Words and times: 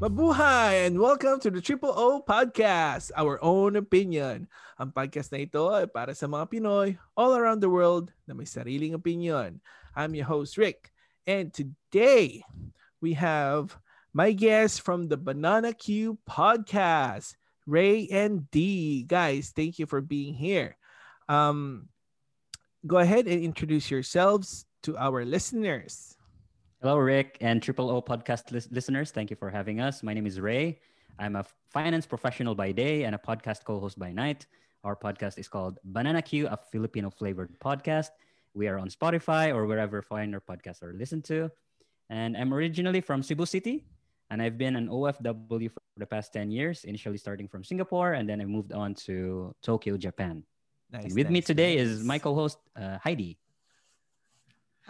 Mabuhay 0.00 0.86
and 0.86 0.98
welcome 0.98 1.38
to 1.40 1.50
the 1.50 1.60
Triple 1.60 1.92
O 1.92 2.24
Podcast, 2.24 3.12
our 3.20 3.36
own 3.44 3.76
opinion. 3.76 4.48
Ang 4.80 4.96
podcast 4.96 5.28
na 5.28 5.44
ito 5.44 5.68
ay 5.68 5.84
para 5.92 6.16
sa 6.16 6.24
mga 6.24 6.48
Pinoy 6.48 6.96
all 7.20 7.36
around 7.36 7.60
the 7.60 7.68
world 7.68 8.08
na 8.24 8.32
may 8.32 8.48
sariling 8.48 8.96
opinion. 8.96 9.60
I'm 9.92 10.16
your 10.16 10.24
host, 10.24 10.56
Rick. 10.56 10.88
And 11.28 11.52
today, 11.52 12.40
we 13.04 13.12
have 13.20 13.76
my 14.16 14.32
guests 14.32 14.80
from 14.80 15.12
the 15.12 15.20
Banana 15.20 15.76
Q 15.76 16.16
Podcast, 16.24 17.36
Ray 17.68 18.08
and 18.08 18.48
D. 18.48 19.04
Guys, 19.04 19.52
thank 19.52 19.76
you 19.76 19.84
for 19.84 20.00
being 20.00 20.32
here. 20.32 20.80
Um, 21.28 21.92
go 22.88 22.96
ahead 22.96 23.28
and 23.28 23.44
introduce 23.44 23.92
yourselves 23.92 24.64
to 24.88 24.96
our 24.96 25.28
listeners. 25.28 26.16
Hello, 26.82 26.96
Rick 26.96 27.36
and 27.42 27.62
Triple 27.62 27.90
O 27.90 28.00
podcast 28.00 28.52
lis- 28.52 28.70
listeners. 28.70 29.10
Thank 29.10 29.28
you 29.28 29.36
for 29.36 29.50
having 29.50 29.80
us. 29.80 30.02
My 30.02 30.14
name 30.14 30.24
is 30.24 30.40
Ray. 30.40 30.80
I'm 31.18 31.36
a 31.36 31.44
finance 31.68 32.06
professional 32.06 32.54
by 32.54 32.72
day 32.72 33.04
and 33.04 33.14
a 33.14 33.18
podcast 33.18 33.64
co 33.64 33.78
host 33.78 33.98
by 33.98 34.12
night. 34.12 34.46
Our 34.82 34.96
podcast 34.96 35.36
is 35.38 35.46
called 35.46 35.76
Banana 35.84 36.22
Q, 36.22 36.48
a 36.48 36.56
Filipino 36.56 37.10
flavored 37.10 37.52
podcast. 37.60 38.16
We 38.54 38.66
are 38.66 38.78
on 38.78 38.88
Spotify 38.88 39.54
or 39.54 39.66
wherever 39.66 40.00
finer 40.00 40.40
podcasts 40.40 40.82
are 40.82 40.94
listened 40.94 41.24
to. 41.24 41.50
And 42.08 42.34
I'm 42.34 42.54
originally 42.54 43.02
from 43.02 43.22
Cebu 43.22 43.44
City, 43.44 43.84
and 44.30 44.40
I've 44.40 44.56
been 44.56 44.74
an 44.74 44.88
OFW 44.88 45.70
for 45.70 45.82
the 45.98 46.06
past 46.06 46.32
10 46.32 46.50
years, 46.50 46.84
initially 46.84 47.18
starting 47.18 47.46
from 47.46 47.62
Singapore, 47.62 48.14
and 48.14 48.26
then 48.26 48.40
I 48.40 48.46
moved 48.46 48.72
on 48.72 48.94
to 49.04 49.54
Tokyo, 49.62 49.98
Japan. 49.98 50.44
Nice. 50.90 51.04
And 51.04 51.14
with 51.14 51.28
me 51.28 51.40
nice, 51.40 51.46
today 51.46 51.76
is 51.76 52.02
my 52.02 52.18
co 52.18 52.34
host, 52.34 52.56
uh, 52.74 52.96
Heidi. 53.04 53.36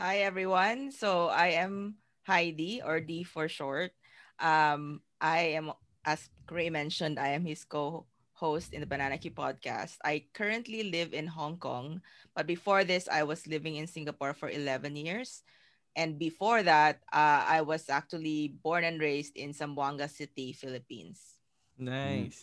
Hi 0.01 0.25
everyone. 0.25 0.97
So 0.97 1.29
I 1.29 1.61
am 1.61 2.01
Heidi 2.25 2.81
or 2.81 3.05
D 3.05 3.20
for 3.20 3.53
short. 3.53 3.93
Um, 4.41 5.05
I 5.20 5.61
am, 5.61 5.77
as 6.09 6.25
Gray 6.48 6.73
mentioned, 6.73 7.20
I 7.20 7.37
am 7.37 7.45
his 7.45 7.69
co-host 7.69 8.73
in 8.73 8.81
the 8.81 8.89
Banana 8.89 9.21
Key 9.21 9.28
podcast. 9.28 10.01
I 10.01 10.25
currently 10.33 10.89
live 10.89 11.12
in 11.12 11.28
Hong 11.28 11.61
Kong, 11.61 12.01
but 12.33 12.48
before 12.48 12.81
this, 12.83 13.12
I 13.12 13.28
was 13.28 13.45
living 13.45 13.77
in 13.77 13.84
Singapore 13.84 14.33
for 14.33 14.48
11 14.48 14.97
years. 14.97 15.45
And 15.93 16.17
before 16.17 16.62
that, 16.65 17.05
uh, 17.12 17.45
I 17.45 17.61
was 17.61 17.93
actually 17.93 18.56
born 18.65 18.89
and 18.89 18.97
raised 19.05 19.37
in 19.37 19.53
Zamboanga 19.53 20.09
City, 20.09 20.56
Philippines. 20.56 21.37
Nice. 21.77 22.41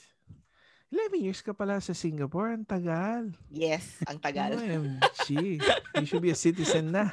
11 0.87 1.19
years 1.19 1.43
ka 1.43 1.51
pala 1.51 1.83
sa 1.83 1.91
Singapore. 1.91 2.55
Ang 2.55 2.63
tagal. 2.63 3.35
Yes, 3.51 3.99
ang 4.07 4.23
tagal. 4.23 4.55
OMG. 4.55 5.59
you 5.59 6.07
should 6.07 6.23
be 6.23 6.31
a 6.31 6.39
citizen 6.39 6.95
na. 6.95 7.11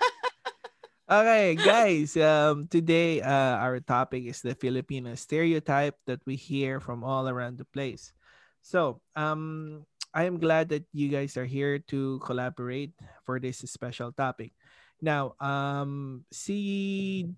okay, 1.20 1.52
guys. 1.60 2.16
Um, 2.16 2.64
today, 2.64 3.20
uh, 3.20 3.60
our 3.60 3.76
topic 3.84 4.24
is 4.24 4.40
the 4.40 4.56
Filipino 4.56 5.12
stereotype 5.20 6.00
that 6.08 6.24
we 6.24 6.40
hear 6.40 6.80
from 6.80 7.04
all 7.04 7.28
around 7.28 7.60
the 7.60 7.68
place. 7.68 8.16
So, 8.64 9.04
um, 9.12 9.84
I 10.16 10.24
am 10.24 10.40
glad 10.40 10.72
that 10.72 10.88
you 10.96 11.12
guys 11.12 11.36
are 11.36 11.48
here 11.48 11.78
to 11.92 12.18
collaborate 12.24 12.96
for 13.28 13.36
this 13.36 13.60
special 13.68 14.16
topic. 14.16 14.56
Now, 15.04 15.36
um, 15.40 16.24
si 16.32 17.28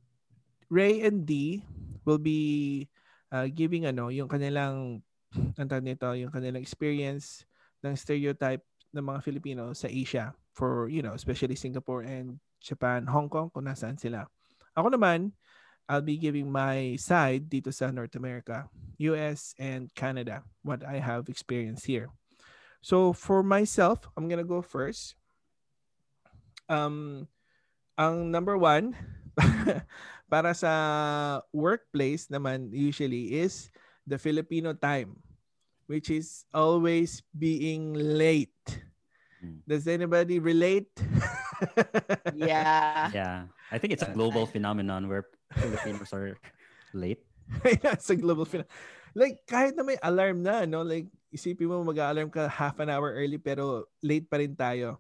Ray 0.71 1.03
and 1.03 1.27
D 1.27 1.63
will 2.07 2.23
be 2.23 2.89
uh, 3.33 3.49
giving 3.49 3.89
ano, 3.89 4.13
yung 4.13 4.29
kanilang 4.29 5.01
ang 5.59 5.69
nito, 5.81 6.13
yung 6.13 6.31
kanilang 6.31 6.61
experience 6.61 7.49
ng 7.81 7.97
stereotype 7.97 8.63
ng 8.93 9.03
mga 9.03 9.21
Filipino 9.25 9.73
sa 9.73 9.89
Asia 9.89 10.37
for, 10.53 10.93
you 10.93 11.01
know, 11.01 11.17
especially 11.17 11.57
Singapore 11.57 12.05
and 12.05 12.37
Japan, 12.61 13.09
Hong 13.09 13.33
Kong, 13.33 13.49
kung 13.49 13.65
nasaan 13.65 13.97
sila. 13.97 14.29
Ako 14.77 14.93
naman, 14.93 15.33
I'll 15.89 16.05
be 16.05 16.21
giving 16.21 16.53
my 16.53 16.95
side 17.01 17.49
dito 17.49 17.73
sa 17.73 17.91
North 17.91 18.15
America, 18.15 18.69
US 19.01 19.57
and 19.59 19.91
Canada, 19.97 20.45
what 20.63 20.85
I 20.85 21.01
have 21.01 21.27
experienced 21.27 21.89
here. 21.89 22.13
So 22.85 23.13
for 23.13 23.43
myself, 23.43 24.07
I'm 24.15 24.29
gonna 24.29 24.47
go 24.47 24.63
first. 24.63 25.17
Um, 26.69 27.27
ang 27.99 28.31
number 28.31 28.57
one, 28.57 28.95
para 30.33 30.57
sa 30.57 30.73
workplace 31.53 32.33
naman 32.33 32.73
usually 32.73 33.37
is 33.37 33.69
the 34.09 34.17
Filipino 34.17 34.73
time, 34.73 35.13
which 35.85 36.09
is 36.09 36.49
always 36.57 37.21
being 37.37 37.93
late. 37.93 38.57
Hmm. 39.45 39.61
Does 39.69 39.85
anybody 39.85 40.41
relate? 40.41 40.89
yeah. 42.33 43.13
Yeah, 43.13 43.53
I 43.69 43.77
think 43.77 43.93
it's 43.93 44.09
a 44.09 44.17
global 44.17 44.49
phenomenon 44.49 45.05
where 45.05 45.29
Filipinos 45.53 46.17
are 46.17 46.41
late. 46.97 47.21
Yeah, 47.85 48.01
it's 48.01 48.09
a 48.09 48.17
global 48.17 48.49
phenomenon. 48.49 48.73
Like, 49.13 49.45
kahit 49.45 49.77
na 49.77 49.85
may 49.85 50.01
alarm 50.01 50.41
na, 50.41 50.65
no? 50.65 50.81
Like, 50.81 51.13
isipin 51.29 51.69
mo 51.69 51.85
mag-alarm 51.85 52.33
ka 52.33 52.49
half 52.49 52.81
an 52.81 52.89
hour 52.89 53.13
early 53.13 53.37
pero 53.37 53.85
late 54.01 54.25
pa 54.25 54.41
rin 54.41 54.57
tayo. 54.57 54.97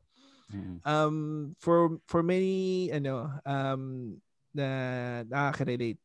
Mm. 0.52 0.84
Um, 0.84 1.16
for, 1.56 1.96
for 2.04 2.20
many, 2.20 2.92
ano, 2.92 3.32
um, 3.48 4.20
na 4.54 4.68
nakaka-relate, 5.26 6.00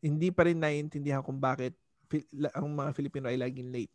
hindi 0.00 0.28
pa 0.32 0.48
rin 0.48 0.58
naiintindihan 0.58 1.20
kung 1.20 1.36
bakit 1.36 1.76
ang 2.56 2.66
mga 2.74 2.90
Filipino 2.96 3.30
ay 3.30 3.38
laging 3.38 3.70
late. 3.70 3.92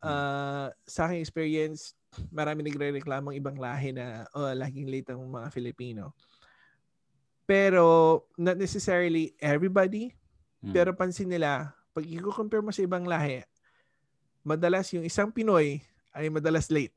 Uh, 0.00 0.70
sa 0.86 1.08
aking 1.08 1.20
experience, 1.20 1.96
marami 2.32 2.64
nagre-reklamang 2.64 3.36
ibang 3.36 3.58
lahi 3.58 3.92
na 3.92 4.24
oh, 4.32 4.52
laging 4.54 4.88
late 4.88 5.12
ang 5.12 5.20
mga 5.26 5.48
Filipino. 5.52 6.16
Pero 7.44 8.24
not 8.40 8.56
necessarily 8.56 9.34
everybody, 9.42 10.14
Mm. 10.66 10.72
pero 10.74 10.90
pansin 10.96 11.30
nila, 11.30 11.70
pag 11.94 12.02
i-compare 12.02 12.64
mo 12.64 12.74
sa 12.74 12.82
ibang 12.82 13.06
lahi, 13.06 13.46
madalas 14.42 14.90
yung 14.90 15.06
isang 15.06 15.30
Pinoy 15.30 15.78
ay 16.10 16.26
madalas 16.26 16.66
late. 16.72 16.96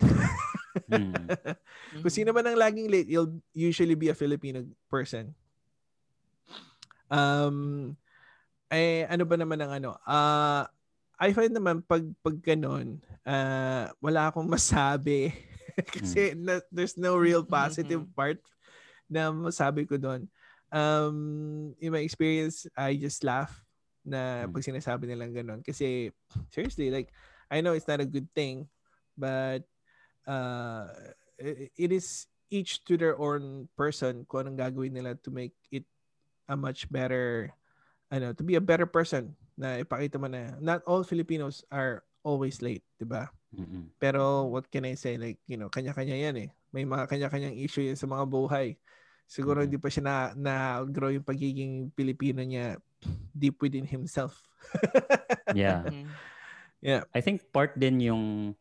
Mm. 0.90 1.14
Kung 2.02 2.14
sino 2.14 2.34
man 2.34 2.50
ang 2.50 2.58
laging 2.58 2.90
late, 2.90 3.10
you'll 3.10 3.38
usually 3.54 3.94
be 3.94 4.10
a 4.10 4.18
Filipino 4.18 4.66
person. 4.90 5.34
Um, 7.10 7.98
eh, 8.70 9.06
ano 9.10 9.26
ba 9.26 9.36
naman 9.36 9.60
ang 9.60 9.72
ano? 9.82 9.98
Ah, 10.06 10.70
I 11.20 11.34
find 11.36 11.52
naman 11.52 11.84
pag 11.84 12.06
pag 12.24 12.38
ganun, 12.40 13.02
ah, 13.28 13.92
wala 14.00 14.30
akong 14.32 14.48
masabi 14.56 15.34
kasi 15.90 16.34
na, 16.38 16.62
there's 16.72 16.96
no 16.96 17.16
real 17.18 17.44
positive 17.44 18.04
part 18.16 18.40
na 19.10 19.34
masabi 19.34 19.90
ko 19.90 19.98
doon. 19.98 20.30
Um, 20.70 21.74
in 21.82 21.90
my 21.90 22.06
experience, 22.06 22.70
I 22.78 22.94
just 22.94 23.26
laugh 23.26 23.52
na 24.06 24.46
Mm. 24.46 24.54
pag 24.54 24.66
sinasabi 24.66 25.10
nilang 25.10 25.34
ganun. 25.34 25.62
Kasi, 25.66 26.14
seriously, 26.54 26.94
like, 26.94 27.10
I 27.50 27.62
know 27.62 27.74
it's 27.74 27.90
not 27.90 28.00
a 28.02 28.08
good 28.08 28.30
thing, 28.38 28.70
but 29.18 29.66
uh, 30.30 30.86
it, 31.42 31.74
it 31.74 31.92
is 31.92 32.30
each 32.54 32.86
to 32.86 32.98
their 32.98 33.18
own 33.18 33.66
person 33.74 34.26
kung 34.30 34.46
anong 34.46 34.62
gagawin 34.62 34.94
nila 34.94 35.18
to 35.26 35.30
make 35.34 35.58
it 35.74 35.86
a 36.50 36.58
much 36.58 36.90
better, 36.90 37.54
ano, 38.10 38.34
to 38.34 38.42
be 38.42 38.58
a 38.58 38.64
better 38.64 38.90
person 38.90 39.38
na 39.54 39.78
ipakita 39.80 40.18
mo 40.18 40.26
na 40.26 40.58
not 40.58 40.82
all 40.90 41.06
Filipinos 41.06 41.62
are 41.70 42.02
always 42.26 42.60
late, 42.66 42.84
di 42.98 43.06
ba? 43.06 43.30
Mm-mm. 43.54 43.94
Pero 44.02 44.50
what 44.50 44.66
can 44.74 44.86
I 44.90 44.98
say? 44.98 45.16
Like, 45.16 45.38
you 45.46 45.56
know, 45.56 45.70
kanya-kanya 45.70 46.18
yan 46.18 46.36
eh. 46.38 46.50
May 46.74 46.86
mga 46.86 47.06
kanya-kanyang 47.10 47.58
issue 47.58 47.86
yan 47.86 47.98
sa 47.98 48.10
mga 48.10 48.26
buhay. 48.30 48.78
Siguro 49.30 49.62
Mhm. 49.62 49.66
hindi 49.70 49.78
pa 49.78 49.90
siya 49.94 50.04
na, 50.04 50.16
na-grow 50.34 51.14
yung 51.14 51.26
pagiging 51.26 51.94
Pilipino 51.94 52.42
niya 52.42 52.82
deep 53.38 53.62
within 53.62 53.86
himself. 53.86 54.42
Yeah. 55.58 55.82
Mhm. 55.86 56.06
yeah. 56.82 57.02
I 57.14 57.22
think 57.26 57.42
part 57.50 57.74
din 57.78 58.02
yung 58.02 58.54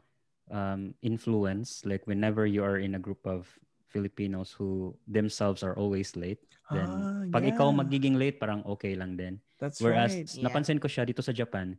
um, 0.49 0.97
influence, 1.05 1.85
like 1.85 2.09
whenever 2.09 2.49
you 2.49 2.65
are 2.65 2.81
in 2.81 2.97
a 2.97 3.03
group 3.03 3.21
of 3.29 3.45
Filipinos 3.89 4.53
who 4.53 4.93
themselves 5.09 5.65
are 5.65 5.75
always 5.75 6.13
late, 6.15 6.45
then 6.71 6.89
Ah, 6.89 7.25
pag 7.33 7.49
ikaw 7.49 7.73
yeah. 7.73 7.79
magiging 7.81 8.17
late, 8.21 8.37
parang 8.37 8.61
okay 8.69 8.93
lang 8.95 9.17
din. 9.17 9.41
That's 9.57 9.81
Whereas 9.81 10.13
right. 10.13 10.29
Yeah. 10.29 10.45
napansin 10.45 10.79
ko 10.79 10.87
siya 10.87 11.09
dito 11.09 11.25
sa 11.25 11.33
Japan, 11.33 11.75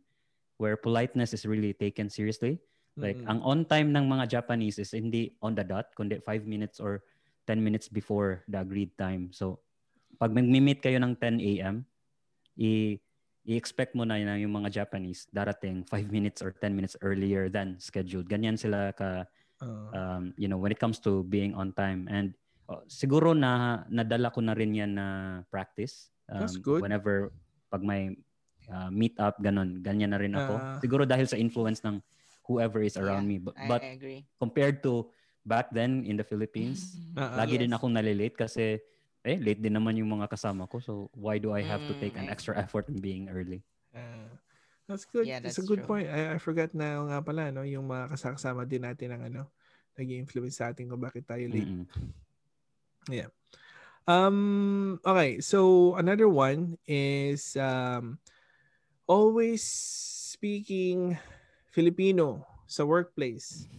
where 0.58 0.74
politeness 0.76 1.32
is 1.32 1.46
really 1.46 1.72
taken 1.72 2.10
seriously. 2.10 2.58
Like, 2.98 3.22
Mm. 3.22 3.30
ang 3.30 3.40
on 3.46 3.60
time 3.64 3.88
ng 3.94 4.04
mga 4.10 4.42
Japanese 4.42 4.76
is 4.76 4.92
hindi 4.92 5.32
on 5.40 5.54
the 5.56 5.64
dot, 5.64 5.94
kundi 5.96 6.20
5 6.20 6.44
minutes 6.44 6.82
or 6.82 7.00
10 7.48 7.62
minutes 7.62 7.88
before 7.88 8.44
the 8.50 8.60
agreed 8.60 8.92
time. 8.98 9.32
So, 9.32 9.62
pag 10.20 10.34
mag-meet 10.34 10.84
kayo 10.84 11.00
ng 11.00 11.16
10 11.16 11.40
a.m., 11.40 11.86
i- 12.60 12.98
i-expect 13.48 13.96
mo 13.96 14.04
na 14.04 14.20
na 14.20 14.36
yung 14.36 14.52
mga 14.52 14.84
Japanese 14.84 15.24
darating 15.32 15.86
5 15.88 16.12
minutes 16.12 16.44
or 16.44 16.52
10 16.52 16.76
minutes 16.76 16.92
earlier 17.00 17.48
than 17.48 17.80
scheduled. 17.80 18.28
Ganyan 18.28 18.60
sila 18.60 18.92
ka, 18.92 19.24
Oh. 19.60 19.92
um, 19.92 20.32
you 20.40 20.48
know, 20.48 20.56
when 20.56 20.72
it 20.72 20.80
comes 20.80 20.98
to 21.04 21.22
being 21.28 21.52
on 21.52 21.72
time. 21.76 22.08
And 22.08 22.32
uh, 22.68 22.80
siguro 22.88 23.36
na 23.36 23.84
nadala 23.92 24.32
ko 24.32 24.40
na 24.40 24.56
rin 24.56 24.72
yan 24.72 24.96
na 24.96 25.06
practice. 25.52 26.08
Um, 26.32 26.40
That's 26.40 26.56
good. 26.56 26.80
Whenever, 26.80 27.32
pag 27.68 27.84
may 27.84 28.16
uh, 28.72 28.88
meet 28.88 29.18
up, 29.20 29.36
ganun, 29.42 29.84
ganyan 29.84 30.16
na 30.16 30.18
rin 30.20 30.32
ako. 30.32 30.52
Ah. 30.56 30.78
siguro 30.80 31.04
dahil 31.04 31.28
sa 31.28 31.36
influence 31.36 31.84
ng 31.84 32.00
whoever 32.48 32.80
is 32.80 32.96
around 32.96 33.28
Yeah, 33.28 33.30
me. 33.30 33.36
But, 33.38 33.54
I, 33.60 33.66
but 33.68 33.82
I 33.84 33.92
agree. 33.94 34.20
compared 34.40 34.82
to 34.88 35.12
back 35.44 35.68
then 35.70 36.08
in 36.08 36.16
the 36.16 36.24
Philippines, 36.24 36.96
ah. 37.20 37.36
lagi 37.36 37.60
din 37.60 37.70
Yes. 37.70 37.76
akong 37.76 37.92
nalilate 37.92 38.36
kasi 38.38 38.80
eh, 39.20 39.36
late 39.36 39.60
din 39.60 39.76
naman 39.76 40.00
yung 40.00 40.08
mga 40.08 40.32
kasama 40.32 40.64
ko. 40.64 40.80
So, 40.80 41.12
why 41.12 41.36
do 41.36 41.52
I 41.52 41.60
have 41.60 41.84
to 41.84 41.92
take 41.92 42.16
an 42.16 42.24
Mm, 42.24 42.32
I 42.32 42.32
extra 42.32 42.56
effort 42.56 42.88
in 42.88 43.04
being 43.04 43.28
early? 43.28 43.60
Ah, 43.92 44.24
that's 44.90 45.06
good. 45.06 45.30
Yeah, 45.30 45.38
It's 45.38 45.54
a 45.54 45.62
that's 45.62 45.70
good 45.70 45.86
true. 45.86 45.90
point. 45.94 46.10
I, 46.10 46.34
I 46.34 46.38
forgot 46.42 46.74
na 46.74 47.06
nga 47.06 47.22
pala, 47.22 47.54
no? 47.54 47.62
Yung 47.62 47.86
mga 47.86 48.10
kasama 48.10 48.66
din 48.66 48.82
natin 48.82 49.14
ang 49.14 49.22
ano, 49.22 49.42
nag-influence 49.94 50.58
sa 50.58 50.74
atin 50.74 50.90
kung 50.90 50.98
bakit 50.98 51.30
tayo 51.30 51.46
late. 51.46 51.70
Mm-mm. 51.70 53.30
Um, 54.10 54.98
okay, 55.06 55.38
so 55.38 55.94
another 55.94 56.26
one 56.26 56.74
is 56.82 57.54
um, 57.54 58.18
always 59.06 59.62
speaking 59.62 61.14
Filipino 61.70 62.42
sa 62.66 62.82
workplace. 62.82 63.70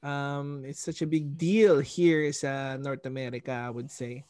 Um, 0.00 0.64
it's 0.64 0.80
such 0.80 1.02
a 1.04 1.10
big 1.10 1.36
deal 1.36 1.84
here 1.84 2.32
sa 2.32 2.80
North 2.80 3.04
America, 3.04 3.52
I 3.52 3.68
would 3.68 3.92
say. 3.92 4.24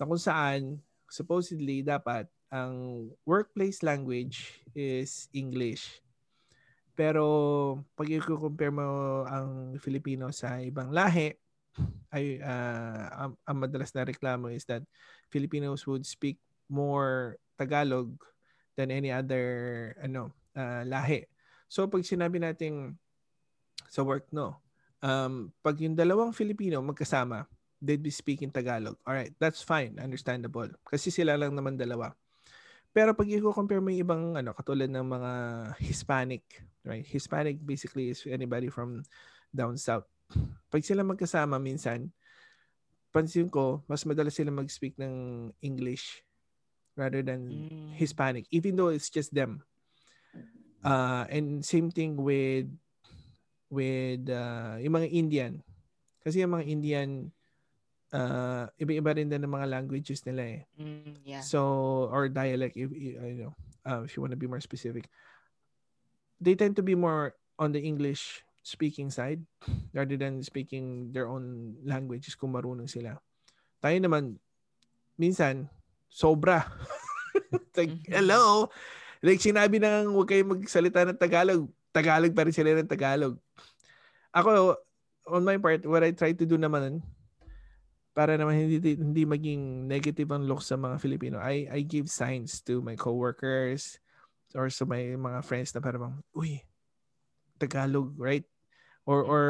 Na 0.00 0.10
kung 0.10 0.18
saan, 0.18 0.82
supposedly, 1.06 1.86
dapat 1.86 2.26
ang 2.54 3.10
workplace 3.26 3.82
language 3.82 4.62
is 4.78 5.26
English. 5.34 5.98
Pero 6.94 7.82
pag 7.98 8.06
i-compare 8.06 8.70
mo 8.70 9.26
ang 9.26 9.74
Filipino 9.82 10.30
sa 10.30 10.62
ibang 10.62 10.94
lahi, 10.94 11.34
ay 12.14 12.38
uh, 12.38 13.06
ang, 13.10 13.32
ang 13.42 13.56
madalas 13.58 13.90
na 13.90 14.06
reklamo 14.06 14.46
is 14.46 14.62
that 14.70 14.86
Filipinos 15.26 15.82
would 15.90 16.06
speak 16.06 16.38
more 16.70 17.34
Tagalog 17.58 18.14
than 18.78 18.94
any 18.94 19.10
other 19.10 19.90
ano 19.98 20.30
uh, 20.54 20.86
lahi. 20.86 21.26
So 21.66 21.90
pag 21.90 22.06
sinabi 22.06 22.38
nating 22.38 22.94
sa 23.90 24.06
work 24.06 24.30
no, 24.30 24.62
um, 25.02 25.50
pag 25.58 25.74
yung 25.82 25.98
dalawang 25.98 26.30
Filipino 26.30 26.78
magkasama, 26.78 27.50
they'd 27.82 27.98
be 28.02 28.14
speaking 28.14 28.54
Tagalog. 28.54 28.94
All 29.02 29.18
right, 29.18 29.34
that's 29.42 29.66
fine, 29.66 29.98
understandable. 29.98 30.70
Kasi 30.86 31.10
sila 31.10 31.34
lang 31.34 31.58
naman 31.58 31.74
dalawa. 31.74 32.14
Pero 32.94 33.10
pag 33.10 33.26
i-compare 33.26 33.82
mo 33.82 33.90
yung 33.90 34.02
ibang 34.06 34.24
ano 34.38 34.54
katulad 34.54 34.86
ng 34.86 35.02
mga 35.02 35.32
Hispanic, 35.82 36.46
right? 36.86 37.02
Hispanic 37.02 37.58
basically 37.58 38.14
is 38.14 38.22
anybody 38.30 38.70
from 38.70 39.02
down 39.50 39.74
south 39.74 40.06
pag 40.70 40.82
sila 40.82 41.06
magkasama 41.06 41.60
minsan, 41.62 42.10
pansin 43.14 43.46
ko, 43.46 43.84
mas 43.86 44.02
madalas 44.02 44.34
sila 44.34 44.50
mag-speak 44.50 44.98
ng 44.98 45.48
English 45.62 46.24
rather 46.98 47.22
than 47.22 47.70
Mm. 47.70 47.94
Hispanic, 47.94 48.46
even 48.50 48.74
though 48.74 48.90
it's 48.90 49.10
just 49.10 49.30
them. 49.34 49.62
Uh, 50.84 51.24
and 51.30 51.64
same 51.64 51.88
thing 51.88 52.18
with 52.18 52.68
with 53.70 54.28
uh, 54.28 54.76
yung 54.78 54.94
mga 54.94 55.10
Indian. 55.10 55.52
Kasi 56.22 56.42
yung 56.42 56.54
mga 56.54 56.66
Indian, 56.66 57.08
uh, 58.14 58.64
iba-iba 58.78 59.10
rin 59.18 59.26
din 59.26 59.42
ng 59.42 59.50
mga 59.50 59.66
languages 59.66 60.22
nila 60.22 60.42
eh. 60.46 60.60
Mm, 60.78 61.18
yeah. 61.26 61.42
So, 61.42 61.60
or 62.14 62.30
dialect, 62.30 62.78
if, 62.78 62.94
you 62.94 63.18
know, 63.18 63.52
uh, 63.82 64.06
if 64.06 64.14
you 64.14 64.22
want 64.22 64.32
to 64.32 64.40
be 64.40 64.46
more 64.46 64.62
specific. 64.62 65.10
They 66.38 66.54
tend 66.54 66.78
to 66.78 66.84
be 66.86 66.94
more 66.94 67.34
on 67.58 67.74
the 67.74 67.82
English 67.82 68.46
speaking 68.64 69.10
side 69.12 69.44
rather 69.92 70.16
than 70.16 70.40
speaking 70.40 71.12
their 71.12 71.28
own 71.28 71.76
languages 71.84 72.38
kung 72.38 72.54
marunong 72.54 72.88
sila. 72.88 73.18
Tayo 73.82 73.96
naman, 74.00 74.40
minsan, 75.20 75.68
sobra. 76.08 76.64
like, 77.78 77.92
Mhm. 77.92 78.08
hello? 78.08 78.68
Like, 79.24 79.40
sinabi 79.40 79.80
nang 79.80 80.12
huwag 80.12 80.28
kayo 80.28 80.44
magsalita 80.44 81.04
ng 81.04 81.20
Tagalog. 81.20 81.68
Tagalog 81.94 82.32
pa 82.34 82.44
rin 82.44 82.56
sila 82.56 82.76
ng 82.76 82.88
Tagalog. 82.90 83.36
Ako, 84.34 84.76
on 85.30 85.46
my 85.46 85.56
part, 85.56 85.80
what 85.86 86.04
I 86.04 86.12
try 86.12 86.34
to 86.34 86.44
do 86.44 86.60
naman, 86.60 87.00
para 88.14 88.38
naman 88.38 88.54
hindi 88.56 88.94
hindi 88.94 89.26
maging 89.26 89.84
negative 89.84 90.30
ang 90.30 90.46
look 90.46 90.62
sa 90.62 90.78
mga 90.78 91.02
Filipino, 91.02 91.42
I 91.42 91.66
I 91.68 91.80
give 91.82 92.06
signs 92.06 92.62
to 92.64 92.78
my 92.78 92.94
coworkers 92.94 93.98
or 94.54 94.70
sa 94.70 94.86
my 94.86 95.18
mga 95.18 95.42
friends 95.42 95.74
na 95.74 95.82
parang, 95.82 96.22
uy, 96.30 96.62
Tagalog, 97.58 98.14
right? 98.16 98.46
Or 99.02 99.26
or 99.26 99.42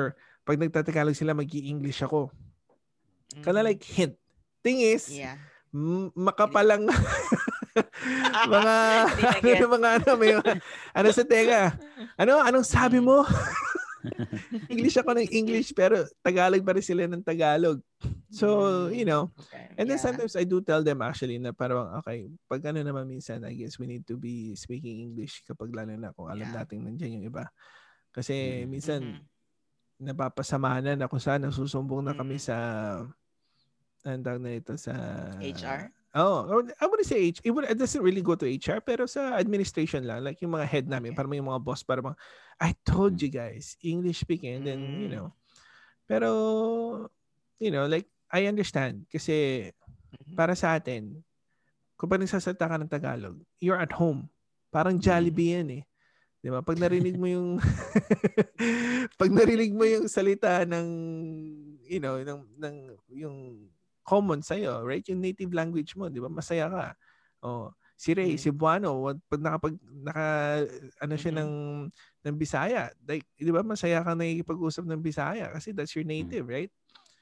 pag 0.42 0.56
nagtatagalog 0.56 1.12
sila, 1.14 1.36
mag-i-English 1.36 2.00
ako. 2.00 2.32
Mhm. 3.36 3.60
like 3.60 3.84
hint. 3.84 4.16
Thing 4.64 4.80
is, 4.80 5.12
Yeah. 5.12 5.36
m- 5.68 6.08
makapalang 6.16 6.88
mga 8.48 8.54
na 8.54 8.74
ano 9.58 9.66
mga 9.66 9.88
ano 9.98 10.10
may 10.14 10.32
ano 10.94 11.08
sa 11.10 11.26
teka 11.26 11.74
ano 12.14 12.38
anong 12.38 12.62
sabi 12.62 13.02
Mm. 13.02 13.06
mo 13.10 13.26
English 14.72 14.96
ako 14.96 15.16
ng 15.16 15.30
English 15.30 15.72
pero 15.72 16.04
Tagalog 16.20 16.60
pa 16.60 16.76
rin 16.76 16.84
sila 16.84 17.08
ng 17.08 17.24
Tagalog 17.24 17.80
so 18.28 18.46
Mm. 18.90 18.94
you 18.94 19.06
know 19.06 19.30
Okay. 19.48 19.66
and 19.80 19.86
then 19.86 19.96
yeah. 19.96 20.04
sometimes 20.04 20.34
I 20.34 20.44
do 20.44 20.60
tell 20.60 20.84
them 20.84 21.00
actually 21.00 21.38
na 21.38 21.50
parang 21.50 21.88
okay 21.98 22.28
pag 22.46 22.60
ano 22.68 22.82
naman 22.82 23.06
minsan 23.06 23.40
I 23.42 23.54
guess 23.54 23.78
we 23.78 23.86
need 23.86 24.04
to 24.06 24.16
be 24.16 24.52
speaking 24.54 25.00
English 25.00 25.42
kapag 25.44 25.72
lalo 25.72 25.94
na 25.94 26.12
kung 26.12 26.28
alam 26.28 26.44
Yeah. 26.44 26.60
natin 26.60 26.84
nandiyan 26.84 27.22
yung 27.22 27.26
iba 27.28 27.48
kasi 28.10 28.62
Mm. 28.62 28.68
minsan 28.68 29.00
Mhm. 29.00 29.22
napapasamahan 30.04 30.98
na 30.98 31.06
kung 31.06 31.22
saan 31.22 31.46
nasusumbong 31.46 32.02
na 32.04 32.12
kami 32.12 32.36
Mm. 32.36 32.44
sa 32.44 32.56
ang 34.04 34.20
tawag 34.20 34.42
na 34.42 34.52
ito 34.52 34.76
sa 34.76 34.92
HR? 35.40 35.88
Oh, 36.14 36.62
I 36.78 36.86
wouldn't 36.86 37.10
say 37.10 37.18
H. 37.18 37.42
It, 37.42 37.50
would, 37.50 37.66
it 37.66 37.74
doesn't 37.74 38.00
really 38.02 38.22
go 38.22 38.38
to 38.38 38.46
HR, 38.46 38.78
pero 38.78 39.02
sa 39.10 39.34
administration 39.34 40.06
lang. 40.06 40.22
Like 40.22 40.38
yung 40.46 40.54
mga 40.54 40.66
head 40.70 40.86
namin, 40.86 41.10
Okay. 41.10 41.18
parang 41.18 41.34
yung 41.34 41.50
mga 41.50 41.62
boss, 41.66 41.82
parang, 41.82 42.14
I 42.62 42.70
told 42.86 43.18
you 43.18 43.34
guys, 43.34 43.74
English 43.82 44.22
speaking, 44.22 44.62
and 44.62 44.64
then, 44.66 44.80
you 44.94 45.10
Mm. 45.10 45.14
know. 45.18 45.26
Pero, 46.06 46.30
you 47.58 47.74
know, 47.74 47.90
like, 47.90 48.06
I 48.30 48.46
understand. 48.46 49.10
Kasi, 49.10 49.68
Mhm. 50.22 50.38
para 50.38 50.54
sa 50.54 50.78
atin, 50.78 51.18
kung 51.98 52.06
pa 52.10 52.18
nagsasalita 52.18 52.70
ka 52.70 52.78
ng 52.78 52.90
Tagalog, 52.90 53.36
you're 53.58 53.78
at 53.78 53.90
home. 53.94 54.30
Parang 54.70 54.98
Jollibee 55.02 55.58
yan 55.58 55.82
eh. 55.82 55.84
Di 56.38 56.52
ba? 56.52 56.62
Pag 56.62 56.78
narinig 56.78 57.18
mo 57.18 57.26
yung 57.26 57.58
pag 59.20 59.30
narinig 59.32 59.72
mo 59.74 59.82
yung 59.86 60.06
salita 60.06 60.62
ng 60.68 60.86
you 61.84 62.00
know, 62.00 62.20
ng, 62.20 62.40
ng 62.58 62.76
yung 63.12 63.36
common 64.04 64.44
sa'yo, 64.44 64.84
right? 64.84 65.02
Yung 65.08 65.24
native 65.24 65.50
language 65.50 65.96
mo, 65.96 66.12
di 66.12 66.20
ba? 66.20 66.28
Masaya 66.28 66.68
ka. 66.68 66.86
Oh, 67.40 67.72
si 67.96 68.12
Ray, 68.12 68.36
Mm. 68.36 68.40
si 68.40 68.48
Buano, 68.52 69.00
pag 69.28 69.40
nakapag 69.40 69.74
naka 69.80 70.26
ano 71.00 71.14
siya 71.16 71.32
Mhm. 71.32 71.38
ng 71.40 71.52
ng 72.24 72.34
Bisaya, 72.36 72.92
like, 73.04 73.24
di 73.34 73.48
ba? 73.48 73.64
Masaya 73.64 74.04
ka 74.04 74.12
nakikipag-usap 74.12 74.84
ng 74.84 75.00
Bisaya 75.00 75.48
kasi 75.52 75.72
that's 75.72 75.92
your 75.96 76.04
native, 76.04 76.44
right? 76.44 76.72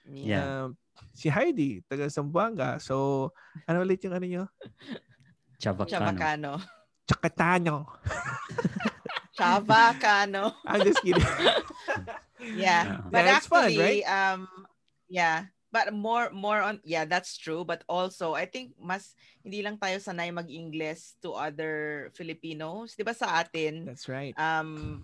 Yeah. 0.07 0.67
Um, 0.67 0.79
si 1.15 1.31
Heidi, 1.31 1.83
taga 1.87 2.11
Zamboanga. 2.11 2.83
So, 2.83 3.31
ano 3.65 3.87
ulit 3.87 4.03
yung 4.03 4.15
ano 4.15 4.27
nyo? 4.27 4.45
Chavacano. 5.59 5.91
Chavacano. 5.91 6.53
Chakatano. 7.07 7.77
Chavacano. 9.39 10.43
I'm 10.67 10.83
just 10.83 11.01
kidding. 11.03 11.23
Yeah. 12.43 12.99
Uh-huh. 12.99 13.07
But 13.15 13.23
Yeah, 13.23 13.37
it's 13.39 13.47
fun, 13.47 13.71
actually, 13.71 14.03
um, 14.03 14.51
yeah. 15.07 15.47
But 15.73 15.89
more, 15.97 16.29
more 16.31 16.61
on, 16.61 16.85
yeah, 16.85 17.09
that's 17.09 17.41
true. 17.41 17.65
But 17.65 17.83
also, 17.89 18.37
I 18.37 18.45
think 18.45 18.77
mas, 18.77 19.17
hindi 19.41 19.65
lang 19.65 19.81
tayo 19.81 19.97
sanay 19.97 20.29
mag-English 20.29 21.17
to 21.25 21.33
other 21.33 22.09
Filipinos. 22.13 22.93
Di 22.93 23.03
ba 23.03 23.17
sa 23.17 23.41
atin, 23.41 23.89
That's 23.89 24.05
right. 24.05 24.37
um, 24.37 25.01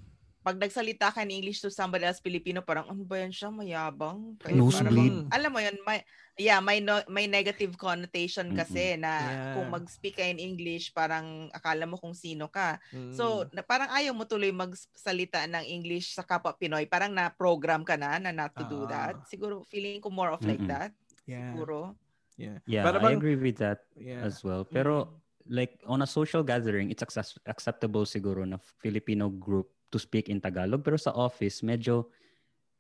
pag 0.49 0.57
nagsalita 0.57 1.12
ka 1.12 1.21
in 1.21 1.45
English 1.45 1.61
to 1.61 1.69
somebody 1.69 2.09
else 2.09 2.25
Filipino, 2.25 2.64
parang 2.64 2.88
ano 2.88 3.05
ba 3.05 3.21
yan 3.21 3.28
siya, 3.28 3.52
mayabang. 3.52 4.33
Kaya 4.40 4.57
Nosebleed. 4.57 5.28
parang- 5.28 5.37
Alam 5.37 5.50
mo 5.52 5.61
yun, 5.61 5.76
may, 5.85 5.99
yeah, 6.40 6.57
may, 6.64 6.81
no, 6.81 7.05
may 7.05 7.28
negative 7.28 7.76
connotation 7.76 8.49
kasi 8.57 8.97
na 8.97 9.12
Yeah. 9.12 9.52
kung 9.52 9.69
mag-speak 9.69 10.17
ka 10.17 10.25
in 10.25 10.40
English, 10.40 10.97
parang 10.97 11.52
akala 11.52 11.85
mo 11.85 12.00
kung 12.00 12.17
sino 12.17 12.49
ka. 12.49 12.81
Mm. 12.97 13.12
So, 13.12 13.45
na, 13.52 13.61
parang 13.61 13.93
ayaw 13.93 14.17
mo 14.17 14.25
tuloy 14.25 14.49
magsalita 14.49 15.45
ng 15.45 15.69
English 15.69 16.17
sa 16.17 16.25
kapwa 16.25 16.57
Pinoy. 16.57 16.88
Parang 16.88 17.12
na-program 17.12 17.85
ka 17.85 18.00
na 18.00 18.17
na 18.17 18.33
not 18.33 18.57
to 18.57 18.64
do 18.64 18.88
that. 18.88 19.21
Ah. 19.21 19.25
Siguro, 19.28 19.69
feeling 19.69 20.00
ko 20.00 20.09
more 20.09 20.33
of 20.33 20.40
like 20.40 20.57
Mm-mm. 20.57 20.73
that. 20.73 20.97
yeah. 21.28 21.52
Siguro. 21.52 21.93
Yeah. 22.40 22.57
Yeah, 22.64 22.88
Para 22.88 23.05
I 23.05 23.12
bang- 23.12 23.21
agree 23.21 23.37
with 23.37 23.61
that 23.61 23.85
Yeah. 23.93 24.25
as 24.25 24.40
well. 24.40 24.64
Pero 24.64 25.12
like 25.45 25.76
on 25.85 26.00
a 26.00 26.09
social 26.09 26.40
gathering, 26.40 26.88
it's 26.88 27.05
access- 27.05 27.37
acceptable 27.45 28.09
siguro 28.09 28.49
na 28.49 28.57
Filipino 28.81 29.28
group 29.28 29.69
to 29.92 29.99
speak 29.99 30.28
in 30.28 30.40
Tagalog. 30.40 30.85
Pero 30.85 30.97
sa 31.00 31.12
office, 31.16 31.62
medyo 31.64 32.11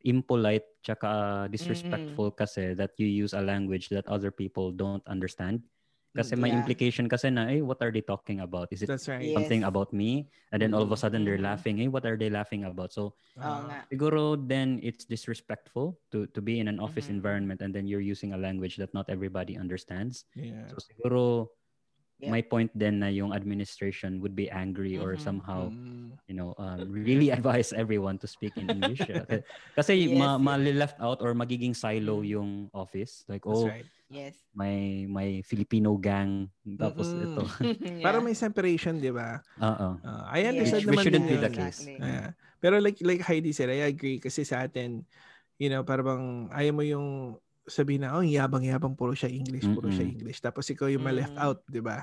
impolite 0.06 0.78
tsaka 0.86 1.46
disrespectful 1.50 2.30
kasi 2.30 2.74
that 2.78 2.94
you 2.98 3.06
use 3.10 3.34
a 3.34 3.42
language 3.42 3.90
that 3.90 4.06
other 4.06 4.30
people 4.30 4.70
don't 4.72 5.02
understand. 5.10 5.64
Kasi 6.14 6.34
may 6.38 6.50
Yeah. 6.50 6.54
implication 6.54 7.06
kasi 7.10 7.30
na, 7.30 7.50
eh, 7.50 7.62
what 7.62 7.78
are 7.82 7.90
they 7.92 8.02
talking 8.02 8.40
about? 8.42 8.70
Is 8.72 8.82
it 8.82 8.90
That's 8.90 9.08
right. 9.08 9.22
Something 9.36 9.62
Yes. 9.62 9.66
about 9.66 9.92
me? 9.92 10.30
And 10.52 10.62
then 10.62 10.72
all 10.74 10.82
of 10.82 10.92
a 10.92 10.96
sudden 10.96 11.24
they're 11.26 11.38
Mhm. 11.38 11.42
laughing. 11.42 11.82
Eh, 11.82 11.88
what 11.92 12.06
are 12.08 12.16
they 12.16 12.30
laughing 12.30 12.64
about? 12.64 12.92
So 12.96 13.14
Oo 13.44 13.76
Ah, 13.76 13.88
siguro 13.92 14.36
then 14.48 14.80
it's 14.82 15.04
disrespectful 15.04 16.00
to 16.12 16.26
to 16.32 16.40
be 16.42 16.60
in 16.60 16.68
an 16.68 16.80
office 16.80 17.08
Mhm. 17.08 17.12
environment 17.12 17.60
and 17.62 17.74
then 17.74 17.86
you're 17.88 18.04
using 18.04 18.32
a 18.32 18.40
language 18.40 18.76
that 18.80 18.92
not 18.94 19.08
everybody 19.10 19.56
understands. 19.58 20.24
Yeah. 20.34 20.72
So 20.72 20.80
siguro 20.80 21.48
Yeah. 22.18 22.34
my 22.34 22.42
point 22.42 22.74
then 22.74 22.98
na 22.98 23.06
yung 23.06 23.30
administration 23.30 24.18
would 24.18 24.34
be 24.34 24.50
angry 24.50 24.98
or 24.98 25.14
Mhm. 25.14 25.22
somehow, 25.22 25.70
Mm. 25.70 26.18
you 26.26 26.34
know, 26.34 26.50
um, 26.58 26.90
really 26.90 27.30
advise 27.38 27.70
everyone 27.70 28.18
to 28.18 28.26
speak 28.26 28.58
in 28.58 28.66
English. 28.68 29.06
Uh, 29.08 29.38
Kasi 29.78 30.10
Yes, 30.10 30.18
ma- 30.18 30.34
yes. 30.34 30.42
mali 30.42 30.72
left 30.74 30.98
out 30.98 31.22
or 31.22 31.30
magiging 31.30 31.78
silo 31.78 32.18
Mm. 32.18 32.26
yung 32.26 32.50
office. 32.74 33.22
Like, 33.30 33.46
That's 33.46 33.62
oh, 33.62 33.70
right. 33.70 33.86
Yes. 34.10 34.34
may 34.50 35.04
may 35.06 35.44
Filipino 35.46 35.94
gang 35.94 36.48
tapos 36.66 37.12
Mm-mm. 37.14 37.22
ito. 37.38 37.42
Yeah. 37.86 38.02
Parang 38.02 38.26
may 38.26 38.34
separation, 38.34 38.98
di 38.98 39.14
ba? 39.14 39.38
Oo. 39.62 39.88
Uh, 40.02 40.22
I 40.26 40.42
Yeah. 40.42 40.50
understand 40.58 40.82
Which 40.82 40.98
naman 40.98 41.04
shouldn't 41.06 41.28
be 41.30 41.38
the 41.38 41.46
yun. 41.46 41.54
case. 41.54 41.86
Exactly. 41.86 42.02
Yeah. 42.02 42.28
Pero 42.58 42.82
like 42.82 42.98
like 42.98 43.22
Heidi 43.22 43.54
said, 43.54 43.70
I 43.70 43.86
agree 43.86 44.18
kasi 44.18 44.42
sa 44.42 44.66
atin, 44.66 45.06
you 45.54 45.70
know, 45.70 45.86
parang 45.86 46.50
ayaw 46.50 46.74
mo 46.74 46.82
yung 46.82 47.38
sabihin 47.68 48.02
na, 48.02 48.16
oh, 48.16 48.24
yabang-yabang, 48.24 48.92
puro 48.92 49.12
siya 49.12 49.28
English, 49.28 49.64
puro 49.70 49.88
siya 49.88 50.02
Mm-mm. 50.02 50.14
English. 50.18 50.40
Tapos 50.40 50.66
ikaw 50.66 50.88
yung 50.88 51.04
ma-left 51.04 51.32
Mm. 51.32 51.44
out, 51.44 51.60
di 51.64 51.78
ba? 51.78 52.02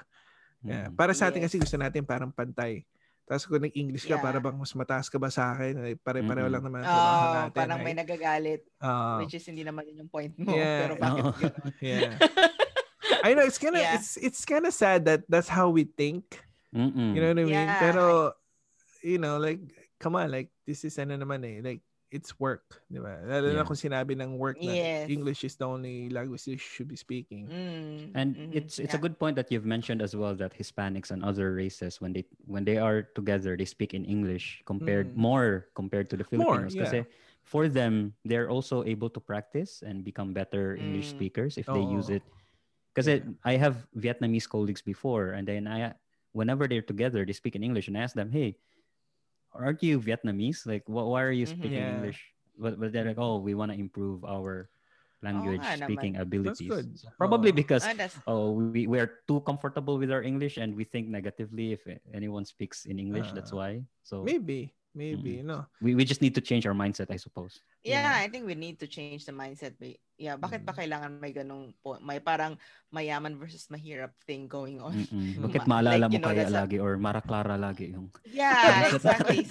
Yeah. 0.62 0.90
Para 0.94 1.12
sa 1.12 1.28
atin 1.28 1.42
Yes. 1.42 1.52
kasi 1.52 1.62
gusto 1.62 1.78
natin 1.78 2.02
parang 2.02 2.30
pantay. 2.30 2.86
Tapos 3.26 3.46
kung 3.46 3.58
nag-English 3.60 4.06
ka, 4.06 4.18
Yeah. 4.18 4.24
para 4.24 4.38
bang 4.38 4.54
mas 4.54 4.74
mataas 4.74 5.10
ka 5.10 5.18
ba 5.18 5.30
sa 5.30 5.52
akin? 5.52 5.74
Ay, 5.78 5.94
Pare-pareho 5.98 6.46
Mm-mm. 6.46 6.54
lang 6.54 6.64
naman 6.64 6.80
ang 6.82 6.88
trabaho 6.88 7.22
Oh, 7.26 7.34
natin. 7.36 7.58
parang 7.58 7.78
right? 7.82 7.86
may 7.86 7.96
nagagalit. 7.98 8.62
Ah, 8.78 9.18
which 9.18 9.34
is 9.34 9.46
hindi 9.46 9.62
naman 9.62 9.86
yun 9.86 10.06
yung 10.06 10.12
point 10.14 10.34
mo. 10.38 10.54
Yeah. 10.54 10.80
Pero 10.86 10.94
bakit 10.96 11.24
ganun? 11.26 11.74
yeah. 11.82 12.14
I 13.26 13.34
know 13.34 13.42
it's 13.42 13.58
kind 13.58 13.74
of 13.74 13.82
Yeah. 13.82 13.98
it's 13.98 14.18
it's 14.18 14.46
kind 14.46 14.66
of 14.66 14.74
sad 14.74 15.10
that 15.10 15.26
that's 15.26 15.50
how 15.50 15.70
we 15.70 15.86
think. 15.86 16.26
Mm-mm. 16.70 17.18
You 17.18 17.20
know 17.20 17.34
what 17.34 17.42
I 17.42 17.46
mean? 17.46 17.58
Yeah. 17.58 17.82
Pero 17.82 18.06
you 19.02 19.18
know, 19.18 19.42
like 19.42 19.62
come 19.98 20.14
on, 20.14 20.30
like 20.30 20.54
this 20.62 20.86
is 20.86 20.94
ano 20.98 21.18
naman 21.18 21.42
eh, 21.42 21.58
like 21.66 21.82
it's 22.16 22.40
work, 22.40 22.82
di 22.88 22.98
ba? 23.04 23.20
Lalo 23.28 23.52
na 23.52 23.62
Yeah. 23.62 23.68
kung 23.68 23.76
sinabi 23.76 24.16
ng 24.16 24.40
work 24.40 24.64
na 24.64 24.80
Yes. 24.80 25.06
English 25.12 25.44
is 25.44 25.60
the 25.60 25.68
only 25.68 26.08
language 26.10 26.48
you 26.48 26.56
should 26.58 26.88
be 26.88 26.96
speaking. 26.96 27.52
Mm, 27.52 28.18
And 28.18 28.30
mhm, 28.40 28.50
it's 28.50 28.80
it's 28.80 28.96
a 28.96 28.98
good 28.98 29.20
point 29.20 29.36
that 29.36 29.52
you've 29.52 29.70
mentioned 29.70 30.02
as 30.02 30.16
well 30.16 30.34
that 30.40 30.56
Hispanics 30.58 31.12
and 31.12 31.22
other 31.22 31.54
races 31.54 32.02
when 32.02 32.10
they 32.16 32.26
when 32.48 32.66
they 32.66 32.80
are 32.82 33.04
together 33.14 33.54
they 33.54 33.70
speak 33.70 33.94
in 33.94 34.02
English 34.02 34.64
compared 34.66 35.14
Mm. 35.14 35.20
more 35.20 35.70
compared 35.78 36.10
to 36.10 36.18
the 36.18 36.24
More, 36.34 36.66
Filipinos 36.66 36.74
yeah. 36.74 36.98
kasi 36.98 37.06
for 37.46 37.68
them 37.70 38.16
they're 38.26 38.50
also 38.50 38.82
able 38.88 39.12
to 39.14 39.22
practice 39.22 39.84
and 39.86 40.02
become 40.02 40.34
better 40.34 40.74
English 40.80 41.12
Mm. 41.12 41.14
speakers 41.14 41.60
if 41.60 41.70
they 41.70 41.84
use 41.86 42.10
it. 42.10 42.26
Kasi 42.96 43.22
Yeah. 43.22 43.36
I 43.44 43.60
have 43.60 43.86
Vietnamese 43.94 44.48
colleagues 44.50 44.82
before 44.82 45.36
and 45.36 45.46
then 45.48 45.68
I 45.68 45.94
whenever 46.32 46.66
they're 46.68 46.86
together 46.86 47.26
they 47.28 47.36
speak 47.36 47.56
in 47.56 47.64
English 47.64 47.88
and 47.92 47.98
I 48.00 48.08
ask 48.08 48.16
them, 48.16 48.32
"Hey, 48.32 48.58
aren't 49.56 49.82
you 49.84 50.00
Vietnamese? 50.00 50.68
Like 50.68 50.84
wh- 50.86 51.08
why 51.10 51.24
are 51.24 51.32
you 51.36 51.48
Mhm. 51.48 51.56
speaking 51.56 51.80
Yeah. 51.82 51.96
English?" 51.98 52.20
But, 52.56 52.80
but 52.80 52.92
they're 52.96 53.08
like, 53.08 53.20
"Oh, 53.20 53.40
we 53.44 53.52
want 53.56 53.72
to 53.72 53.78
improve 53.80 54.24
our 54.24 54.72
language 55.24 55.60
nga 55.64 55.76
naman. 55.76 55.88
speaking 55.90 56.14
abilities." 56.20 56.70
good. 56.70 56.88
So 57.00 57.10
probably 57.18 57.52
Oo. 57.52 57.60
because 57.60 57.84
oh 58.28 58.52
we 58.56 58.86
we're 58.86 59.24
too 59.28 59.42
comfortable 59.42 59.98
with 59.98 60.12
our 60.12 60.22
english 60.22 60.56
and 60.62 60.76
we 60.76 60.84
think 60.86 61.08
negatively 61.10 61.74
if 61.74 61.82
anyone 62.14 62.46
speaks 62.46 62.86
in 62.86 63.00
english 63.00 63.32
that's 63.34 63.52
Ah. 63.52 63.60
why 63.60 63.72
so 64.06 64.22
Maybe, 64.22 64.72
maybe, 64.94 65.42
no. 65.42 65.66
we, 65.82 65.96
we 65.98 66.04
just 66.06 66.22
need 66.22 66.36
to 66.38 66.44
change 66.44 66.68
our 66.70 66.78
mindset 66.78 67.10
i 67.10 67.18
suppose 67.18 67.60
yeah, 67.86 68.18
Yeah. 68.18 68.26
I 68.26 68.28
think 68.28 68.50
we 68.50 68.58
need 68.58 68.82
to 68.82 68.90
change 68.90 69.24
the 69.24 69.32
mindset. 69.32 69.78
Yeah, 70.18 70.36
bakit 70.36 70.64
Mm. 70.64 70.68
ba 70.68 70.74
kailangan 70.74 71.12
may 71.20 71.32
ganung 71.32 71.76
po, 71.80 72.00
may 72.02 72.18
parang 72.18 72.56
mayaman 72.90 73.38
versus 73.38 73.68
mahirap 73.70 74.16
thing 74.26 74.48
going 74.48 74.82
on? 74.82 74.96
Mm-mm. 74.96 75.38
Bakit 75.46 75.62
like, 75.64 75.70
maalala 75.70 76.08
mo 76.08 76.14
you 76.16 76.20
know, 76.20 76.32
kaya 76.32 76.48
a- 76.48 76.56
lagi 76.56 76.78
or 76.80 76.96
Mara 76.98 77.20
Clara 77.20 77.56
lagi 77.56 77.94
yung 77.94 78.10
Yeah, 78.26 78.56
exactly. 78.96 79.44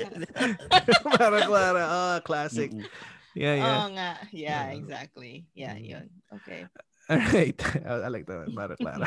Para 1.21 1.38
Clara, 1.47 1.83
oh, 1.85 2.17
classic. 2.25 2.73
Mm-mm. 2.75 2.88
Yeah, 3.37 3.55
yeah. 3.61 3.67
Oo 3.69 3.87
nga. 3.93 4.11
Yeah, 4.31 4.73
Yeah. 4.73 4.79
exactly. 4.79 5.35
Yeah, 5.53 5.75
Mm. 5.79 5.85
yun. 5.85 6.07
Okay. 6.43 6.64
All 7.12 7.21
right. 7.21 7.59
I, 7.85 8.09
like 8.09 8.25
that 8.25 8.49
one, 8.49 8.57
Para 8.57 8.75
Clara. 8.81 9.05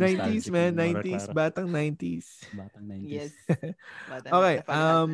90s, 0.00 0.44
man. 0.50 0.72
90s. 0.76 1.28
Clara. 1.28 1.52
Batang 1.52 1.68
90s. 1.68 2.26
batang 2.58 2.84
90s 2.88 3.04
Yes. 3.06 3.30
Bata 4.08 4.26
Okay. 4.32 4.56
Um. 4.66 5.12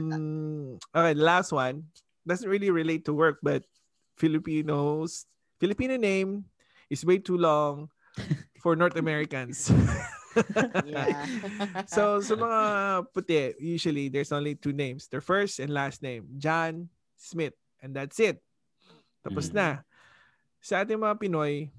Okay. 0.94 1.14
Last 1.14 1.50
one 1.50 1.90
doesn't 2.26 2.48
really 2.48 2.70
relate 2.70 3.04
to 3.06 3.12
work, 3.14 3.38
but 3.42 3.62
Filipinos 4.16 5.26
Filipino 5.58 5.96
name 5.96 6.44
is 6.88 7.04
way 7.04 7.18
too 7.18 7.36
long 7.36 7.88
for 8.62 8.76
North 8.76 8.96
Americans. 8.96 9.68
Yeah. 10.84 11.24
so 11.88 12.20
sa 12.20 12.36
mga 12.36 12.60
puti, 13.08 13.56
usually 13.56 14.12
there's 14.12 14.36
only 14.36 14.52
two 14.52 14.76
names. 14.76 15.08
Their 15.08 15.24
first 15.24 15.64
and 15.64 15.72
last 15.72 16.04
name. 16.04 16.28
John 16.36 16.92
Smith. 17.16 17.56
And 17.80 17.96
that's 17.96 18.20
it. 18.20 18.44
Tapos 19.24 19.48
Mm. 19.48 19.56
na. 19.56 19.68
Sa 20.60 20.84
ating 20.84 21.00
mga 21.00 21.16
Pinoy, 21.16 21.72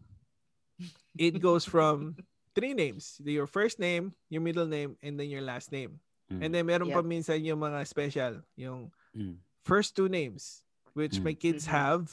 it 1.14 1.38
goes 1.38 1.70
from 1.70 2.18
three 2.58 2.74
names. 2.74 3.22
Your 3.22 3.46
first 3.46 3.78
name, 3.78 4.18
your 4.34 4.42
middle 4.42 4.66
name, 4.66 4.98
and 5.06 5.14
then 5.14 5.30
your 5.30 5.46
last 5.46 5.70
name. 5.70 6.02
Mm. 6.34 6.40
And 6.42 6.50
then 6.50 6.66
meron 6.66 6.90
pa 6.90 7.06
Yep. 7.06 7.10
minsan 7.14 7.38
yung 7.46 7.62
mga 7.62 7.86
special. 7.86 8.42
Yung 8.58 8.90
Mm. 9.14 9.38
first 9.62 9.94
two 9.94 10.10
names, 10.10 10.66
which 10.98 11.22
Mm. 11.22 11.30
my 11.30 11.36
kids 11.38 11.70
Mhm. 11.70 11.72
have. 11.78 12.04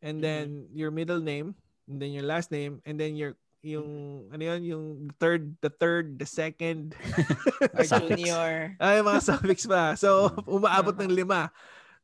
And 0.00 0.18
Mhm. 0.18 0.24
then 0.24 0.46
your 0.72 0.88
middle 0.88 1.20
name, 1.20 1.52
and 1.84 2.00
then 2.00 2.16
your 2.16 2.24
last 2.24 2.48
name, 2.48 2.80
and 2.88 2.96
then 2.96 3.12
your 3.12 3.36
yung 3.60 4.30
ano 4.30 4.38
yun, 4.54 4.62
yung 4.62 4.84
third, 5.18 5.58
the 5.60 5.68
third, 5.68 6.14
the 6.16 6.24
second, 6.24 6.94
Or 7.74 7.82
Suffix. 7.82 8.22
junior. 8.22 8.78
ay 8.78 9.02
mga 9.02 9.20
suffix 9.20 9.66
pa. 9.66 9.98
So 9.98 10.30
umaabot 10.46 10.94
ng 10.94 11.10
lima. 11.10 11.50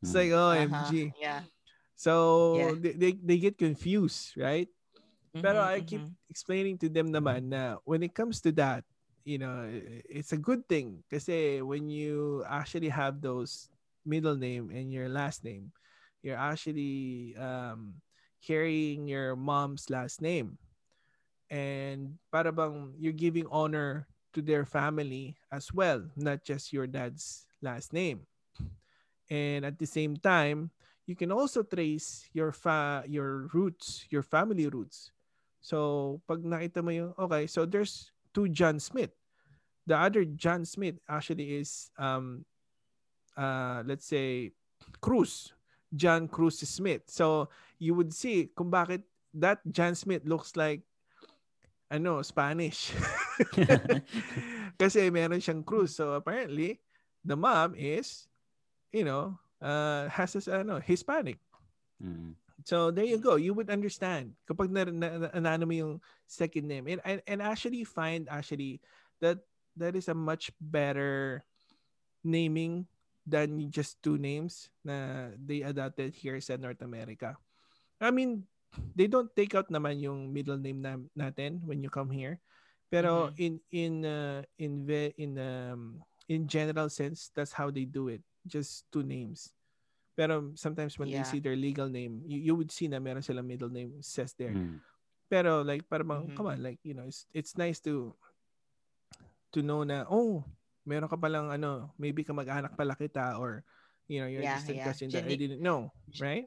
It's 0.02 0.10
Mm. 0.12 0.18
like, 0.18 0.32
oh, 0.34 0.50
Uh-huh. 0.50 0.66
MG. 0.90 0.90
Yeah. 1.14 1.46
So 1.94 2.12
Yeah. 2.58 2.74
they, 2.74 2.92
they 2.98 3.12
they 3.14 3.38
get 3.38 3.54
confused, 3.54 4.34
right? 4.34 4.66
Pero 5.42 5.60
Mhm, 5.60 5.64
I 5.64 5.80
keep 5.80 6.04
mhm. 6.04 6.16
explaining 6.30 6.78
to 6.82 6.88
them 6.88 7.12
naman 7.12 7.50
na 7.52 7.78
when 7.84 8.02
it 8.02 8.14
comes 8.14 8.40
to 8.42 8.52
that, 8.58 8.84
you 9.24 9.38
know, 9.38 9.66
it's 10.08 10.32
a 10.32 10.40
good 10.40 10.66
thing 10.68 11.02
kasi 11.10 11.60
when 11.62 11.88
you 11.88 12.44
actually 12.48 12.88
have 12.90 13.20
those 13.20 13.68
middle 14.04 14.36
name 14.36 14.70
and 14.72 14.92
your 14.92 15.08
last 15.08 15.44
name, 15.44 15.72
you're 16.22 16.38
actually 16.40 17.34
um, 17.36 18.00
carrying 18.42 19.06
your 19.08 19.36
mom's 19.36 19.90
last 19.90 20.20
name. 20.20 20.58
And 21.50 22.18
para 22.32 22.52
bang 22.52 22.94
you're 22.98 23.16
giving 23.16 23.46
honor 23.50 24.08
to 24.34 24.42
their 24.42 24.64
family 24.66 25.36
as 25.52 25.72
well, 25.72 26.04
not 26.16 26.44
just 26.44 26.72
your 26.72 26.86
dad's 26.86 27.46
last 27.62 27.92
name. 27.92 28.26
And 29.30 29.64
at 29.64 29.78
the 29.78 29.86
same 29.86 30.16
time, 30.16 30.70
you 31.06 31.16
can 31.16 31.32
also 31.32 31.62
trace 31.62 32.28
your 32.32 32.52
fa 32.52 33.04
your 33.08 33.48
roots, 33.54 34.06
your 34.10 34.22
family 34.22 34.68
roots. 34.68 35.10
So, 35.64 36.20
pag 36.28 36.44
nakita 36.44 36.84
mo 36.84 36.92
yung, 36.92 37.16
okay, 37.16 37.48
so 37.48 37.64
there's 37.64 38.12
two 38.36 38.52
John 38.52 38.76
Smith. 38.76 39.16
The 39.88 39.96
other 39.96 40.28
John 40.28 40.68
Smith 40.68 41.00
actually 41.08 41.56
is, 41.56 41.88
um, 41.96 42.44
uh, 43.32 43.80
let's 43.88 44.04
say, 44.04 44.52
Cruz. 45.00 45.56
John 45.96 46.28
Cruz 46.28 46.60
Smith. 46.60 47.08
So, 47.08 47.48
you 47.80 47.96
would 47.96 48.12
see 48.12 48.52
kung 48.52 48.68
bakit 48.68 49.08
that 49.40 49.64
John 49.64 49.96
Smith 49.96 50.28
looks 50.28 50.52
like, 50.52 50.84
ano, 51.88 52.20
Spanish. 52.20 52.92
Kasi 54.80 55.08
meron 55.08 55.40
siyang 55.40 55.64
Cruz. 55.64 55.96
So, 55.96 56.12
apparently, 56.12 56.76
the 57.24 57.40
mom 57.40 57.72
is, 57.72 58.28
you 58.92 59.08
know, 59.08 59.40
uh, 59.64 60.12
has 60.12 60.36
a, 60.44 60.60
ano, 60.60 60.76
Hispanic. 60.76 61.40
Mm. 62.04 62.36
So 62.64 62.88
there 62.88 63.04
you 63.04 63.20
go. 63.20 63.36
You 63.36 63.52
would 63.52 63.68
understand 63.68 64.32
kapag 64.48 64.72
na, 64.72 64.88
na, 64.88 65.28
na, 65.36 65.56
na 65.60 65.66
mo 65.68 65.76
yung 65.76 65.94
second 66.24 66.64
name. 66.64 66.88
And, 66.88 67.00
and 67.04 67.20
and 67.28 67.40
actually 67.44 67.84
find 67.84 68.24
actually 68.32 68.80
that 69.20 69.44
that 69.76 69.92
is 69.92 70.08
a 70.08 70.16
much 70.16 70.48
better 70.56 71.44
naming 72.24 72.88
than 73.28 73.68
just 73.68 74.00
two 74.00 74.16
names 74.16 74.72
na 74.80 75.28
they 75.36 75.60
adopted 75.60 76.16
here 76.16 76.40
sa 76.40 76.56
North 76.56 76.80
America. 76.80 77.36
I 78.00 78.08
mean, 78.08 78.48
they 78.96 79.12
don't 79.12 79.32
take 79.36 79.52
out 79.52 79.68
naman 79.68 80.00
yung 80.00 80.32
middle 80.32 80.56
name 80.56 80.80
na, 80.80 80.96
natin 81.12 81.60
when 81.68 81.84
you 81.84 81.92
come 81.92 82.08
here. 82.08 82.40
Pero 82.88 83.32
in 83.36 83.60
in 83.72 84.08
uh, 84.08 84.40
in 84.56 84.88
ve- 84.88 85.16
in 85.20 85.36
um, 85.36 86.00
in 86.28 86.48
general 86.48 86.88
sense, 86.88 87.28
that's 87.34 87.52
how 87.52 87.68
they 87.68 87.84
do 87.84 88.08
it. 88.08 88.24
Just 88.46 88.88
two 88.92 89.02
names. 89.02 89.52
Pero 90.14 90.54
sometimes 90.54 90.94
when 90.98 91.10
you 91.10 91.20
Yeah. 91.20 91.26
see 91.26 91.42
their 91.42 91.58
legal 91.58 91.90
name, 91.90 92.22
you, 92.22 92.38
you 92.38 92.54
would 92.54 92.70
see 92.70 92.86
na 92.86 93.02
meron 93.02 93.22
silang 93.22 93.50
middle 93.50 93.70
name 93.70 93.98
says 93.98 94.30
there. 94.38 94.54
Mm. 94.54 94.78
Pero 95.26 95.66
like 95.66 95.82
parang 95.90 96.06
bang, 96.06 96.24
Mhm. 96.30 96.36
come 96.38 96.48
on, 96.54 96.62
like 96.62 96.78
you 96.86 96.94
know, 96.94 97.02
it's 97.06 97.26
it's 97.34 97.58
nice 97.58 97.82
to 97.82 98.14
to 99.50 99.58
know 99.62 99.82
na 99.82 100.06
oh, 100.06 100.46
meron 100.86 101.10
ka 101.10 101.18
palang 101.18 101.50
ano, 101.50 101.90
maybe 101.98 102.22
ka 102.22 102.30
mag-anak 102.30 102.78
pala 102.78 102.94
kita 102.94 103.34
or 103.38 103.66
you 104.06 104.20
know, 104.22 104.28
you're 104.30 104.44
Yeah, 104.46 104.54
just 104.60 104.70
a 104.70 104.76
yeah. 104.78 104.86
cousin 104.86 105.10
that 105.16 105.24
I 105.26 105.34
didn't 105.34 105.64
know, 105.64 105.90
right? 106.20 106.46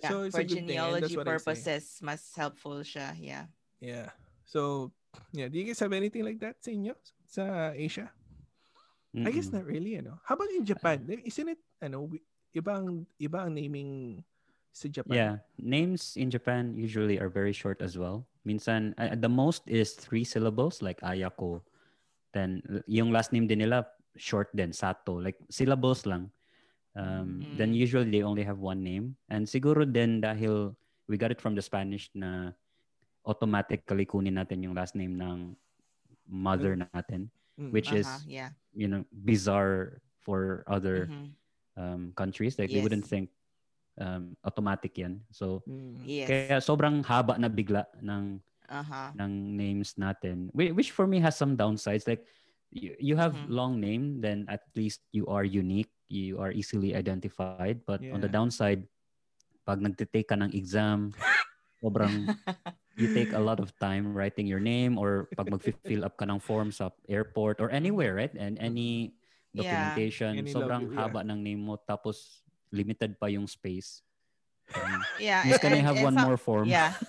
Yeah, 0.00 0.08
So 0.08 0.14
it's 0.24 0.32
for 0.38 0.40
a 0.40 0.48
good 0.48 0.64
thing, 0.64 0.78
and 0.80 1.02
that's 1.02 1.12
genealogy 1.12 1.16
what 1.18 1.28
I 1.28 1.36
say. 1.36 1.36
purposes, 1.36 1.84
mas 2.00 2.22
helpful 2.32 2.80
siya. 2.80 3.12
Yeah. 3.18 3.44
Yeah. 3.82 4.08
So, 4.46 4.92
yeah, 5.34 5.50
do 5.52 5.58
you 5.60 5.66
guys 5.68 5.82
have 5.82 5.92
anything 5.92 6.24
like 6.24 6.40
that 6.40 6.62
sa 6.64 6.70
inyo 6.72 6.94
sa 7.28 7.74
Asia? 7.76 8.08
I 9.20 9.28
guess 9.34 9.52
not 9.52 9.66
really, 9.66 9.98
ano. 9.98 10.16
How 10.24 10.38
about 10.38 10.48
in 10.54 10.64
Japan? 10.64 11.04
Isn't 11.10 11.52
it 11.52 11.60
ano, 11.82 12.06
wi- 12.50 12.60
ibang 12.62 13.06
iba 13.18 13.38
ang 13.46 13.54
naming 13.54 14.22
sa 14.72 14.88
Japan? 14.88 15.14
Yeah, 15.16 15.34
names 15.58 16.16
in 16.16 16.30
Japan 16.30 16.74
usually 16.74 17.18
are 17.18 17.28
very 17.30 17.52
short 17.52 17.82
as 17.82 17.98
well. 17.98 18.26
Minsan, 18.44 18.94
uh, 18.98 19.14
the 19.14 19.28
most 19.28 19.62
is 19.66 19.92
three 19.92 20.24
syllables 20.24 20.80
like 20.82 21.00
Ayako. 21.02 21.60
Then, 22.32 22.62
yung 22.86 23.10
last 23.10 23.32
name 23.32 23.46
din 23.46 23.58
nila, 23.66 23.86
short 24.16 24.48
din, 24.54 24.72
Sato. 24.72 25.18
Like, 25.18 25.38
syllables 25.50 26.06
lang. 26.06 26.30
Um, 26.94 27.42
Then 27.54 27.70
Mm. 27.70 27.78
usually 27.78 28.10
they 28.10 28.22
only 28.22 28.42
have 28.42 28.58
one 28.58 28.82
name. 28.82 29.14
And 29.30 29.46
siguro 29.46 29.86
din 29.86 30.22
dahil 30.22 30.74
we 31.06 31.18
got 31.18 31.30
it 31.30 31.42
from 31.42 31.54
the 31.54 31.62
Spanish 31.62 32.10
na 32.14 32.54
automatically 33.26 34.06
kunin 34.06 34.38
natin 34.38 34.62
yung 34.64 34.74
last 34.74 34.94
name 34.94 35.14
ng 35.14 35.54
mother 36.26 36.74
natin, 36.78 37.30
Mm. 37.58 37.70
which 37.70 37.92
is 37.92 38.06
Uh-huh, 38.06 38.26
yeah. 38.26 38.50
you 38.74 38.86
know 38.86 39.02
bizarre 39.10 40.00
for 40.22 40.62
other 40.66 41.10
Mhm. 41.10 41.34
Um, 41.80 42.12
countries. 42.12 42.60
Like 42.60 42.68
they 42.76 42.84
wouldn't 42.84 43.08
think 43.08 43.32
um, 43.98 44.36
automatic 44.44 44.98
yan. 45.00 45.24
So 45.32 45.64
Mm. 45.64 45.96
Yes. 46.04 46.28
kaya 46.28 46.60
sobrang 46.60 47.00
haba 47.04 47.38
na 47.40 47.48
bigla 47.48 47.88
ng 48.04 48.40
Uh-huh. 48.70 49.10
ng 49.18 49.32
names 49.58 49.98
natin, 49.98 50.48
whi- 50.54 50.70
which 50.76 50.92
for 50.92 51.06
me 51.08 51.18
has 51.20 51.34
some 51.36 51.56
downsides. 51.56 52.06
Like 52.06 52.22
you, 52.70 52.94
you 53.00 53.14
have 53.16 53.40
Mhm. 53.40 53.50
long 53.50 53.72
name, 53.80 54.20
then 54.22 54.46
at 54.48 54.62
least 54.76 55.02
you 55.10 55.26
are 55.26 55.42
unique, 55.42 55.90
you 56.08 56.38
are 56.38 56.52
easily 56.54 56.94
identified. 56.94 57.82
But 57.84 58.06
on 58.12 58.22
the 58.22 58.30
Yeah. 58.30 58.36
downside, 58.38 58.86
pag 59.66 59.82
nagtitake 59.82 60.28
ka 60.30 60.36
ng 60.38 60.54
exam, 60.54 61.10
sobrang 61.82 62.30
you 62.96 63.08
take 63.08 63.32
a 63.34 63.42
lot 63.42 63.58
of 63.60 63.74
time 63.82 64.14
writing 64.14 64.46
your 64.46 64.60
name 64.60 64.98
or 64.98 65.28
pag 65.36 65.50
mag-fill 65.50 66.04
up 66.04 66.16
ka 66.16 66.26
ng 66.26 66.38
form 66.38 66.70
sa 66.70 66.90
airport 67.08 67.60
or 67.60 67.70
anywhere, 67.70 68.14
right? 68.14 68.32
And 68.38 68.56
any 68.60 69.12
Yeah. 69.14 69.19
Documentation, 69.52 70.38
Any 70.38 70.52
sobrang 70.52 70.86
log- 70.86 70.94
yeah. 70.94 71.00
haba 71.06 71.20
ng 71.26 71.40
name 71.42 71.60
mo 71.60 71.74
tapos 71.76 72.42
limited 72.70 73.18
pa 73.18 73.26
yung 73.26 73.46
space. 73.46 74.02
Um, 74.70 75.02
Yeah. 75.18 75.42
Just 75.46 75.60
can 75.60 75.74
I 75.74 75.82
and- 75.82 75.86
have 75.86 75.98
and 75.98 76.06
one 76.06 76.16
some- 76.16 76.26
more 76.26 76.38
form? 76.38 76.66
Yeah. 76.70 76.94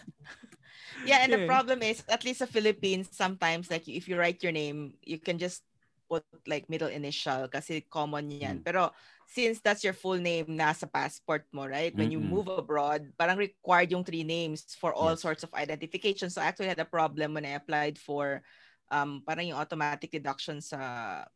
Yeah, 1.01 1.25
and 1.25 1.33
the 1.33 1.41
Okay. 1.45 1.49
problem 1.49 1.81
is, 1.81 2.05
at 2.05 2.21
least 2.21 2.45
sa 2.45 2.49
Philippines, 2.49 3.09
sometimes 3.09 3.73
like 3.73 3.89
if 3.89 4.05
you 4.05 4.13
write 4.21 4.37
your 4.45 4.53
name, 4.53 4.93
you 5.01 5.17
can 5.17 5.41
just 5.41 5.65
put 6.05 6.21
like 6.45 6.69
middle 6.69 6.93
initial 6.93 7.49
kasi 7.49 7.81
common 7.89 8.29
yan. 8.29 8.61
Mm. 8.61 8.65
Pero 8.69 8.93
since 9.25 9.57
that's 9.65 9.81
your 9.81 9.97
full 9.97 10.21
name 10.21 10.45
nasa 10.53 10.85
passport 10.85 11.49
mo, 11.49 11.65
right? 11.65 11.89
When 11.97 12.13
you 12.13 12.21
Mm-mm. 12.21 12.29
move 12.29 12.53
abroad, 12.53 13.09
parang 13.17 13.41
required 13.41 13.89
yung 13.89 14.05
three 14.05 14.21
names 14.21 14.61
for 14.77 14.93
all 14.93 15.17
Yes. 15.17 15.25
sorts 15.25 15.41
of 15.41 15.49
identification. 15.57 16.29
So 16.29 16.37
I 16.37 16.53
actually 16.53 16.69
had 16.69 16.77
a 16.77 16.85
problem 16.85 17.33
when 17.33 17.49
I 17.49 17.57
applied 17.57 17.97
for 17.97 18.45
um 18.91 19.23
parang 19.23 19.47
yung 19.47 19.59
automatic 19.59 20.11
deduction 20.11 20.59
sa 20.59 20.79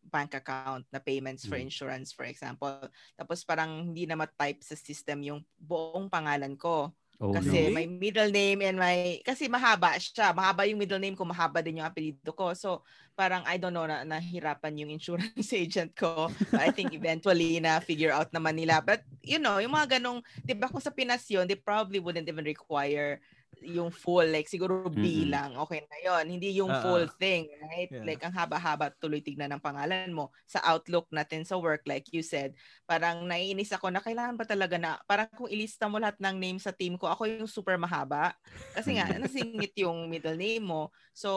bank 0.03 0.35
account 0.35 0.83
na 0.91 0.99
payments 0.99 1.47
for 1.47 1.55
Mm. 1.55 1.65
insurance 1.65 2.11
for 2.11 2.27
example. 2.27 2.85
Tapos 3.15 3.41
parang 3.47 3.91
hindi 3.91 4.03
na 4.05 4.19
ma-type 4.19 4.59
sa 4.61 4.75
system 4.75 5.23
yung 5.23 5.39
buong 5.57 6.11
pangalan 6.11 6.53
ko. 6.59 6.91
Oh, 7.19 7.31
Kasi 7.31 7.71
no. 7.71 7.71
may 7.71 7.87
middle 7.87 8.27
name 8.27 8.59
and 8.59 8.75
may 8.75 9.23
kasi 9.23 9.47
mahaba 9.47 9.95
siya. 9.95 10.35
Mahaba 10.35 10.67
yung 10.67 10.79
middle 10.79 10.99
name 10.99 11.15
ko, 11.15 11.23
mahaba 11.23 11.63
din 11.63 11.79
yung 11.79 11.87
apelyido 11.87 12.35
ko. 12.35 12.51
So 12.51 12.83
parang 13.15 13.43
I 13.47 13.55
don't 13.55 13.71
know 13.71 13.87
na 13.87 14.03
nahirapan 14.03 14.75
yung 14.83 14.91
insurance 14.91 15.47
agent 15.55 15.95
ko. 15.95 16.27
But 16.51 16.63
I 16.67 16.71
think 16.75 16.91
eventually 16.91 17.59
na 17.63 17.79
figure 17.79 18.11
out 18.11 18.31
naman 18.35 18.59
nila. 18.59 18.83
But 18.83 19.07
you 19.23 19.39
know, 19.39 19.59
yung 19.63 19.71
mga 19.75 19.99
ganong, 19.99 20.19
'di 20.43 20.59
ba 20.59 20.67
kung 20.67 20.83
sa 20.83 20.91
Pinas 20.91 21.23
yun, 21.31 21.47
they 21.47 21.55
probably 21.59 22.03
wouldn't 22.03 22.27
even 22.27 22.43
require 22.45 23.19
yung 23.63 23.93
full 23.93 24.27
like 24.27 24.49
siguro 24.49 24.87
B 24.89 25.23
Mm-mm. 25.23 25.31
lang 25.31 25.51
okay 25.55 25.85
na 25.87 25.97
yon 26.03 26.25
hindi 26.27 26.51
yung 26.57 26.71
Ah, 26.71 26.81
full 26.81 27.05
thing 27.21 27.47
right? 27.63 27.91
Yeah. 27.93 28.03
like 28.03 28.21
ang 28.25 28.33
haba-haba 28.35 28.91
tuloy 28.99 29.21
tignan 29.23 29.53
ng 29.55 29.63
pangalan 29.63 30.11
mo. 30.11 30.33
Sa 30.49 30.59
outlook 30.65 31.07
natin 31.13 31.45
sa 31.47 31.55
work 31.59 31.85
like 31.87 32.09
you 32.11 32.25
said 32.25 32.55
parang 32.89 33.23
naiinis 33.29 33.71
ako 33.71 33.89
na 33.93 34.01
kailangan 34.03 34.35
ba 34.35 34.45
talaga 34.47 34.75
na 34.79 34.97
parang 35.05 35.29
kung 35.31 35.47
ilista 35.51 35.87
mo 35.87 36.01
lahat 36.01 36.17
ng 36.19 36.35
name 36.37 36.59
sa 36.59 36.73
team 36.75 36.97
ko 36.99 37.07
ako 37.07 37.25
yung 37.29 37.49
super 37.49 37.77
mahaba. 37.79 38.33
Kasi 38.73 38.97
nga 38.99 39.07
nasingit 39.21 39.73
yung 39.79 40.09
middle 40.11 40.35
name 40.39 40.65
mo. 40.65 40.89
So 41.13 41.29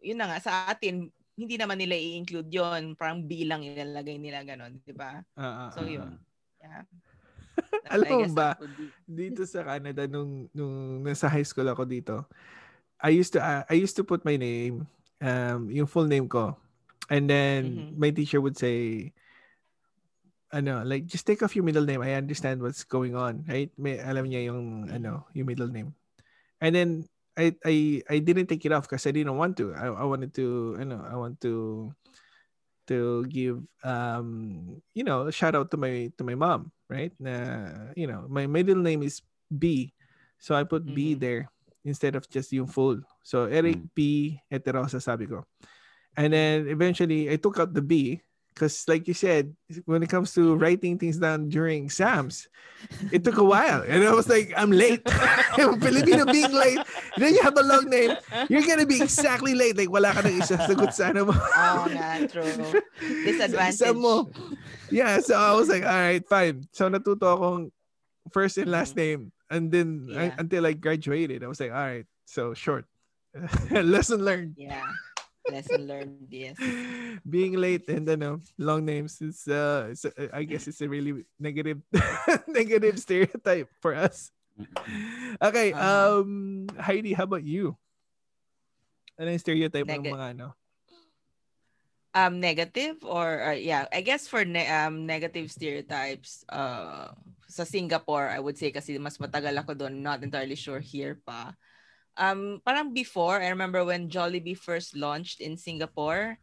yun 0.00 0.18
na 0.20 0.30
nga 0.32 0.38
sa 0.40 0.52
atin 0.70 1.10
hindi 1.32 1.56
naman 1.56 1.80
nila 1.80 1.96
i-include 1.96 2.52
yon 2.52 2.92
parang 2.94 3.24
bilang 3.24 3.64
ilalagay 3.64 4.20
nila 4.20 4.44
ganon 4.44 4.76
di 4.84 4.92
ba? 4.92 5.16
Ah, 5.36 5.68
ah, 5.68 5.68
so 5.72 5.80
yun. 5.88 6.04
ah. 6.04 6.20
yeah 6.60 6.84
Alam 7.92 8.08
I 8.08 8.16
mo 8.16 8.26
ba, 8.32 8.56
dito 9.04 9.42
sa 9.44 9.64
Canada 9.66 10.06
nung 10.08 10.48
nung 10.54 11.02
nasa 11.04 11.28
high 11.28 11.44
school 11.46 11.68
ako 11.68 11.84
dito 11.84 12.24
I 13.02 13.10
used 13.18 13.34
to 13.34 13.42
uh, 13.42 13.66
I 13.66 13.74
used 13.74 13.98
to 13.98 14.06
put 14.06 14.22
my 14.22 14.38
name 14.38 14.86
um 15.18 15.66
yung 15.68 15.90
full 15.90 16.06
name 16.06 16.30
ko. 16.30 16.54
And 17.10 17.26
then 17.26 17.90
Mhm. 17.90 17.98
my 17.98 18.10
teacher 18.14 18.38
would 18.40 18.54
say 18.56 19.10
ano 20.52 20.84
like 20.86 21.08
just 21.08 21.26
take 21.26 21.42
off 21.42 21.56
your 21.58 21.66
middle 21.66 21.84
name. 21.84 22.00
I 22.00 22.14
understand 22.14 22.62
what's 22.62 22.84
going 22.86 23.18
on 23.18 23.42
right? 23.50 23.72
May 23.74 23.98
alam 23.98 24.30
niya 24.30 24.52
yung 24.54 24.86
ano 24.88 25.26
yung 25.34 25.50
middle 25.50 25.68
name. 25.68 25.92
And 26.62 26.72
then 26.72 26.90
I 27.34 27.56
I 27.66 27.74
I 28.06 28.16
didn't 28.22 28.46
take 28.46 28.62
it 28.62 28.72
off 28.72 28.86
because 28.86 29.02
I 29.08 29.12
didn't 29.16 29.34
want 29.34 29.56
to. 29.58 29.74
I, 29.74 29.90
I 29.90 30.04
wanted 30.06 30.30
to 30.38 30.78
you 30.78 30.86
know 30.86 31.02
I 31.02 31.16
want 31.18 31.40
to 31.42 31.90
to 32.86 33.24
give 33.30 33.62
um 33.86 34.78
you 34.94 35.02
know 35.06 35.26
a 35.30 35.32
shout 35.32 35.54
out 35.54 35.70
to 35.70 35.78
my 35.78 36.10
to 36.18 36.22
my 36.22 36.34
mom 36.38 36.70
right? 36.92 37.12
Na 37.16 37.88
you 37.96 38.04
know 38.04 38.28
my 38.28 38.44
middle 38.44 38.76
name 38.76 39.00
is 39.00 39.24
B. 39.48 39.90
So 40.36 40.52
I 40.52 40.68
put 40.68 40.84
B 40.84 41.16
Mhm. 41.16 41.20
there 41.24 41.42
instead 41.88 42.14
of 42.14 42.28
just 42.28 42.52
yung 42.52 42.68
full. 42.68 43.00
So 43.24 43.48
Eric 43.48 43.80
Mm. 43.80 43.88
B 43.96 43.98
Eterosa 44.52 45.00
sabi 45.00 45.24
ko. 45.24 45.48
And 46.12 46.36
then 46.36 46.68
eventually 46.68 47.32
I 47.32 47.40
took 47.40 47.56
out 47.56 47.72
the 47.72 47.80
B 47.80 48.20
because 48.52 48.84
like 48.86 49.08
you 49.08 49.14
said 49.16 49.48
when 49.88 50.02
it 50.04 50.08
comes 50.12 50.32
to 50.36 50.54
writing 50.56 50.98
things 51.00 51.16
down 51.16 51.48
during 51.48 51.84
exams 51.88 52.48
it 53.10 53.24
took 53.24 53.38
a 53.38 53.44
while 53.44 53.80
and 53.88 54.04
I 54.04 54.12
was 54.12 54.28
like 54.28 54.52
I'm 54.56 54.70
late 54.70 55.00
Filipino 55.56 56.24
being 56.28 56.52
late 56.52 56.80
then 57.16 57.32
you 57.32 57.40
have 57.42 57.56
a 57.56 57.62
long 57.64 57.88
name 57.88 58.12
you're 58.52 58.66
gonna 58.66 58.84
be 58.86 59.00
exactly 59.00 59.54
late 59.54 59.76
like 59.76 59.88
wala 59.90 60.12
ka 60.12 60.20
nang 60.20 60.36
isasagot 60.40 60.92
sa 60.92 61.10
ano 61.14 61.30
mo 61.30 61.34
Oo 61.64 61.86
nga, 61.92 62.26
true. 62.28 62.82
Disadvantage. 63.24 63.78
Sa 63.80 63.92
mo. 63.96 64.28
Yeah, 64.92 65.20
so 65.24 65.34
I 65.38 65.56
was 65.56 65.68
like, 65.72 65.84
all 65.86 65.96
right, 65.96 66.20
fine. 66.28 66.68
So 66.76 66.88
natuto 66.92 67.24
akong 67.32 67.72
first 68.32 68.58
and 68.60 68.68
last 68.68 68.92
name. 68.96 69.32
And 69.48 69.72
then 69.72 70.08
I- 70.12 70.36
until 70.36 70.64
I 70.68 70.72
graduated, 70.76 71.40
I 71.44 71.48
was 71.48 71.60
like, 71.60 71.72
all 71.72 71.80
right, 71.80 72.04
so 72.28 72.52
short. 72.52 72.84
Lesson 73.72 74.20
learned. 74.24 74.56
Yeah. 74.60 74.84
Lesson 75.50 75.86
learned, 75.86 76.30
yes. 76.30 76.56
Being 77.26 77.58
late 77.58 77.88
and 77.90 78.06
ano, 78.08 78.38
long 78.58 78.84
names 78.86 79.18
is 79.20 79.42
uh, 79.50 79.90
it's, 79.90 80.04
uh, 80.06 80.30
I 80.32 80.44
guess 80.46 80.68
it's 80.68 80.80
a 80.80 80.88
really 80.88 81.26
negative 81.38 81.82
negative 82.48 82.98
stereotype 82.98 83.68
for 83.82 83.94
us. 83.94 84.30
Okay, 85.42 85.72
Uh-huh. 85.72 86.22
um 86.22 86.66
Heidi, 86.78 87.12
how 87.12 87.24
about 87.26 87.42
you? 87.42 87.74
Ano 89.18 89.34
yung 89.34 89.42
stereotype 89.42 89.84
ng 89.88 90.02
Nega- 90.02 90.14
mga 90.14 90.28
ano? 90.38 90.48
Um, 92.12 92.44
negative 92.44 93.00
or 93.08 93.40
uh, 93.40 93.56
yeah, 93.56 93.88
I 93.88 94.04
guess 94.04 94.28
for 94.28 94.44
ne- 94.44 94.68
um 94.68 95.08
negative 95.08 95.48
stereotypes, 95.48 96.44
uh, 96.52 97.08
sa 97.48 97.64
Singapore, 97.64 98.28
I 98.28 98.36
would 98.36 98.60
say 98.60 98.68
kasi 98.68 99.00
mas 99.00 99.16
matagal 99.16 99.56
ako 99.64 99.72
doon, 99.72 100.04
not 100.04 100.20
entirely 100.20 100.56
sure 100.56 100.80
here 100.80 101.16
pa. 101.24 101.56
Um, 102.16 102.60
parang 102.64 102.92
before, 102.92 103.40
I 103.40 103.48
remember 103.48 103.84
when 103.84 104.12
Jollibee 104.12 104.58
first 104.58 104.96
launched 104.96 105.40
in 105.40 105.56
Singapore, 105.56 106.38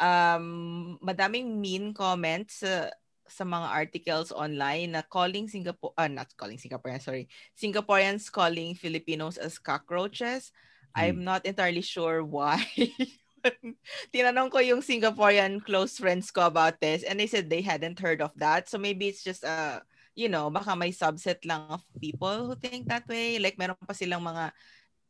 um, 0.00 0.98
madaming 1.04 1.60
mean 1.60 1.92
comments 1.92 2.64
sa 2.64 2.90
sa 3.32 3.48
mga 3.48 3.68
articles 3.72 4.28
online 4.28 4.92
na 4.92 5.00
calling 5.00 5.48
Singapore, 5.48 5.96
uh, 5.96 6.08
not 6.08 6.28
calling 6.36 6.60
Singaporeans, 6.60 7.08
sorry, 7.08 7.28
Singaporeans 7.56 8.28
calling 8.28 8.76
Filipinos 8.76 9.40
as 9.40 9.56
cockroaches. 9.56 10.52
I'm 10.92 11.24
not 11.24 11.48
entirely 11.48 11.80
sure 11.80 12.20
why. 12.20 12.60
Tinanong 14.12 14.52
ko 14.52 14.60
yung 14.60 14.84
Singaporean 14.84 15.64
close 15.64 15.96
friends 15.96 16.28
ko 16.28 16.44
about 16.44 16.76
this 16.84 17.00
and 17.02 17.16
they 17.16 17.24
said 17.24 17.48
they 17.48 17.64
hadn't 17.64 17.96
heard 17.96 18.20
of 18.20 18.30
that. 18.36 18.68
So 18.68 18.76
maybe 18.76 19.08
it's 19.08 19.24
just 19.24 19.40
uh, 19.40 19.80
you 20.12 20.28
know, 20.28 20.52
baka 20.52 20.76
may 20.76 20.92
subset 20.92 21.40
lang 21.48 21.64
of 21.72 21.80
people 21.96 22.46
who 22.46 22.54
think 22.60 22.88
that 22.92 23.08
way. 23.08 23.40
Like 23.40 23.56
meron 23.56 23.80
pa 23.80 23.96
silang 23.96 24.20
mga 24.20 24.52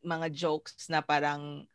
mga 0.03 0.29
jokes 0.35 0.91
na 0.91 1.01
parang 1.01 1.67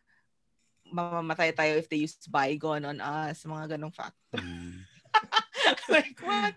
mamamatay 0.88 1.52
tayo 1.52 1.76
if 1.76 1.88
they 1.92 2.04
use 2.04 2.16
bygone 2.28 2.88
on 2.88 3.00
us, 3.00 3.44
mga 3.44 3.76
ganong 3.76 3.96
fact. 3.96 4.16
Mm. 4.36 4.84
like 5.92 6.20
what? 6.24 6.56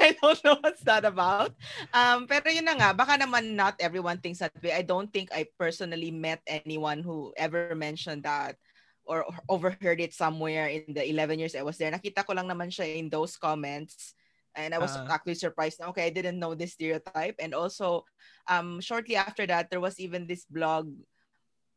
I 0.00 0.16
don't 0.16 0.40
know 0.44 0.56
what's 0.60 0.84
that 0.88 1.04
about. 1.04 1.52
Um, 1.92 2.24
pero 2.24 2.48
yun 2.48 2.64
na 2.64 2.76
nga, 2.76 2.90
baka 2.96 3.20
naman 3.20 3.52
not 3.52 3.76
everyone 3.80 4.18
thinks 4.18 4.40
that 4.40 4.52
way. 4.64 4.72
I 4.72 4.82
don't 4.82 5.12
think 5.12 5.28
I 5.32 5.48
personally 5.60 6.10
met 6.10 6.40
anyone 6.48 7.04
who 7.04 7.32
ever 7.36 7.76
mentioned 7.76 8.24
that 8.24 8.56
or 9.04 9.28
overheard 9.48 10.00
it 10.00 10.14
somewhere 10.14 10.68
in 10.68 10.94
the 10.94 11.04
11 11.04 11.38
years 11.38 11.56
I 11.56 11.66
was 11.66 11.76
there. 11.76 11.92
Nakita 11.92 12.24
ko 12.24 12.32
lang 12.32 12.48
naman 12.48 12.72
siya 12.72 12.96
in 12.96 13.12
those 13.12 13.36
comments. 13.36 14.16
And 14.56 14.74
I 14.74 14.78
was 14.78 14.96
Ah. 14.96 15.10
actually 15.10 15.36
surprised 15.38 15.80
na, 15.80 15.88
okay, 15.94 16.06
I 16.06 16.14
didn't 16.14 16.38
know 16.40 16.54
this 16.54 16.74
stereotype. 16.74 17.36
And 17.38 17.54
also, 17.54 18.04
um, 18.48 18.80
shortly 18.80 19.16
after 19.16 19.46
that, 19.46 19.70
there 19.70 19.80
was 19.80 20.00
even 20.00 20.26
this 20.26 20.44
blog 20.46 20.90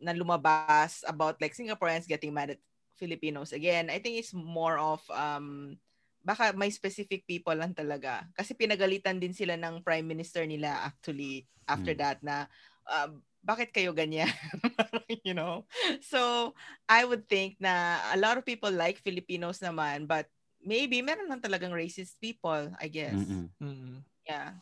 na 0.01 0.11
lumabas 0.13 1.03
about 1.07 1.39
like 1.41 1.55
Singaporeans 1.55 2.07
getting 2.07 2.33
mad 2.33 2.51
at 2.57 2.61
Filipinos. 2.97 3.53
Again, 3.53 3.89
I 3.89 3.99
think 3.99 4.19
it's 4.19 4.33
more 4.35 4.77
of 4.77 5.01
um, 5.09 5.77
baka 6.23 6.51
may 6.55 6.69
specific 6.71 7.25
people 7.27 7.55
lang 7.55 7.73
talaga. 7.75 8.27
Kasi 8.35 8.53
pinagalitan 8.55 9.19
din 9.21 9.33
sila 9.35 9.55
ng 9.59 9.83
prime 9.83 10.05
minister 10.07 10.43
nila 10.47 10.87
actually 10.87 11.47
after 11.69 11.93
Mm. 11.93 11.99
that 11.99 12.19
na 12.23 12.47
um, 12.89 13.23
bakit 13.43 13.71
kayo 13.75 13.91
ganyan? 13.95 14.31
you 15.27 15.33
know? 15.35 15.67
So, 16.03 16.53
I 16.87 17.03
would 17.05 17.27
think 17.27 17.59
na 17.59 17.99
a 18.11 18.17
lot 18.19 18.37
of 18.39 18.47
people 18.47 18.71
like 18.71 18.99
Filipinos 19.03 19.59
naman 19.63 20.07
but 20.07 20.27
maybe 20.65 21.03
meron 21.03 21.29
lang 21.29 21.43
talagang 21.43 21.75
racist 21.75 22.15
people, 22.19 22.71
I 22.79 22.87
guess. 22.87 23.13
Mm-mm. 23.13 23.51
Mm-mm. 23.61 24.01
Yeah. 24.27 24.57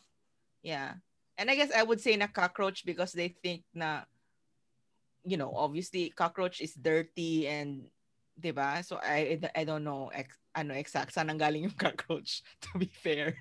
Yeah. 0.62 0.90
And 1.38 1.50
I 1.50 1.54
guess 1.56 1.70
I 1.74 1.82
would 1.82 2.00
say 2.02 2.14
na 2.18 2.26
cockroach 2.28 2.84
because 2.84 3.14
they 3.14 3.30
think 3.30 3.64
na, 3.72 4.04
you 5.24 5.38
know, 5.38 5.54
obviously 5.54 6.10
cockroach 6.10 6.60
is 6.60 6.74
dirty 6.74 7.46
and, 7.48 7.86
di 8.42 8.50
ba? 8.50 8.82
So 8.82 8.98
I 8.98 9.38
I 9.54 9.62
don't 9.62 9.86
know 9.86 10.10
ex, 10.10 10.34
ano 10.50 10.74
exact 10.74 11.14
saan 11.14 11.30
galing 11.38 11.70
yung 11.70 11.78
cockroach 11.78 12.42
to 12.66 12.74
be 12.76 12.90
fair. 12.90 13.38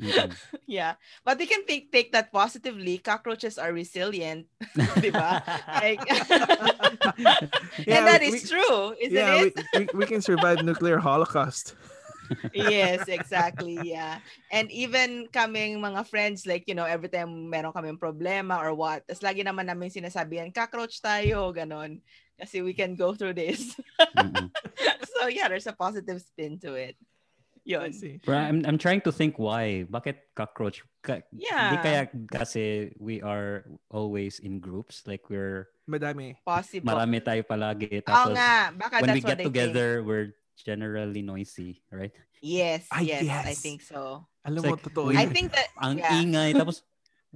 Mhm. 0.00 0.32
yeah. 0.66 0.96
But 1.22 1.36
they 1.36 1.44
can 1.46 1.68
take 1.68 1.92
take 1.92 2.10
that 2.16 2.32
positively. 2.32 2.96
Cockroaches 2.98 3.60
are 3.60 3.70
resilient, 3.76 4.48
di 5.04 5.12
ba? 5.12 5.44
Like, 5.68 6.00
and 7.86 8.02
that 8.08 8.24
is 8.24 8.40
we- 8.40 8.48
true, 8.48 8.96
isn't 8.96 9.12
yeah, 9.14 9.44
it? 9.44 9.52
we, 9.76 9.84
we, 9.84 10.02
we 10.02 10.06
can 10.08 10.24
survive 10.24 10.64
nuclear 10.64 10.98
holocaust. 10.98 11.76
yes, 12.54 13.10
exactly. 13.10 13.78
Yeah. 13.82 14.22
And 14.54 14.70
even 14.70 15.26
kaming 15.34 15.82
mga 15.82 16.06
friends, 16.06 16.46
like, 16.46 16.62
you 16.70 16.74
know, 16.78 16.86
every 16.86 17.10
time 17.10 17.50
meron 17.50 17.74
kaming 17.74 17.98
problema 17.98 18.62
or 18.62 18.74
what, 18.74 19.02
tas 19.06 19.18
lagi 19.18 19.42
naman 19.42 19.66
namin 19.66 19.90
sinasabihan, 19.90 20.54
cockroach 20.54 21.02
tayo, 21.02 21.50
ganon. 21.50 21.98
Kasi 22.40 22.64
we 22.64 22.72
can 22.72 22.96
go 22.96 23.12
through 23.12 23.36
this. 23.36 23.76
Mhm. 24.16 24.48
so 25.12 25.28
yeah, 25.28 25.46
there's 25.48 25.68
a 25.68 25.76
positive 25.76 26.20
spin 26.24 26.56
to 26.64 26.74
it. 26.74 26.96
I 27.60 27.76
Yun. 27.76 27.92
see. 27.92 28.18
Pero 28.24 28.40
I'm, 28.40 28.64
I'm 28.64 28.80
trying 28.80 29.04
to 29.04 29.12
think 29.12 29.36
why. 29.38 29.84
Bakit 29.86 30.32
cockroach? 30.34 30.80
Ka- 31.04 31.22
Yeah. 31.30 31.70
Di 31.70 31.76
kaya 31.84 32.02
kasi 32.26 32.96
we 32.96 33.20
are 33.20 33.68
always 33.92 34.40
in 34.40 34.58
groups. 34.58 35.04
Like 35.04 35.28
we're, 35.28 35.68
Madami. 35.84 36.40
Possible. 36.42 36.88
marami 36.88 37.20
tayo 37.20 37.44
palagi. 37.44 38.00
Oo 38.00 38.06
Tapos 38.08 38.32
nga, 38.34 38.72
baka 38.72 39.04
when 39.04 39.12
we 39.12 39.20
get 39.20 39.38
they 39.38 39.44
think. 39.44 39.52
together, 39.52 40.00
we're 40.02 40.32
generally 40.56 41.20
noisy, 41.22 41.84
right? 41.92 42.12
Yes, 42.40 42.88
Ay, 42.88 43.12
yes, 43.12 43.28
I 43.28 43.52
yes. 43.52 43.60
think 43.60 43.84
so. 43.84 44.24
Alam 44.40 44.64
mo, 44.64 44.72
like, 44.72 44.80
totoo 44.80 45.12
I 45.12 45.28
think 45.28 45.52
that, 45.52 45.68
Ang 45.76 46.00
yeah. 46.00 46.16
ingay. 46.16 46.56
Tapos, 46.56 46.80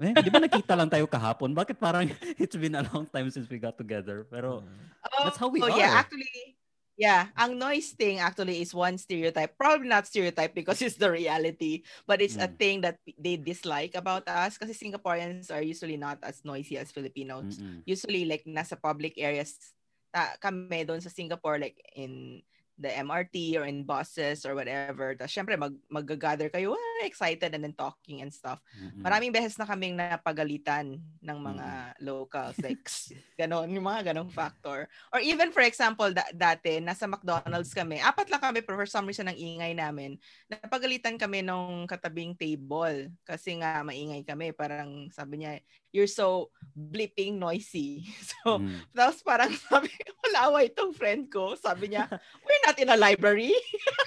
eh, 0.01 0.15
di 0.19 0.31
ba 0.31 0.43
nakita 0.43 0.75
lang 0.75 0.91
tayo 0.91 1.07
kahapon? 1.07 1.55
Bakit 1.55 1.77
parang 1.79 2.07
it's 2.43 2.57
been 2.59 2.75
a 2.75 2.83
long 2.91 3.07
time 3.07 3.31
since 3.31 3.47
we 3.47 3.59
got 3.63 3.79
together? 3.79 4.27
Pero, 4.27 4.65
Oh, 5.05 5.25
That's 5.29 5.37
how 5.37 5.53
we 5.53 5.61
oh, 5.61 5.69
yeah, 5.69 5.93
are. 5.93 6.01
actually, 6.01 6.57
yeah, 6.97 7.29
ang 7.37 7.59
noise 7.61 7.93
thing 7.93 8.19
actually 8.25 8.65
is 8.65 8.73
one 8.73 8.97
stereotype. 8.97 9.53
Probably 9.61 9.85
not 9.87 10.09
stereotype 10.09 10.57
because 10.57 10.81
it's 10.81 10.97
the 10.97 11.13
reality, 11.13 11.85
but 12.09 12.25
it's 12.25 12.41
a 12.41 12.49
Mm. 12.49 12.57
thing 12.57 12.77
that 12.89 12.97
they 13.21 13.37
dislike 13.37 13.93
about 13.95 14.25
us 14.25 14.57
kasi 14.57 14.73
Singaporeans 14.73 15.53
are 15.53 15.61
usually 15.61 16.01
not 16.01 16.17
as 16.25 16.41
noisy 16.41 16.81
as 16.81 16.89
Filipinos. 16.89 17.61
mm-mm. 17.61 17.85
Usually 17.85 18.25
like 18.25 18.49
nasa 18.49 18.81
public 18.81 19.21
areas 19.21 19.61
ta, 20.09 20.41
kami 20.41 20.89
doon 20.89 21.05
sa 21.05 21.13
Singapore 21.13 21.61
like 21.61 21.77
in 21.93 22.41
the 22.75 22.91
MRT 22.91 23.55
or 23.55 23.65
in 23.71 23.87
buses 23.87 24.43
or 24.43 24.59
whatever. 24.59 25.15
Tapos 25.15 25.31
syempre 25.31 25.55
mag 25.55 25.71
mag-gather 25.87 26.51
kayo, 26.51 26.75
ah, 26.75 27.07
excited 27.07 27.55
and 27.55 27.63
then 27.63 27.77
talking 27.77 28.23
and 28.23 28.35
stuff. 28.35 28.59
Mm-mm. 28.75 29.03
Maraming 29.03 29.31
beses 29.31 29.55
na 29.55 29.67
kaming 29.67 29.95
napagalitan 29.95 30.99
ng 30.99 31.39
mga 31.39 31.67
locals. 32.03 32.59
Like, 32.59 32.83
ganon, 33.41 33.71
yung 33.71 33.87
mga 33.87 34.11
ganong 34.11 34.31
factor. 34.31 34.91
Or 35.15 35.21
even, 35.23 35.55
for 35.55 35.63
example, 35.63 36.11
da- 36.11 36.35
dati, 36.35 36.83
nasa 36.83 37.07
McDonald's 37.07 37.71
kami. 37.71 38.03
Apat 38.03 38.27
lang 38.31 38.43
kami, 38.43 38.59
pero 38.67 38.75
for 38.83 38.91
some 38.91 39.07
reason, 39.07 39.31
ang 39.31 39.39
ingay 39.39 39.71
namin. 39.75 40.19
Napagalitan 40.51 41.15
kami 41.15 41.47
nung 41.47 41.87
katabing 41.87 42.35
table. 42.35 43.15
Kasi 43.23 43.63
nga, 43.63 43.87
maingay 43.87 44.27
kami. 44.27 44.51
Parang, 44.51 45.07
sabi 45.15 45.47
niya, 45.47 45.63
you're 45.95 46.11
so 46.11 46.51
bleeping 46.75 47.39
noisy. 47.39 48.03
So, 48.45 48.61
Mm. 48.61 48.77
tapos 48.93 49.25
parang 49.25 49.49
sabi, 49.71 49.89
wala 50.21 50.39
awa 50.53 50.59
itong 50.69 50.93
friend 50.93 51.31
ko. 51.33 51.57
Sabi 51.57 51.95
niya, 51.95 52.11
we're 52.45 52.63
not 52.67 52.77
in 52.77 52.93
a 52.93 52.99
library. 52.99 53.57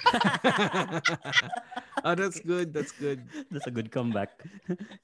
oh, 2.06 2.14
that's 2.14 2.38
good. 2.38 2.70
That's 2.70 2.94
good. 2.94 3.18
That's 3.50 3.66
a 3.66 3.74
good 3.74 3.90
comeback. 3.90 4.38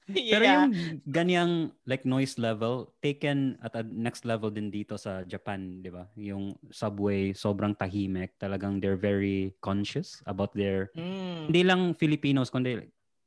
yeah. 0.07 0.39
Pero 0.39 0.43
yung 0.45 0.65
ganyang 1.03 1.51
like 1.83 2.07
noise 2.07 2.39
level 2.39 2.95
taken 3.03 3.59
at 3.59 3.75
a 3.75 3.83
next 3.83 4.23
level 4.23 4.47
din 4.47 4.71
dito 4.71 4.95
sa 4.95 5.27
Japan, 5.27 5.83
'di 5.83 5.91
ba? 5.91 6.07
Yung 6.15 6.55
subway 6.71 7.35
sobrang 7.35 7.75
tahimik, 7.75 8.39
talagang 8.39 8.79
they're 8.79 8.99
very 8.99 9.51
conscious 9.59 10.23
about 10.29 10.55
their 10.55 10.87
Mm. 10.95 11.51
hindi 11.51 11.61
lang 11.67 11.81
Filipinos 11.97 12.47
kundi 12.47 12.79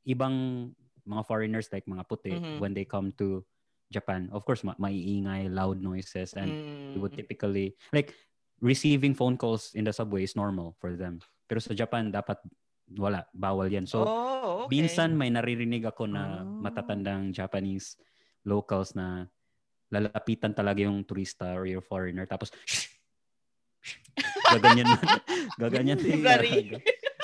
ibang 0.09 0.71
mga 1.09 1.25
foreigners 1.25 1.73
like 1.73 1.89
mga 1.89 2.05
puti 2.05 2.37
Mhm. 2.37 2.61
when 2.61 2.77
they 2.77 2.85
come 2.85 3.11
to 3.17 3.41
Japan. 3.89 4.29
Of 4.29 4.45
course, 4.45 4.61
ma- 4.61 4.77
maiingay, 4.77 5.49
loud 5.49 5.81
noises 5.81 6.37
and 6.37 6.53
Mm. 6.53 6.93
they 6.93 6.99
would 7.01 7.17
typically 7.17 7.73
like 7.91 8.13
receiving 8.61 9.17
phone 9.17 9.41
calls 9.41 9.73
in 9.73 9.89
the 9.89 9.95
subway 9.97 10.29
is 10.29 10.37
normal 10.37 10.77
for 10.77 10.93
them. 10.93 11.25
Pero 11.49 11.65
sa 11.65 11.73
Japan 11.73 12.13
dapat 12.13 12.37
wala, 12.93 13.25
bawal 13.33 13.73
'yan. 13.73 13.89
So 13.89 14.05
oh, 14.05 14.69
okay. 14.69 14.77
Minsan 14.77 15.17
may 15.17 15.33
naririnig 15.33 15.89
ako 15.89 16.05
na 16.05 16.45
Oh. 16.45 16.61
matatandang 16.61 17.33
Japanese 17.33 17.97
locals 18.45 18.93
na 18.93 19.25
lalapitan 19.89 20.53
talaga 20.53 20.85
yung 20.85 21.01
turista 21.09 21.57
or 21.57 21.65
yung 21.65 21.81
foreigner 21.81 22.29
tapos 22.29 22.53
shh, 22.69 22.93
shh, 23.81 23.97
gaganyan 24.53 24.85
gaganyan 25.63 25.97
Really? 25.97 26.77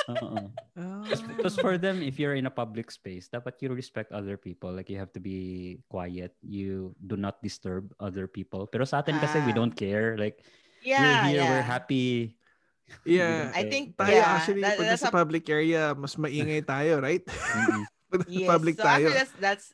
Very. 0.06 0.20
talaga. 0.20 0.52
Oh. 0.76 1.04
Because 1.36 1.56
for 1.56 1.78
them, 1.78 2.02
if 2.02 2.18
you're 2.18 2.34
in 2.34 2.46
a 2.46 2.52
public 2.52 2.90
space, 2.90 3.28
dapat 3.28 3.60
you 3.60 3.72
respect 3.72 4.12
other 4.12 4.36
people. 4.36 4.72
Like 4.72 4.88
you 4.88 4.98
have 4.98 5.12
to 5.16 5.20
be 5.20 5.80
quiet. 5.88 6.34
You 6.42 6.94
do 7.00 7.16
not 7.16 7.40
disturb 7.42 7.92
other 7.98 8.26
people. 8.26 8.66
Pero 8.66 8.84
sa 8.84 9.00
atin 9.00 9.16
kasi 9.18 9.40
we 9.44 9.52
Ah. 9.52 9.58
don't 9.58 9.74
care. 9.74 10.16
Like 10.16 10.44
yeah, 10.84 11.00
we're 11.00 11.28
here, 11.28 11.36
yeah. 11.40 11.50
we're 11.50 11.64
happy. 11.66 12.08
Yeah. 13.08 13.48
I 13.56 13.64
think 13.64 13.96
Tayo 13.96 14.12
yeah, 14.12 14.28
actually, 14.28 14.60
that- 14.60 14.76
pag 14.76 14.88
that's 14.92 15.00
sa 15.00 15.08
a- 15.08 15.16
public 15.16 15.48
area, 15.48 15.96
mas 15.96 16.16
maingay 16.20 16.60
tayo, 16.68 17.00
right? 17.00 17.24
Mm-mm. 17.56 17.84
Yes. 18.28 18.46
public 18.46 18.76
so 18.76 18.84
tayo. 18.84 19.08
actually 19.08 19.18
that's 19.18 19.34
that's 19.40 19.66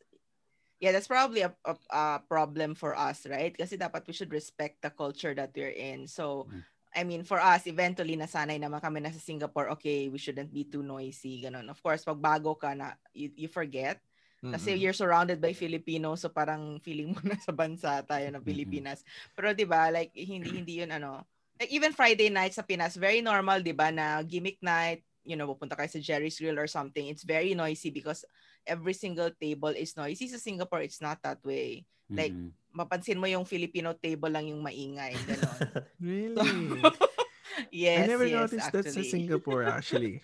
yeah, 0.81 0.95
that's 0.97 1.11
probably 1.11 1.43
a, 1.45 1.53
a, 1.67 1.75
a 1.93 2.05
problem 2.25 2.73
for 2.73 2.97
us, 2.97 3.27
right? 3.29 3.53
Kasi 3.53 3.77
dapat 3.77 4.07
we 4.09 4.15
should 4.17 4.33
respect 4.33 4.81
the 4.81 4.89
culture 4.89 5.35
that 5.35 5.53
we're 5.53 5.75
in. 5.75 6.07
So 6.07 6.49
Mm. 6.49 6.63
I 6.95 7.05
mean, 7.07 7.23
for 7.23 7.39
us, 7.39 7.67
eventually 7.71 8.19
nasanay 8.19 8.59
naman 8.59 8.83
kami 8.83 8.99
na 8.99 9.15
sa 9.15 9.23
Singapore, 9.23 9.71
okay, 9.79 10.11
we 10.11 10.19
shouldn't 10.19 10.51
be 10.51 10.67
too 10.67 10.83
noisy, 10.83 11.39
ganun. 11.43 11.71
Of 11.71 11.79
course, 11.83 12.03
pag 12.03 12.19
bago 12.19 12.59
ka 12.59 12.75
na, 12.75 12.99
you, 13.15 13.31
you 13.37 13.49
forget. 13.51 14.03
Kasi 14.51 14.75
Mm-mm. 14.75 14.83
you're 14.83 14.97
surrounded 14.97 15.39
by 15.39 15.55
Filipinos, 15.55 16.27
so 16.27 16.29
parang 16.29 16.83
feeling 16.83 17.15
mo 17.15 17.23
na 17.31 17.39
sa 17.39 17.55
bansa 17.55 18.03
tayo 18.03 18.27
ng. 18.35 18.43
Pilipinas. 18.43 19.07
Pero 19.39 19.55
'di 19.55 19.63
ba, 19.63 19.95
like 19.95 20.11
hindi 20.19 20.59
hindi 20.59 20.83
'yun 20.83 20.91
ano. 20.91 21.23
Like 21.55 21.71
even 21.71 21.95
Friday 21.95 22.35
night 22.35 22.51
sa 22.59 22.67
Pinas, 22.67 22.99
very 22.99 23.23
normal 23.23 23.63
'di 23.63 23.71
ba 23.79 23.95
na 23.95 24.19
gimmick 24.27 24.59
night, 24.59 25.07
you 25.23 25.39
know, 25.39 25.47
pupunta 25.47 25.79
kayo 25.79 25.87
sa 25.87 26.03
Jerry's 26.03 26.35
Grill 26.43 26.59
or 26.59 26.67
something. 26.67 27.07
It's 27.07 27.23
very 27.23 27.55
noisy 27.55 27.95
because 27.95 28.27
every 28.65 28.93
single 28.93 29.31
table 29.33 29.73
is 29.73 29.95
noisy. 29.95 30.29
Sa 30.29 30.37
Singapore, 30.37 30.81
it's 30.81 31.01
not 31.01 31.21
that 31.23 31.41
way. 31.43 31.85
Like, 32.07 32.33
Mm-mm. 32.33 32.51
Mapansin 32.71 33.19
mo 33.19 33.27
yung 33.27 33.43
Filipino 33.45 33.95
table 33.95 34.31
lang 34.31 34.47
yung 34.47 34.63
maingay, 34.63 35.15
gano'n. 35.17 35.59
Really? 35.99 36.79
yes, 37.75 38.03
I 38.03 38.07
never 38.07 38.27
yes, 38.27 38.37
noticed 38.37 38.71
that's 38.71 38.95
sa 38.95 39.03
actually. 39.03 39.11
Singapore 39.11 39.63
actually. 39.67 40.15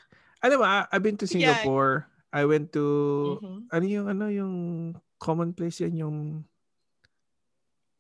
Alam 0.43 0.63
mo, 0.63 0.65
I- 0.65 0.87
I've 0.91 1.03
been 1.03 1.19
to 1.19 1.27
Yeah. 1.27 1.59
Singapore. 1.59 2.07
I 2.31 2.45
went 2.45 2.71
to 2.75 2.85
Mhm. 3.43 3.59
ano 3.73 3.85
yung 3.85 4.07
ano 4.07 4.25
yung 4.29 4.55
common 5.19 5.51
place 5.51 5.81
yan 5.81 5.97
yung 5.97 6.17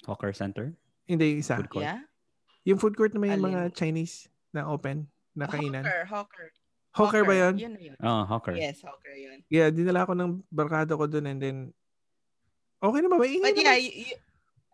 Hawker 0.07 0.31
Center. 0.33 0.75
hindi 1.07 1.39
isa. 1.39 1.55
Food 1.59 1.71
court. 1.71 1.87
Yeah? 1.87 2.03
Yung 2.67 2.79
food 2.83 2.99
court 2.99 3.15
na 3.15 3.23
may 3.23 3.31
Alin? 3.31 3.47
mga 3.47 3.61
Chinese 3.73 4.27
na 4.51 4.67
open 4.67 5.07
na 5.35 5.47
kainan. 5.47 5.87
Hawker, 5.87 6.03
hawker. 6.07 6.47
Hawker 6.97 7.23
ba 7.23 7.35
yun? 7.37 7.55
Yun 7.61 7.73
na 7.77 7.81
yun. 7.81 7.97
Oh, 8.01 8.25
Hawker. 8.25 8.57
Yes, 8.57 8.81
hawker 8.81 9.13
yun. 9.13 9.45
Yeah, 9.47 9.69
dinala 9.69 10.09
ko 10.09 10.17
ng 10.17 10.41
barkada 10.49 10.97
ko 10.97 11.05
dun 11.05 11.29
and 11.29 11.39
then 11.39 11.57
okay 12.81 13.01
naman, 13.05 13.21
maingay 13.21 13.43
But 13.45 13.57
yeah, 13.57 13.77
naman. 13.77 13.85
y- 13.85 13.97
y- 14.09 14.21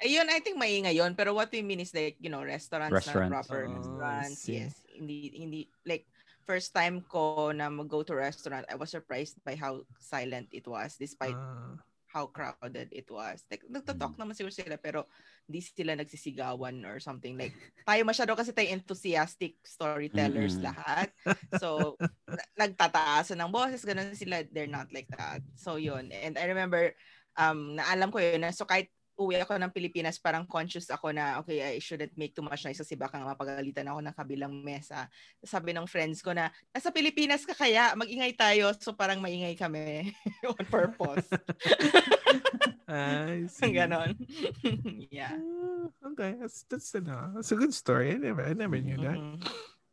ayun, 0.02 0.26
I 0.30 0.38
think 0.40 0.56
maingay 0.58 0.94
yun. 0.94 1.12
Pero 1.14 1.34
what 1.34 1.50
we 1.50 1.62
mean 1.62 1.80
is 1.80 1.90
like, 1.92 2.16
you 2.18 2.30
know, 2.30 2.42
restaurants, 2.42 2.94
Restaurants. 2.94 3.30
na 3.30 3.34
proper 3.34 3.60
Oh, 3.66 3.74
restaurants. 3.74 4.40
Yes. 4.46 4.78
Hindi, 4.86 5.32
hindi, 5.34 5.60
like, 5.82 6.06
first 6.42 6.74
time 6.74 7.02
ko 7.06 7.50
na 7.50 7.70
mag-go 7.70 8.02
to 8.02 8.14
restaurant, 8.14 8.66
I 8.66 8.74
was 8.74 8.90
surprised 8.90 9.38
by 9.42 9.54
how 9.54 9.82
silent 9.98 10.50
it 10.50 10.66
was 10.66 10.98
despite 10.98 11.34
Ah, 11.38 11.78
how 12.12 12.28
crowded 12.28 12.92
it 12.92 13.08
was. 13.08 13.40
Like, 13.48 13.64
nagtatalk 13.64 14.14
Mm. 14.14 14.20
naman 14.20 14.34
siguro 14.36 14.52
sila, 14.52 14.76
pero 14.76 15.08
hindi 15.46 15.60
sila 15.62 15.92
nagsisigawan 15.98 16.84
or 16.86 16.98
something. 17.02 17.36
Like, 17.36 17.54
tayo 17.86 18.02
masyado 18.06 18.32
kasi 18.38 18.54
tayo 18.54 18.68
enthusiastic 18.70 19.58
storytellers 19.64 20.58
Mm-mm. 20.58 20.64
lahat. 20.64 21.08
So, 21.52 21.98
na- 22.32 22.66
nagtataasan 22.66 23.38
ng 23.40 23.52
boses, 23.52 23.84
ganun 23.84 24.14
sila. 24.16 24.44
They're 24.48 24.70
not 24.70 24.88
like 24.94 25.10
that. 25.16 25.42
So, 25.58 25.76
yun. 25.76 26.10
And 26.12 26.38
I 26.38 26.48
remember, 26.48 26.94
um, 27.36 27.76
naalam 27.76 28.12
ko 28.12 28.18
yun. 28.22 28.40
na 28.42 28.54
So, 28.54 28.64
kahit 28.64 28.88
uwi 29.18 29.38
ako 29.40 29.60
ng 29.60 29.72
Pilipinas, 29.72 30.16
parang 30.16 30.48
conscious 30.48 30.88
ako 30.88 31.12
na, 31.12 31.38
okay, 31.38 31.60
I 31.60 31.78
shouldn't 31.78 32.16
make 32.16 32.32
too 32.32 32.42
much 32.44 32.64
noise 32.64 32.80
kasi 32.80 32.96
baka 32.96 33.20
nga 33.20 33.28
mapagalitan 33.36 33.86
ako 33.88 34.00
ng 34.00 34.16
kabilang 34.16 34.54
mesa. 34.64 35.06
Sabi 35.44 35.76
ng 35.76 35.84
friends 35.86 36.24
ko 36.24 36.32
na, 36.32 36.48
nasa 36.72 36.88
Pilipinas 36.88 37.44
ka 37.44 37.52
kaya, 37.52 37.92
magingay 37.92 38.32
tayo. 38.34 38.72
So, 38.80 38.96
parang 38.96 39.20
maingay 39.20 39.54
kami 39.54 40.10
on 40.52 40.64
purpose. 40.66 41.28
I 42.88 43.46
see. 43.48 43.72
Ganon. 43.72 44.16
yeah. 45.12 45.36
Ah, 45.38 45.88
okay, 46.12 46.36
that's 46.36 46.66
that's 46.68 46.92
ano, 46.92 47.32
that's 47.36 47.52
a 47.52 47.56
good 47.56 47.72
story. 47.72 48.12
I 48.12 48.20
never 48.20 48.44
I 48.44 48.52
never 48.52 48.76
knew 48.76 49.00
that. 49.00 49.16
Mhm. 49.16 49.40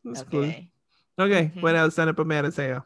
That's 0.03 0.23
cool. 0.27 0.47
Okay. 0.47 0.67
Okay, 1.19 1.43
Mhm. 1.51 1.63
what 1.63 1.75
else? 1.75 1.99
Ano 1.99 2.15
pa 2.15 2.23
meron 2.23 2.51
sa'yo? 2.51 2.83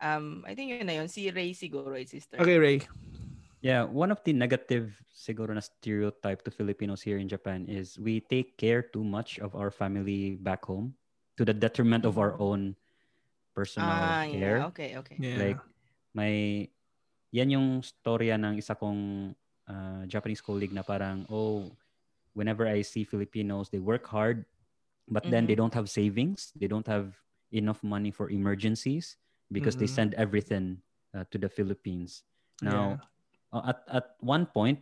Um, 0.00 0.44
I 0.44 0.52
think 0.52 0.72
yun 0.72 0.84
na 0.84 1.00
yun. 1.00 1.08
Si 1.08 1.28
Ray 1.32 1.56
siguro, 1.56 1.96
is 1.96 2.12
sister. 2.12 2.36
Okay, 2.36 2.60
Ray. 2.60 2.84
Yeah, 3.66 3.82
one 3.82 4.14
of 4.14 4.22
the 4.22 4.30
negative 4.30 4.94
siguro 5.10 5.50
na 5.50 5.58
stereotype 5.58 6.46
to 6.46 6.54
Filipinos 6.54 7.02
here 7.02 7.18
in 7.18 7.26
Japan 7.26 7.66
is 7.66 7.98
we 7.98 8.22
take 8.22 8.54
care 8.62 8.78
too 8.78 9.02
much 9.02 9.42
of 9.42 9.58
our 9.58 9.74
family 9.74 10.38
back 10.38 10.62
home 10.70 10.94
to 11.34 11.42
the 11.42 11.50
detriment 11.50 12.06
of 12.06 12.14
our 12.14 12.38
own 12.38 12.78
personal 13.58 14.14
Ah, 14.14 14.22
care. 14.30 14.62
yeah. 14.62 14.70
Okay, 14.70 14.94
okay. 15.02 15.16
Yeah. 15.18 15.34
Like 15.34 15.58
may 16.14 16.70
yan 17.34 17.50
yung 17.50 17.68
storya 17.82 18.38
ng 18.38 18.54
isa 18.54 18.78
kong 18.78 19.34
uh, 19.66 20.06
Japanese 20.06 20.38
colleague 20.46 20.70
na 20.70 20.86
parang 20.86 21.26
oh 21.26 21.74
whenever 22.38 22.70
I 22.70 22.86
see 22.86 23.02
Filipinos 23.02 23.74
they 23.74 23.82
work 23.82 24.06
hard 24.06 24.46
but 25.10 25.26
then 25.26 25.50
they 25.50 25.58
don't 25.58 25.74
have 25.74 25.90
savings 25.90 26.54
they 26.54 26.70
don't 26.70 26.86
have 26.86 27.18
enough 27.50 27.82
money 27.82 28.14
for 28.14 28.30
emergencies 28.30 29.18
because 29.50 29.74
they 29.74 29.90
Mhm. 29.90 29.90
send 29.90 30.14
everything 30.14 30.78
uh, 31.18 31.26
to 31.34 31.36
the 31.42 31.50
Philippines 31.50 32.22
now 32.62 33.02
Yeah. 33.02 33.15
Uh, 33.56 33.72
at 33.72 33.78
at 33.88 34.06
one 34.20 34.46
point 34.46 34.80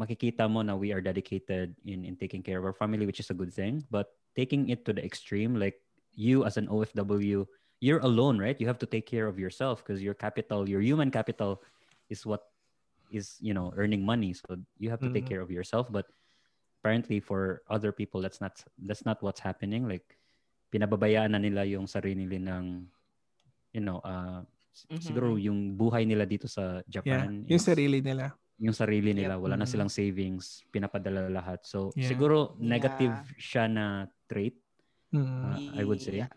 makikita 0.00 0.44
mo 0.48 0.60
na 0.60 0.76
we 0.76 0.92
are 0.92 1.00
dedicated 1.00 1.72
in 1.84 2.04
in 2.04 2.16
taking 2.16 2.42
care 2.44 2.58
of 2.60 2.64
our 2.64 2.76
family 2.76 3.06
which 3.06 3.20
is 3.20 3.30
a 3.30 3.36
good 3.36 3.52
thing. 3.52 3.84
But 3.90 4.12
taking 4.36 4.68
it 4.68 4.84
to 4.88 4.92
the 4.92 5.04
extreme 5.04 5.56
like 5.56 5.80
you 6.16 6.44
as 6.44 6.56
an 6.56 6.68
OFW 6.68 7.46
you're 7.80 8.00
alone 8.04 8.38
right? 8.40 8.56
You 8.60 8.66
have 8.68 8.80
to 8.80 8.88
take 8.88 9.04
care 9.06 9.26
of 9.28 9.38
yourself 9.38 9.84
because 9.84 10.00
your 10.02 10.14
capital 10.16 10.68
your 10.68 10.80
human 10.80 11.10
capital 11.10 11.60
is 12.08 12.24
what 12.24 12.48
is 13.12 13.36
you 13.40 13.54
know 13.54 13.72
earning 13.76 14.04
money. 14.04 14.32
So 14.32 14.56
you 14.80 14.90
have 14.90 15.00
to 15.04 15.10
take 15.12 15.24
Mhm. 15.24 15.28
care 15.28 15.40
of 15.40 15.50
yourself. 15.50 15.88
But 15.92 16.08
apparently 16.80 17.20
for 17.20 17.62
other 17.68 17.92
people 17.92 18.20
that's 18.20 18.40
not 18.40 18.60
that's 18.84 19.04
not 19.04 19.22
what's 19.22 19.40
happening. 19.40 19.88
Like 19.88 20.16
pinababayaan 20.72 21.32
na 21.32 21.40
nila 21.40 21.64
yung 21.64 21.86
sarili 21.86 22.26
nilang 22.28 22.88
you 23.72 23.80
know 23.80 24.00
uh 24.04 24.44
Mhm. 24.84 25.00
siguro 25.00 25.40
yung 25.40 25.72
buhay 25.72 26.04
nila 26.04 26.28
dito 26.28 26.44
sa 26.44 26.84
Yeah. 26.84 27.00
Japan 27.00 27.48
Yung 27.48 27.56
is- 27.56 27.64
sarili 27.64 28.04
nila. 28.04 28.36
yung 28.56 28.72
sarili 28.72 29.12
nila, 29.12 29.36
Yep. 29.36 29.42
wala 29.42 29.56
na 29.56 29.64
Mhm. 29.64 29.72
silang 29.72 29.92
savings, 29.92 30.64
pinapadala 30.68 31.28
lahat. 31.28 31.64
So 31.64 31.92
Yeah. 31.92 32.08
siguro 32.08 32.56
Yeah. 32.56 32.68
negative 32.76 33.14
siya 33.36 33.64
na 33.68 33.86
trait, 34.24 34.56
Mm. 35.12 35.20
uh, 35.22 35.56
I 35.76 35.82
would 35.84 36.00
say. 36.00 36.20
Yeah. 36.20 36.32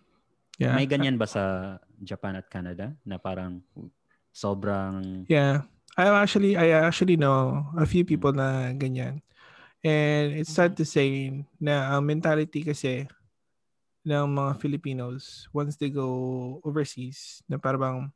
yeah. 0.60 0.76
May 0.76 0.84
ganyan 0.84 1.16
ba 1.16 1.24
sa 1.24 1.76
Japan 1.98 2.36
at 2.36 2.48
Canada 2.48 2.92
na 3.04 3.16
parang 3.18 3.64
sobrang 4.30 5.26
Yeah. 5.28 5.64
I 5.96 6.08
actually 6.16 6.56
I 6.56 6.72
actually 6.80 7.16
know 7.16 7.68
a 7.76 7.84
few 7.84 8.04
people 8.04 8.32
na 8.32 8.72
ganyan. 8.72 9.20
And 9.80 10.36
it's 10.36 10.52
sad 10.52 10.76
to 10.76 10.84
say 10.84 11.32
na 11.56 11.96
ang 11.96 12.04
mentality 12.04 12.64
kasi 12.64 13.08
ng 14.04 14.28
mga 14.28 14.60
Filipinos 14.60 15.48
once 15.52 15.76
they 15.76 15.88
go 15.88 16.08
overseas 16.64 17.40
na 17.48 17.56
parang 17.56 18.12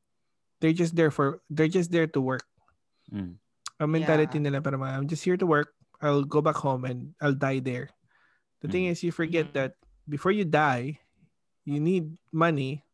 they're 0.64 0.72
just 0.72 0.96
there 0.96 1.12
for 1.12 1.44
they're 1.52 1.68
just 1.68 1.92
there 1.92 2.08
to 2.08 2.24
work. 2.24 2.48
mm, 3.12 3.36
Ang 3.84 3.92
mentality 3.92 4.40
Yeah. 4.40 4.48
nila 4.48 4.64
parang 4.64 4.80
I'm 4.80 5.12
just 5.12 5.28
here 5.28 5.36
to 5.36 5.44
work. 5.44 5.76
I'll 6.00 6.24
go 6.24 6.40
back 6.40 6.56
home 6.56 6.88
and 6.88 7.12
I'll 7.20 7.36
die 7.36 7.60
there. 7.60 7.92
The 8.64 8.72
thing 8.72 8.88
Mhm. 8.88 8.96
is 8.96 9.04
you 9.04 9.12
forget 9.12 9.52
Mhm. 9.52 9.56
that 9.60 9.72
before 10.08 10.32
you 10.32 10.48
die, 10.48 11.04
you 11.68 11.84
need 11.84 12.16
money 12.32 12.88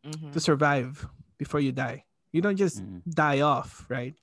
Mhm. 0.00 0.32
to 0.32 0.40
survive 0.40 1.04
before 1.36 1.60
you 1.60 1.76
die. 1.76 2.08
You 2.32 2.40
don't 2.40 2.56
just 2.56 2.80
mm, 2.80 3.04
die 3.04 3.44
off, 3.44 3.84
right? 3.92 4.16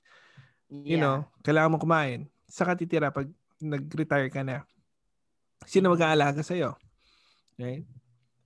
you 0.70 0.94
know, 0.98 1.26
kailangan 1.42 1.70
mo 1.74 1.78
kumain. 1.82 2.30
Saka 2.46 2.74
titira 2.78 3.10
pag 3.10 3.26
nag-retire 3.58 4.30
ka 4.30 4.42
na. 4.42 4.62
Sino 5.66 5.90
Mhm. 5.90 5.98
mag-aalaga 5.98 6.42
sa'yo? 6.46 6.78
Right? 7.58 7.82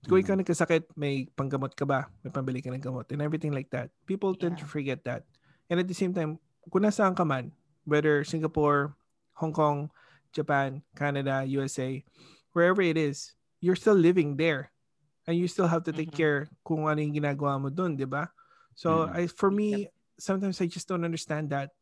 Kung 0.05 0.21
ikaw 0.21 0.37
mm, 0.37 0.41
nagkasakit, 0.41 0.93
may 0.93 1.25
panggamot 1.33 1.73
ka 1.73 1.85
ba? 1.85 2.05
May 2.21 2.29
pambili 2.29 2.61
ka 2.61 2.69
ng 2.69 2.81
gamot 2.81 3.09
and 3.09 3.21
everything 3.25 3.49
like 3.53 3.69
that. 3.73 3.89
People 4.05 4.37
tend 4.37 4.57
to 4.61 4.65
forget 4.69 5.01
that. 5.05 5.25
And 5.69 5.81
at 5.81 5.89
the 5.89 5.97
same 5.97 6.13
time, 6.13 6.37
kung 6.69 6.85
nasaan 6.85 7.17
ka 7.17 7.25
man, 7.25 7.49
whether 7.89 8.21
Singapore, 8.21 8.93
Hong 9.41 9.53
Kong, 9.53 9.89
Japan, 10.29 10.85
Canada, 10.93 11.41
USA, 11.47 12.05
wherever 12.53 12.81
it 12.85 12.97
is, 12.97 13.33
you're 13.61 13.77
still 13.77 13.97
living 13.97 14.37
there. 14.37 14.69
And 15.25 15.33
you 15.33 15.49
still 15.49 15.65
have 15.65 15.81
to 15.89 15.93
take 15.93 16.13
Mhm. 16.13 16.17
care 16.21 16.39
kung 16.61 16.85
ano 16.85 17.01
yung 17.01 17.17
ginagawa 17.17 17.57
mo 17.57 17.73
dun, 17.73 17.97
di 17.97 18.05
ba? 18.05 18.29
So, 18.77 19.09
Mhm. 19.09 19.09
I, 19.09 19.21
for 19.25 19.49
me, 19.49 19.89
sometimes 20.21 20.61
I 20.61 20.69
just 20.69 20.85
don't 20.85 21.01
understand 21.01 21.49
that. 21.49 21.73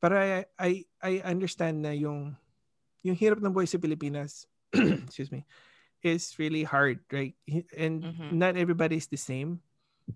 But 0.00 0.16
I, 0.16 0.46
I, 0.56 0.88
I 1.04 1.12
understand 1.20 1.84
na 1.84 1.92
yung, 1.92 2.32
yung 3.04 3.16
hirap 3.18 3.44
ng 3.44 3.52
buhay 3.52 3.68
sa 3.68 3.76
Pilipinas, 3.76 4.48
excuse 5.04 5.28
me, 5.28 5.44
is 6.02 6.34
really 6.38 6.62
hard, 6.62 7.00
right? 7.10 7.34
And 7.76 8.02
Mhm. 8.02 8.32
not 8.32 8.56
everybody 8.56 8.96
is 8.96 9.08
the 9.08 9.20
same. 9.20 9.60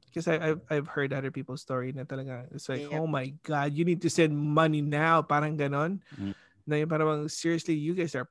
Because 0.09 0.25
I, 0.25 0.41
I've, 0.41 0.63
I've 0.73 0.89
heard 0.89 1.13
other 1.13 1.29
people's 1.29 1.61
story 1.61 1.93
na 1.93 2.09
talaga, 2.09 2.49
it's 2.49 2.65
like, 2.69 2.89
Yep. 2.89 2.97
oh 2.97 3.05
my 3.05 3.29
God, 3.45 3.77
you 3.77 3.85
need 3.85 4.01
to 4.01 4.09
send 4.09 4.33
money 4.33 4.81
now. 4.81 5.21
Parang 5.21 5.61
ganon. 5.61 6.01
Mm. 6.17 6.33
Na 6.65 6.75
yung 6.81 6.89
parang, 6.89 7.29
seriously, 7.29 7.77
you 7.77 7.93
guys 7.93 8.17
are 8.17 8.25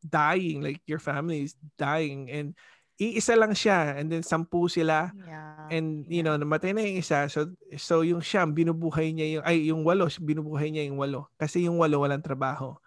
dying. 0.00 0.64
Like, 0.64 0.80
your 0.88 1.02
family 1.02 1.44
is 1.44 1.60
dying. 1.76 2.32
And 2.32 2.56
iisa 2.96 3.36
lang 3.36 3.52
siya. 3.52 4.00
And 4.00 4.08
then, 4.08 4.24
sampu 4.24 4.64
sila. 4.72 5.12
Yeah. 5.12 5.68
And, 5.68 6.08
you 6.08 6.24
yeah. 6.24 6.32
know, 6.32 6.40
namatay 6.40 6.72
na 6.72 6.80
yung 6.88 7.04
isa. 7.04 7.28
So, 7.28 7.52
so 7.76 8.00
yung 8.00 8.24
siyam, 8.24 8.56
binubuhay 8.56 9.12
niya 9.12 9.26
yung, 9.40 9.44
ay, 9.44 9.56
yung 9.68 9.84
walo, 9.84 10.08
binubuhay 10.08 10.72
niya 10.72 10.88
yung 10.88 10.96
walo. 10.96 11.28
Kasi 11.36 11.68
yung 11.68 11.76
walo, 11.76 12.00
walang 12.00 12.24
trabaho. 12.24 12.80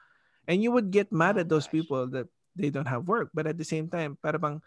And 0.49 0.63
you 0.63 0.73
would 0.73 0.89
get 0.89 1.13
mad 1.13 1.37
Oh 1.37 1.45
at 1.45 1.49
those 1.51 1.69
gosh. 1.69 1.77
people 1.77 2.09
that 2.17 2.25
they 2.57 2.73
don't 2.73 2.89
have 2.89 3.05
work. 3.05 3.29
But 3.31 3.45
at 3.45 3.57
the 3.61 3.67
same 3.67 3.87
time, 3.87 4.17
para 4.17 4.41
bang, 4.41 4.59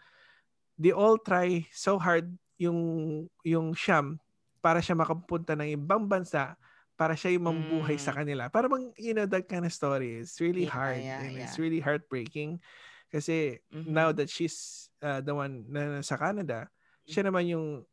they 0.79 0.95
all 0.95 1.19
try 1.19 1.67
so 1.75 1.99
hard 1.99 2.31
yung, 2.57 3.27
yung 3.43 3.75
siyam 3.75 4.17
para 4.63 4.79
siya 4.79 4.95
makapunta 4.95 5.57
ng 5.57 5.75
ibang 5.75 6.07
bansa 6.07 6.55
para 6.95 7.17
siya 7.17 7.33
yung 7.33 7.49
mabuhay 7.49 7.97
sa 7.97 8.13
Mm. 8.13 8.17
kanila. 8.21 8.43
Para 8.53 8.69
bang, 8.69 8.93
you 8.95 9.17
know, 9.17 9.25
that 9.25 9.49
kind 9.49 9.65
of 9.65 9.73
story 9.73 10.21
is 10.21 10.37
really 10.37 10.69
Yeah, 10.69 10.73
hard. 10.77 11.01
yeah, 11.01 11.21
and 11.25 11.33
it's 11.41 11.57
yeah. 11.57 11.63
really 11.65 11.81
heartbreaking. 11.81 12.61
Kasi 13.09 13.57
Mhm. 13.73 13.89
now 13.89 14.13
that 14.13 14.29
she's 14.29 14.87
uh, 15.01 15.19
the 15.19 15.33
one 15.33 15.65
na 15.67 15.99
sa 16.05 16.15
Canada, 16.15 16.69
siya 17.09 17.25
naman 17.25 17.49
yung 17.49 17.83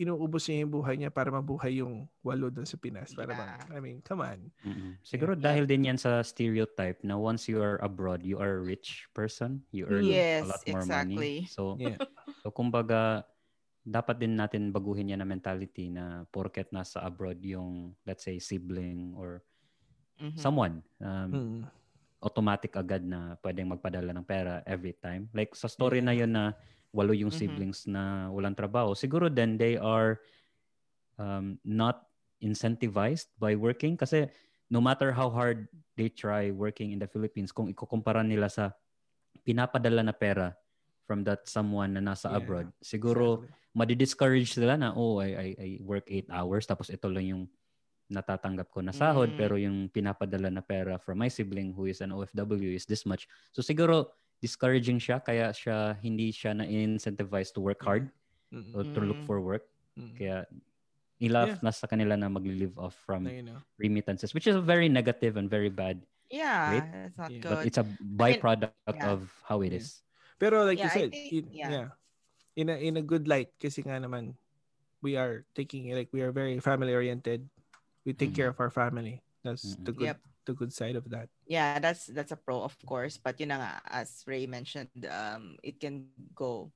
inuubos 0.00 0.48
niya 0.48 0.64
yung 0.64 0.72
buhay 0.72 0.96
niya 0.96 1.12
para 1.12 1.28
mabuhay 1.28 1.84
yung 1.84 2.08
walo 2.24 2.48
doon 2.48 2.64
sa 2.64 2.80
Pinas. 2.80 3.12
Para 3.12 3.36
bang, 3.36 3.52
Yeah. 3.68 3.76
I 3.76 3.78
mean, 3.84 4.00
come 4.00 4.24
on. 4.24 4.48
mm. 4.64 4.96
Siguro 5.04 5.36
Yeah. 5.36 5.44
dahil 5.44 5.64
din 5.68 5.92
yan 5.92 6.00
sa 6.00 6.24
stereotype 6.24 7.04
na 7.04 7.20
once 7.20 7.52
you 7.52 7.60
are 7.60 7.76
abroad, 7.84 8.24
you 8.24 8.40
are 8.40 8.56
a 8.56 8.64
rich 8.64 9.04
person, 9.12 9.60
you 9.68 9.84
earn 9.84 10.08
Yes, 10.08 10.48
a 10.48 10.56
lot 10.56 10.62
more 10.66 10.80
exactly. 10.80 11.44
money. 11.44 11.52
So 11.52 11.76
Yeah. 11.76 12.00
So 12.40 12.48
kumbaga 12.48 13.28
dapat 13.80 14.16
din 14.16 14.40
natin 14.40 14.72
baguhin 14.72 15.12
yan 15.12 15.20
na 15.20 15.28
mentality 15.28 15.92
na 15.92 16.24
porket 16.32 16.72
nasa 16.72 17.04
abroad 17.04 17.40
yung 17.44 17.92
let's 18.08 18.24
say 18.24 18.40
sibling 18.40 19.12
or 19.12 19.44
Mhm. 20.16 20.36
someone 20.36 20.74
um, 21.00 21.28
Mm. 21.32 21.60
automatic 22.20 22.76
agad 22.76 23.00
na 23.00 23.36
pwedeng 23.40 23.72
magpadala 23.72 24.12
ng 24.12 24.24
pera 24.24 24.60
every 24.64 24.92
time. 24.92 25.28
Like 25.32 25.56
sa 25.56 25.68
story 25.68 26.04
na 26.04 26.12
yun 26.12 26.32
na 26.32 26.52
walo 26.90 27.14
yung 27.14 27.30
Mhm. 27.30 27.38
siblings 27.38 27.86
na 27.86 28.28
walang 28.34 28.54
trabaho, 28.54 28.94
siguro 28.98 29.30
then 29.30 29.54
they 29.56 29.78
are 29.78 30.18
um, 31.16 31.58
not 31.62 32.08
incentivized 32.40 33.28
by 33.36 33.52
working 33.54 33.94
kasi 33.94 34.26
no 34.72 34.80
matter 34.80 35.12
how 35.12 35.28
hard 35.28 35.68
they 35.98 36.08
try 36.08 36.48
working 36.50 36.90
in 36.94 36.98
the 36.98 37.06
Philippines, 37.10 37.52
kung 37.52 37.68
ikukumpara 37.68 38.24
nila 38.24 38.48
sa 38.48 38.72
pinapadala 39.44 40.00
na 40.06 40.14
pera 40.14 40.54
from 41.04 41.26
that 41.26 41.44
someone 41.46 41.94
na 41.94 42.02
nasa 42.02 42.30
Yeah, 42.30 42.38
abroad, 42.38 42.68
siguro 42.80 43.42
Exactly. 43.42 43.58
madi-discourage 43.74 44.50
sila 44.54 44.78
na, 44.78 44.94
oh, 44.94 45.18
I, 45.18 45.30
I, 45.34 45.48
I 45.58 45.68
work 45.82 46.06
8 46.10 46.30
hours 46.30 46.66
tapos 46.66 46.90
ito 46.90 47.06
lang 47.10 47.26
yung 47.26 47.42
natatanggap 48.10 48.70
ko 48.74 48.82
na 48.82 48.90
sahod 48.90 49.30
Mm. 49.30 49.38
pero 49.38 49.54
yung 49.54 49.86
pinapadala 49.86 50.50
na 50.50 50.62
pera 50.62 50.98
from 50.98 51.22
my 51.22 51.30
sibling 51.30 51.70
who 51.70 51.86
is 51.86 52.02
an 52.02 52.10
OFW 52.10 52.74
is 52.74 52.82
this 52.86 53.06
much. 53.06 53.30
So 53.54 53.62
siguro 53.62 54.10
discouraging 54.40 54.96
siya 54.98 55.20
kaya 55.20 55.52
siya 55.52 55.94
hindi 56.00 56.32
siya 56.32 56.56
na 56.56 56.64
incentivized 56.64 57.52
to 57.54 57.60
work 57.60 57.80
hard 57.84 58.08
Mm. 58.50 58.74
or 58.74 58.82
to 58.82 59.00
look 59.04 59.20
Mm. 59.22 59.28
for 59.30 59.38
work. 59.38 59.62
Mm. 59.94 60.16
Kaya 60.18 60.36
nila 61.22 61.54
Yeah. 61.54 61.62
na 61.62 61.70
sa 61.70 61.86
kanila 61.86 62.18
na 62.18 62.26
mag-live 62.26 62.74
off 62.80 62.96
from 63.06 63.28
you 63.28 63.44
know. 63.46 63.60
remittances 63.78 64.32
which 64.34 64.48
is 64.48 64.56
a 64.56 64.64
very 64.64 64.88
negative 64.90 65.36
and 65.36 65.46
very 65.46 65.68
bad 65.70 66.00
Yeah, 66.30 66.78
Right? 66.78 66.86
that's 66.90 67.18
not 67.18 67.30
Yeah. 67.30 67.42
good. 67.42 67.50
but 67.52 67.60
it's 67.66 67.78
a 67.78 67.86
byproduct 68.00 68.74
yeah. 68.96 69.10
of 69.12 69.28
how 69.46 69.60
it 69.66 69.70
Yeah. 69.74 69.82
is. 69.82 70.00
Pero 70.38 70.62
like 70.64 70.78
Yeah, 70.78 70.88
you 70.88 70.90
I 70.90 70.98
said, 70.98 71.10
think- 71.12 71.30
in, 71.30 71.44
yeah. 71.52 71.70
yeah. 71.70 71.88
In 72.56 72.66
a 72.70 72.76
in 72.80 72.94
a 72.98 73.04
good 73.04 73.26
light 73.30 73.50
kasi 73.58 73.82
nga 73.82 73.98
naman 74.02 74.34
we 75.02 75.14
are 75.18 75.42
taking 75.54 75.90
like 75.94 76.10
we 76.14 76.22
are 76.22 76.30
very 76.34 76.54
family 76.62 76.94
oriented. 76.94 77.46
We 78.06 78.14
take 78.14 78.30
Mhm. 78.32 78.38
care 78.40 78.50
of 78.50 78.58
our 78.58 78.70
family. 78.72 79.20
That's 79.42 79.74
the 79.78 79.90
Mhm. 79.92 79.98
good 79.98 80.10
Yep. 80.16 80.18
The 80.46 80.54
good 80.54 80.72
side 80.72 80.96
of 80.96 81.08
that. 81.10 81.28
yeah, 81.46 81.78
that's 81.82 82.06
that's 82.06 82.30
a 82.32 82.38
pro 82.38 82.62
of 82.62 82.76
course, 82.86 83.18
but 83.18 83.38
you 83.40 83.46
know 83.46 83.58
nga, 83.58 83.82
as 83.90 84.22
Ray 84.26 84.46
mentioned, 84.46 84.92
um 85.10 85.58
it 85.66 85.80
can 85.82 86.06
go 86.32 86.70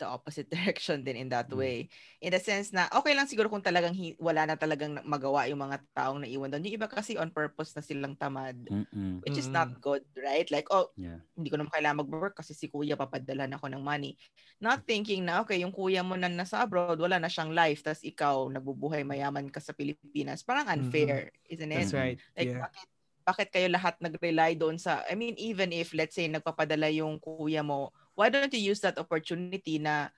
the 0.00 0.06
opposite 0.08 0.50
direction 0.54 1.04
din 1.06 1.14
in 1.16 1.28
that 1.30 1.46
Mm. 1.48 1.58
way. 1.62 1.76
In 2.18 2.34
the 2.34 2.42
sense 2.42 2.74
na, 2.74 2.90
okay 2.90 3.14
lang 3.14 3.30
siguro 3.30 3.46
kung 3.46 3.62
talagang 3.62 3.94
hi- 3.94 4.18
wala 4.18 4.44
na 4.50 4.56
talagang 4.58 4.98
magawa 5.06 5.46
yung 5.46 5.62
mga 5.62 5.78
taong 5.94 6.20
naiwan 6.26 6.50
doon. 6.50 6.66
Yung 6.66 6.76
iba 6.80 6.88
kasi 6.90 7.14
on 7.14 7.30
purpose 7.30 7.70
na 7.78 7.82
silang 7.86 8.18
tamad, 8.18 8.58
Mm-mm. 8.66 9.22
which 9.22 9.38
is 9.38 9.46
Mm. 9.46 9.54
not 9.54 9.70
good, 9.78 10.02
right? 10.18 10.48
Like, 10.50 10.66
oh, 10.74 10.90
Yeah. 10.98 11.22
hindi 11.38 11.48
ko 11.54 11.56
naman 11.62 11.70
kailangan 11.70 12.02
mag-work 12.02 12.34
kasi 12.34 12.52
si 12.52 12.66
kuya 12.66 12.98
papadala 12.98 13.46
ako 13.46 13.70
ng 13.70 13.82
money. 13.84 14.18
Not 14.58 14.82
thinking 14.84 15.22
na, 15.22 15.40
okay, 15.46 15.62
yung 15.62 15.72
kuya 15.72 16.02
mo 16.02 16.18
na 16.18 16.26
nasa 16.28 16.60
abroad, 16.66 16.98
wala 16.98 17.22
na 17.22 17.30
siyang 17.30 17.54
life, 17.54 17.80
tas 17.86 18.02
ikaw, 18.02 18.50
nagbubuhay 18.50 19.06
mayaman 19.06 19.48
ka 19.54 19.62
sa 19.62 19.72
Pilipinas. 19.72 20.42
Parang 20.42 20.66
unfair, 20.66 21.30
isn't 21.46 21.70
it? 21.70 21.88
That's 21.88 21.94
right. 21.94 22.18
Like, 22.34 22.50
yeah. 22.50 22.62
bakit, 22.68 22.88
bakit 23.24 23.48
kayo 23.54 23.66
lahat 23.70 23.96
nag-rely 24.02 24.54
doon 24.58 24.76
sa, 24.78 25.02
I 25.08 25.14
mean, 25.16 25.34
even 25.38 25.70
if, 25.72 25.94
let's 25.94 26.14
say, 26.14 26.28
nagpapadala 26.28 26.90
yung 26.92 27.18
kuya 27.22 27.62
mo, 27.64 27.90
why 28.14 28.28
don't 28.28 28.52
you 28.52 28.60
use 28.74 28.82
that 28.84 28.98
opportunity 28.98 29.78
na 29.78 30.10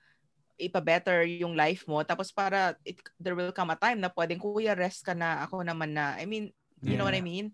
ipa-better 0.59 1.23
yung 1.25 1.53
life 1.55 1.85
mo? 1.87 2.01
Tapos 2.03 2.31
para, 2.33 2.75
it, 2.83 2.99
there 3.19 3.35
will 3.37 3.53
come 3.55 3.71
a 3.71 3.77
time 3.79 3.99
na 4.01 4.11
pwedeng, 4.11 4.41
kuya, 4.41 4.75
rest 4.75 5.05
ka 5.05 5.13
na, 5.13 5.45
ako 5.45 5.63
naman 5.63 5.95
na. 5.95 6.17
I 6.19 6.25
mean, 6.27 6.51
you 6.83 6.97
know 6.97 7.05
what 7.07 7.17
I 7.17 7.23
mean? 7.23 7.53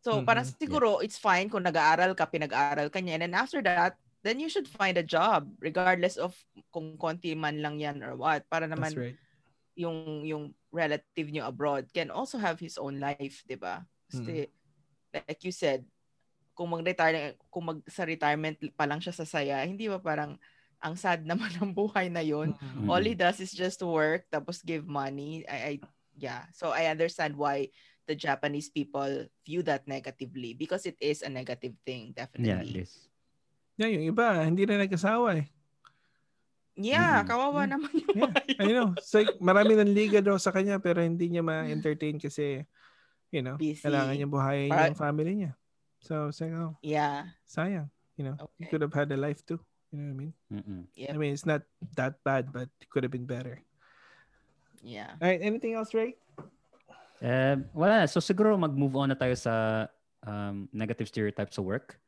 So, 0.00 0.20
Mhm. 0.20 0.26
parang 0.26 0.46
Yeah. 0.46 0.56
siguro, 0.56 0.88
it's 1.04 1.20
fine 1.20 1.48
kung 1.52 1.64
nag-aaral 1.64 2.16
ka, 2.16 2.26
pinag-aaral 2.28 2.88
ka 2.88 3.00
niya. 3.04 3.20
And 3.20 3.24
then 3.28 3.36
after 3.36 3.60
that, 3.64 4.00
then 4.24 4.40
you 4.40 4.48
should 4.52 4.68
find 4.68 4.96
a 5.00 5.04
job 5.04 5.48
regardless 5.64 6.20
of 6.20 6.36
kung 6.72 6.96
konti 7.00 7.32
man 7.36 7.60
lang 7.64 7.80
yan 7.80 8.04
or 8.04 8.16
what. 8.16 8.44
Para 8.52 8.68
naman 8.68 8.92
That's 8.92 9.00
right. 9.00 9.18
yung 9.80 10.26
yung 10.28 10.44
relative 10.74 11.32
nyo 11.32 11.48
abroad 11.48 11.88
can 11.96 12.12
also 12.12 12.36
have 12.36 12.60
his 12.60 12.76
own 12.76 13.00
life, 13.00 13.40
'di 13.48 13.56
ba? 13.56 13.86
Kasi 14.12 14.52
like 15.12 15.42
you 15.42 15.52
said, 15.54 15.82
kung 16.54 16.70
mag-retire 16.70 17.34
kung 17.48 17.64
mag 17.66 17.78
sa 17.88 18.04
retirement 18.04 18.56
pa 18.76 18.84
lang 18.86 19.00
siya 19.02 19.14
sasaya, 19.14 19.62
hindi 19.64 19.88
ba 19.90 19.98
parang 19.98 20.36
ang 20.80 20.94
sad 20.96 21.24
naman 21.28 21.52
ng 21.60 21.72
buhay 21.74 22.08
na 22.08 22.22
yun. 22.24 22.54
Mhm. 22.56 22.88
All 22.88 23.02
he 23.02 23.14
does 23.14 23.40
is 23.42 23.52
just 23.52 23.82
work 23.82 24.26
tapos 24.30 24.62
give 24.64 24.86
money. 24.86 25.44
I, 25.48 25.56
I 25.56 25.72
yeah. 26.16 26.48
So 26.54 26.72
I 26.72 26.88
understand 26.88 27.36
why 27.36 27.68
the 28.08 28.16
Japanese 28.16 28.66
people 28.68 29.30
view 29.46 29.62
that 29.70 29.86
negatively 29.86 30.52
because 30.56 30.82
it 30.84 30.98
is 30.98 31.22
a 31.22 31.30
negative 31.30 31.78
thing, 31.86 32.10
Yeah, 32.10 32.26
definitely. 32.26 32.82
it 32.82 32.90
is. 32.90 32.92
Yeah, 33.78 33.88
yung 33.96 34.12
iba, 34.12 34.44
hindi 34.44 34.66
na 34.66 34.82
nag-asawa 34.82 35.40
eh. 35.40 35.46
Yeah, 36.80 37.22
Mhm. 37.22 37.28
kawawa 37.28 37.60
Yeah. 37.64 37.70
naman 37.76 37.92
yung 38.02 38.16
Yeah, 38.18 38.32
I 38.58 38.66
know. 38.72 38.88
It's 38.98 39.14
like, 39.14 39.30
marami 39.38 39.78
ng 39.78 39.92
liga 39.94 40.18
daw 40.20 40.36
sa 40.40 40.50
kanya 40.50 40.80
pero 40.82 41.00
hindi 41.04 41.28
niya 41.30 41.44
ma-entertain 41.44 42.16
kasi, 42.18 42.64
you 43.30 43.42
know, 43.42 43.56
Busy. 43.56 43.82
kailangan 43.82 44.14
niya 44.18 44.28
buhayin 44.28 44.70
Para- 44.70 44.90
yung 44.90 44.98
family 44.98 45.32
niya. 45.34 45.52
So, 46.02 46.28
it's 46.28 46.40
oh, 46.42 46.76
Yeah. 46.82 47.30
sayang. 47.46 47.90
You 48.16 48.32
know, 48.32 48.36
he 48.58 48.64
Okay. 48.66 48.70
could 48.74 48.82
have 48.84 48.92
had 48.92 49.08
a 49.12 49.18
life 49.18 49.40
too. 49.46 49.60
You 49.90 49.98
know 49.98 50.06
what 50.06 50.14
I 50.14 50.20
mean? 50.22 50.32
Mm-mm. 50.52 50.82
Yep. 50.94 51.08
I 51.10 51.16
mean, 51.18 51.32
it's 51.34 51.46
not 51.48 51.62
that 51.96 52.22
bad, 52.22 52.52
but 52.52 52.68
it 52.80 52.88
could 52.90 53.02
have 53.02 53.10
been 53.10 53.26
better. 53.26 53.58
Yeah. 54.82 55.12
All 55.20 55.28
right, 55.28 55.40
anything 55.42 55.74
else, 55.74 55.92
Ray? 55.92 56.16
Eh, 57.20 57.56
wala. 57.76 58.08
So 58.08 58.20
siguro 58.20 58.56
mag-move 58.56 58.96
on 58.96 59.12
na 59.12 59.18
tayo 59.18 59.36
sa 59.36 59.86
um, 60.24 60.68
negative 60.72 61.08
stereotypes 61.08 61.58
of 61.60 61.64
work. 61.68 62.00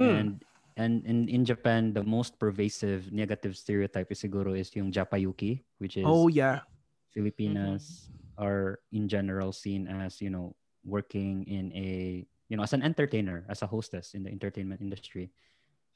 Hmm. 0.00 0.08
And 0.08 0.30
and 0.74 0.94
in, 1.06 1.28
in 1.28 1.42
Japan, 1.44 1.92
the 1.92 2.02
most 2.02 2.40
pervasive 2.40 3.12
negative 3.12 3.54
stereotype 3.60 4.08
is 4.10 4.18
siguro 4.24 4.56
is 4.56 4.72
yung 4.74 4.90
Japayuki, 4.90 5.62
which 5.78 6.00
is 6.00 6.04
Oh, 6.08 6.28
yeah. 6.32 6.64
Filipinas 7.12 8.10
are 8.34 8.80
in 8.90 9.06
general 9.06 9.52
seen 9.54 9.86
as, 9.86 10.18
you 10.18 10.30
know, 10.30 10.56
working 10.84 11.44
in 11.48 11.72
a, 11.72 12.24
you 12.48 12.56
know, 12.56 12.62
as 12.62 12.72
an 12.72 12.82
entertainer, 12.82 13.44
as 13.48 13.62
a 13.62 13.66
hostess 13.66 14.14
in 14.14 14.22
the 14.22 14.30
entertainment 14.30 14.80
industry. 14.80 15.30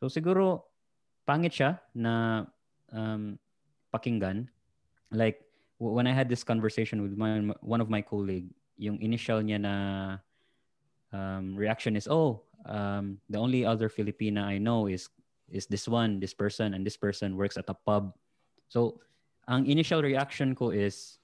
So 0.00 0.08
siguro, 0.08 0.62
pangit 1.28 1.52
siya 1.52 1.78
na 1.94 2.46
um, 2.92 3.38
pakinggan. 3.92 4.48
Like, 5.12 5.44
when 5.78 6.06
I 6.06 6.12
had 6.12 6.28
this 6.28 6.42
conversation 6.42 7.02
with 7.02 7.16
my, 7.16 7.52
one 7.60 7.80
of 7.80 7.90
my 7.90 8.02
colleague, 8.02 8.48
yung 8.76 9.00
initial 9.02 9.40
niya 9.42 9.60
na 9.60 9.74
um, 11.12 11.56
reaction 11.56 11.96
is, 11.96 12.08
oh, 12.08 12.42
um, 12.66 13.18
the 13.28 13.38
only 13.38 13.64
other 13.64 13.88
Filipina 13.88 14.44
I 14.44 14.58
know 14.58 14.86
is 14.86 15.08
is 15.48 15.66
this 15.66 15.88
one, 15.88 16.20
this 16.20 16.34
person, 16.34 16.74
and 16.74 16.84
this 16.84 16.96
person 16.96 17.36
works 17.36 17.56
at 17.56 17.64
a 17.68 17.74
pub. 17.74 18.12
So, 18.68 19.00
ang 19.48 19.64
initial 19.64 20.02
reaction 20.04 20.54
ko 20.54 20.70
is, 20.70 21.16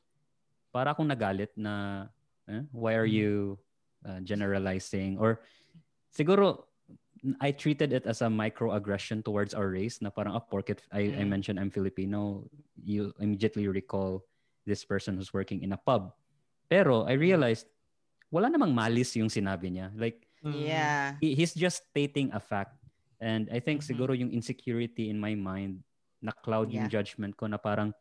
para 0.72 0.96
akong 0.96 1.12
nagalit 1.12 1.52
na, 1.56 2.06
eh, 2.48 2.62
why 2.72 2.94
are 2.94 3.06
Mhm. 3.08 3.12
you 3.14 3.58
uh, 4.04 4.20
generalizing? 4.20 5.16
Or, 5.18 5.40
siguro, 6.12 6.68
I 7.40 7.52
treated 7.56 7.92
it 7.92 8.04
as 8.04 8.20
a 8.20 8.28
microaggression 8.28 9.24
towards 9.24 9.54
our 9.56 9.72
race 9.72 10.02
na 10.04 10.10
parang, 10.12 10.36
oh, 10.36 10.44
porket 10.44 10.84
I, 10.92 11.08
I 11.16 11.24
Mm. 11.24 11.28
mentioned 11.32 11.56
I'm 11.60 11.72
Filipino, 11.72 12.44
you 12.76 13.16
immediately 13.16 13.64
recall 13.68 14.28
this 14.68 14.84
person 14.84 15.16
who's 15.16 15.32
working 15.32 15.64
in 15.64 15.72
a 15.72 15.80
pub. 15.80 16.12
Pero, 16.68 17.08
I 17.08 17.16
realized, 17.16 17.64
wala 18.28 18.52
namang 18.52 18.76
malis 18.76 19.16
yung 19.16 19.28
sinabi 19.32 19.72
niya. 19.72 19.92
Like. 19.96 20.28
Yeah. 20.44 21.16
he, 21.24 21.32
he's 21.32 21.56
just 21.56 21.88
stating 21.88 22.28
a 22.36 22.40
fact. 22.40 22.76
And 23.16 23.48
I 23.48 23.64
think 23.64 23.80
Mhm. 23.80 23.88
siguro 23.88 24.12
yung 24.12 24.28
insecurity 24.28 25.08
in 25.08 25.16
my 25.16 25.32
mind, 25.32 25.80
na-cloud 26.20 26.68
yung 26.68 26.84
Yeah. 26.92 27.00
judgment 27.00 27.40
ko 27.40 27.48
na 27.48 27.56
parang 27.56 27.96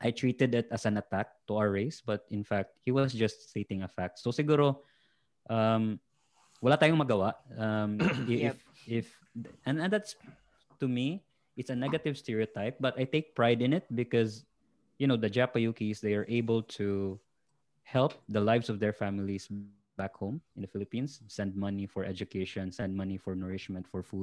I 0.00 0.10
treated 0.10 0.54
it 0.54 0.68
as 0.70 0.84
an 0.86 0.96
attack 0.98 1.28
to 1.48 1.56
our 1.56 1.70
race, 1.70 2.02
but 2.04 2.24
in 2.30 2.44
fact, 2.44 2.76
he 2.84 2.90
was 2.92 3.12
just 3.12 3.48
stating 3.50 3.82
a 3.82 3.88
fact. 3.88 4.18
So 4.18 4.30
siguro, 4.30 4.82
um, 5.48 5.98
wala 6.60 6.76
tayong 6.78 6.98
magawa. 7.00 7.34
Um, 7.58 8.06
i- 8.28 8.50
if, 8.52 8.56
if, 8.86 9.06
and, 9.66 9.80
and 9.80 9.92
that's, 9.92 10.16
to 10.80 10.88
me, 10.88 11.24
it's 11.56 11.70
a 11.70 11.76
negative 11.76 12.16
stereotype, 12.18 12.76
but 12.80 12.98
I 12.98 13.04
take 13.04 13.34
pride 13.34 13.62
in 13.62 13.72
it 13.72 13.84
because, 13.94 14.44
you 14.98 15.06
know, 15.06 15.16
the 15.16 15.30
Japayukis, 15.30 16.00
they 16.00 16.14
are 16.14 16.26
able 16.28 16.62
to 16.80 17.20
help 17.84 18.22
the 18.28 18.40
lives 18.40 18.68
of 18.68 18.80
their 18.80 18.92
families 18.92 19.48
back 19.48 19.72
home 19.74 19.98
in 20.12 20.20
the 20.20 20.22
Philippines, 20.22 20.78
send 20.78 21.10
money 21.10 21.46
for 21.46 21.64
education, 21.64 22.34
send 22.40 22.60
money 22.60 22.84
for 22.84 23.10
nourishment, 23.10 23.64
for 23.66 23.82
food, 23.82 24.16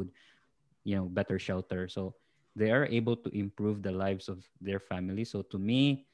you 0.84 0.96
know, 0.96 1.06
better 1.06 1.38
shelter. 1.38 1.88
So 1.88 2.16
they 2.56 2.72
are 2.72 2.86
able 2.86 3.16
to 3.18 3.30
improve 3.34 3.82
the 3.82 3.92
lives 3.92 4.30
of 4.30 4.46
their 4.62 4.80
family. 4.80 5.26
So 5.26 5.42
to 5.50 5.58
me, 5.58 6.06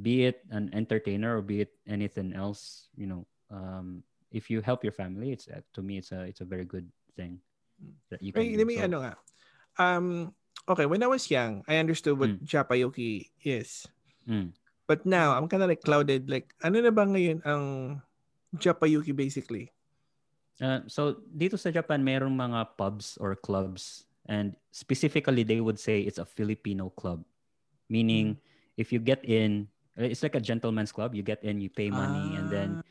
be 0.00 0.24
it 0.24 0.44
an 0.50 0.70
entertainer 0.72 1.36
or 1.36 1.42
be 1.42 1.64
it 1.64 1.72
anything 1.88 2.32
else, 2.32 2.88
you 2.96 3.06
know, 3.06 3.26
um, 3.50 4.02
if 4.32 4.50
you 4.50 4.60
help 4.60 4.84
your 4.84 4.92
family, 4.92 5.32
it's 5.32 5.48
uh, 5.48 5.60
to 5.72 5.80
me 5.80 5.98
it's 5.98 6.12
a 6.12 6.26
it's 6.28 6.40
a 6.40 6.48
very 6.48 6.64
good 6.64 6.88
thing 7.16 7.40
that 8.10 8.20
you 8.20 8.32
can. 8.32 8.42
Do. 8.52 8.56
let 8.58 8.66
me, 8.66 8.76
So, 8.76 8.84
ano 8.84 8.96
nga. 9.00 9.14
Um, 9.76 10.06
okay, 10.68 10.84
when 10.88 11.02
I 11.04 11.08
was 11.08 11.28
young, 11.30 11.62
I 11.68 11.76
understood 11.78 12.18
what 12.18 12.32
Mm. 12.36 12.44
Japayuki 12.44 13.30
is. 13.44 13.86
mm, 14.28 14.50
But 14.86 15.04
now, 15.04 15.34
I'm 15.36 15.48
kind 15.48 15.62
of 15.62 15.68
like 15.68 15.82
clouded. 15.82 16.30
Like, 16.30 16.54
ano 16.62 16.80
na 16.80 16.90
ba 16.94 17.04
ngayon 17.06 17.42
ang 17.44 17.64
Japayuki 18.56 19.14
basically? 19.14 19.70
Uh, 20.56 20.80
so 20.88 21.20
dito 21.28 21.60
sa 21.60 21.68
Japan, 21.68 22.00
mayroong 22.00 22.32
mga 22.32 22.80
pubs 22.80 23.20
or 23.20 23.36
clubs 23.36 24.05
and 24.28 24.56
specifically 24.70 25.42
they 25.42 25.60
would 25.60 25.78
say 25.78 26.00
it's 26.00 26.18
a 26.18 26.24
Filipino 26.26 26.90
club. 26.90 27.24
Meaning 27.88 28.36
if 28.76 28.92
you 28.92 28.98
get 28.98 29.24
in, 29.24 29.68
it's 29.96 30.22
like 30.22 30.34
a 30.34 30.40
gentleman's 30.40 30.92
club. 30.92 31.14
You 31.14 31.22
get 31.22 31.42
in, 31.44 31.60
you 31.60 31.70
pay 31.70 31.90
money 31.90 32.36
and 32.36 32.50
then 32.50 32.82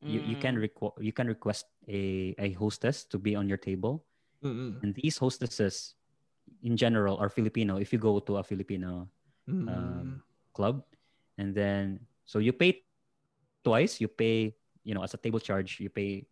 you, 0.00 0.20
you 0.22 0.36
can 0.36 0.56
Mm. 0.56 0.70
requ- 0.70 0.96
you 1.02 1.12
can 1.12 1.26
request 1.26 1.66
a, 1.88 2.34
a 2.38 2.52
hostess 2.54 3.04
to 3.10 3.18
be 3.18 3.34
on 3.34 3.48
your 3.48 3.58
table. 3.58 4.04
Ah, 4.42 4.46
Mm-mm. 4.46 4.82
And 4.82 4.94
these 4.94 5.18
hostesses 5.18 5.94
in 6.62 6.76
general 6.76 7.18
are 7.18 7.28
Filipino 7.28 7.76
if 7.82 7.92
you 7.92 7.98
go 7.98 8.20
to 8.20 8.38
a 8.38 8.44
Filipino 8.44 9.08
Mm. 9.50 9.66
um, 9.70 10.22
club. 10.54 10.82
And 11.38 11.54
then, 11.54 12.00
so 12.24 12.38
you 12.38 12.52
pay 12.52 12.82
twice. 13.62 14.00
You 14.00 14.08
pay, 14.08 14.54
you 14.82 14.94
know, 14.94 15.02
as 15.02 15.14
a 15.14 15.20
table 15.20 15.38
charge, 15.38 15.78
you 15.78 15.90
pay 15.90 16.26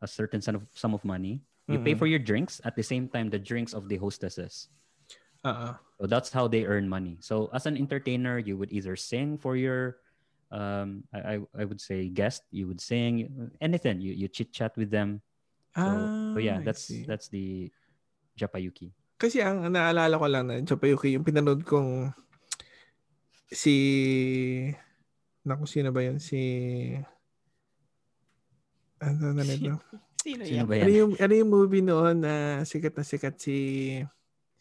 a 0.00 0.06
certain 0.08 0.40
sum 0.40 0.56
of, 0.56 0.64
sum 0.72 0.92
of 0.94 1.04
money. 1.04 1.40
You 1.66 1.80
pay 1.80 1.96
Mhm. 1.96 2.00
for 2.00 2.06
your 2.06 2.20
drinks 2.20 2.60
at 2.64 2.76
the 2.76 2.84
same 2.84 3.08
time 3.08 3.32
the 3.32 3.40
drinks 3.40 3.72
of 3.72 3.88
the 3.88 3.96
hostesses. 3.96 4.68
Uh-uh. 5.44 5.76
So 6.00 6.04
that's 6.08 6.28
how 6.28 6.48
they 6.48 6.64
earn 6.64 6.88
money. 6.88 7.16
So 7.20 7.48
as 7.52 7.64
an 7.64 7.76
entertainer, 7.76 8.36
you 8.36 8.56
would 8.56 8.72
either 8.72 8.96
sing 8.96 9.38
for 9.38 9.56
your, 9.56 10.00
um, 10.52 11.04
I, 11.12 11.40
I, 11.56 11.64
would 11.64 11.80
say 11.80 12.08
guest. 12.08 12.44
You 12.50 12.68
would 12.68 12.80
sing 12.80 13.30
anything. 13.60 14.00
You 14.00 14.12
you 14.12 14.28
chit 14.28 14.52
chat 14.52 14.76
with 14.76 14.90
them. 14.90 15.22
So, 15.76 16.08
so 16.34 16.38
yeah, 16.40 16.58
Ah, 16.58 16.60
I 16.60 16.64
that's 16.64 16.84
see. 16.84 17.04
that's 17.08 17.28
the 17.28 17.72
Japayuki. 18.36 18.92
Kasi 19.16 19.40
ang 19.40 19.64
naalala 19.70 20.18
ko 20.18 20.26
lang 20.26 20.44
na 20.50 20.60
Japayuki, 20.60 21.14
yung 21.16 21.24
pinanood 21.24 21.62
kong 21.64 22.12
si 23.48 23.74
Naku, 25.44 25.68
sino 25.68 25.92
ba 25.92 26.00
yun? 26.00 26.18
Si 26.18 26.40
ano 29.00 29.32
na 29.32 29.44
nito? 29.44 29.76
Sino, 30.24 30.40
Sino 30.40 30.56
yan? 30.56 30.64
ba 30.64 30.74
Ano 30.80 30.88
yan? 30.88 30.96
yung, 30.96 31.12
ano 31.20 31.32
yung 31.36 31.50
movie 31.52 31.84
noon 31.84 32.16
na 32.24 32.34
sikat 32.64 32.96
na 32.96 33.04
sikat 33.04 33.36
si 33.36 33.56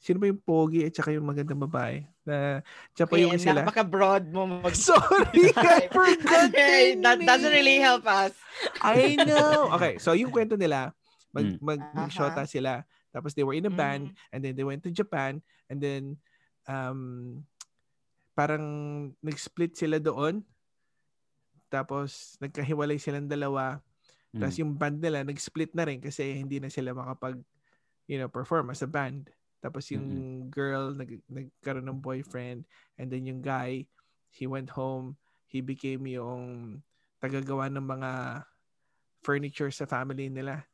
Sino 0.04 0.20
ba 0.20 0.28
yung 0.28 0.44
pogi 0.44 0.84
at 0.84 0.92
saka 0.92 1.16
yung 1.16 1.24
magandang 1.24 1.64
babae? 1.64 2.04
Na 2.28 2.60
Japayuki 2.92 3.40
Okay, 3.40 3.48
sila. 3.48 3.64
Napaka-broad 3.64 4.28
mo 4.28 4.60
mag- 4.60 4.76
Sorry, 4.92 5.48
I 5.56 5.88
forgot 5.96 6.52
Okay, 6.52 7.00
that 7.00 7.24
doesn't 7.24 7.56
really 7.56 7.80
help 7.80 8.04
us. 8.04 8.36
I 8.84 9.16
know. 9.16 9.72
Okay, 9.72 10.04
so 10.04 10.12
yung 10.12 10.28
kwento 10.28 10.60
nila, 10.60 10.92
mag, 11.32 11.56
Mm. 11.56 11.64
mag, 11.64 11.80
mag-shota 11.96 12.44
sila. 12.44 12.84
Tapos 13.16 13.32
they 13.32 13.48
were 13.48 13.56
in 13.56 13.64
a 13.64 13.72
band 13.72 14.12
Mm. 14.12 14.16
and 14.36 14.40
then 14.44 14.54
they 14.60 14.68
went 14.68 14.84
to 14.84 14.92
Japan 14.92 15.40
and 15.72 15.80
then 15.80 16.20
um, 16.68 17.40
parang 18.36 18.66
nag-split 19.24 19.80
sila 19.80 20.04
doon. 20.04 20.44
Tapos 21.72 22.36
nagkahiwalay 22.44 23.00
silang 23.00 23.32
dalawa. 23.32 23.80
Tapos 24.34 24.58
Mm. 24.58 24.62
yung 24.66 24.72
band 24.74 24.98
nila 24.98 25.20
nag-split 25.22 25.72
na 25.74 25.86
rin 25.86 26.02
kasi 26.02 26.34
hindi 26.34 26.58
na 26.58 26.68
sila 26.68 26.92
makapag 26.92 27.38
you 28.04 28.20
know, 28.20 28.28
perform 28.28 28.68
as 28.68 28.84
a 28.84 28.90
band. 28.90 29.30
Tapos 29.64 29.88
yung 29.88 30.04
girl 30.52 30.92
nag 30.92 31.24
nagkaroon 31.32 31.88
ng 31.88 32.04
boyfriend 32.04 32.68
and 33.00 33.08
then 33.08 33.24
yung 33.24 33.40
guy 33.40 33.88
he 34.28 34.44
went 34.44 34.68
home, 34.68 35.16
he 35.48 35.62
became 35.62 36.04
yung 36.04 36.82
tagagawa 37.22 37.72
ng 37.72 37.80
mga 37.80 38.44
furniture 39.24 39.72
sa 39.72 39.86
family 39.86 40.28
nila. 40.28 40.68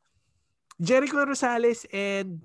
Jericho 0.74 1.22
Rosales 1.22 1.84
and 1.92 2.42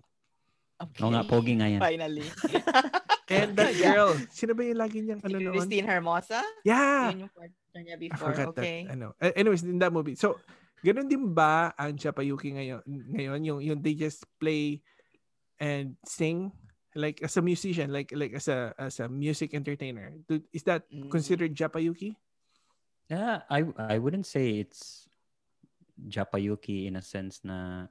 Okay. 0.76 1.02
Oo 1.02 1.16
nga, 1.16 1.24
pogi 1.24 1.56
nga 1.56 1.72
yan. 1.72 1.80
Finally. 1.80 2.28
and 3.32 3.56
that 3.56 3.72
Yeah. 3.74 3.96
girl. 3.96 4.12
Sino 4.28 4.52
ba 4.52 4.62
yung 4.62 4.76
lagi 4.76 5.00
niyang 5.00 5.24
ano 5.24 5.40
noon? 5.40 5.56
Christine 5.56 5.88
Hermosa? 5.88 6.44
Yeah. 6.68 7.16
Yun 7.16 7.26
yung 7.26 7.32
partner 7.32 7.80
niya 7.80 7.96
I 7.96 8.02
before. 8.04 8.20
forgot 8.20 8.48
Okay. 8.52 8.78
that. 8.84 8.92
Ano. 8.92 9.16
Anyways, 9.24 9.64
in 9.64 9.80
that 9.80 9.96
movie. 9.96 10.20
So, 10.20 10.36
ganun 10.86 11.10
din 11.10 11.34
ba 11.34 11.74
ang 11.74 11.98
Chapayuki 11.98 12.54
ngayon? 12.54 12.86
Ngayon, 12.86 13.40
yung, 13.42 13.60
yung 13.66 13.80
they 13.82 13.98
just 13.98 14.22
play 14.38 14.86
and 15.58 15.98
sing 16.06 16.54
like 16.94 17.26
as 17.26 17.36
a 17.36 17.44
musician, 17.44 17.90
like 17.90 18.14
like 18.14 18.38
as 18.38 18.46
a 18.48 18.72
as 18.78 19.02
a 19.02 19.10
music 19.10 19.58
entertainer. 19.58 20.14
Do- 20.30 20.46
Is 20.54 20.62
that 20.70 20.86
Mm. 20.94 21.10
considered 21.10 21.58
Japayuki? 21.58 22.16
Yeah, 23.10 23.42
I 23.50 23.66
I 23.76 23.98
wouldn't 23.98 24.26
say 24.26 24.62
it's 24.62 25.10
Japayuki 25.96 26.86
in 26.88 26.96
a 27.00 27.04
sense 27.04 27.42
na 27.44 27.88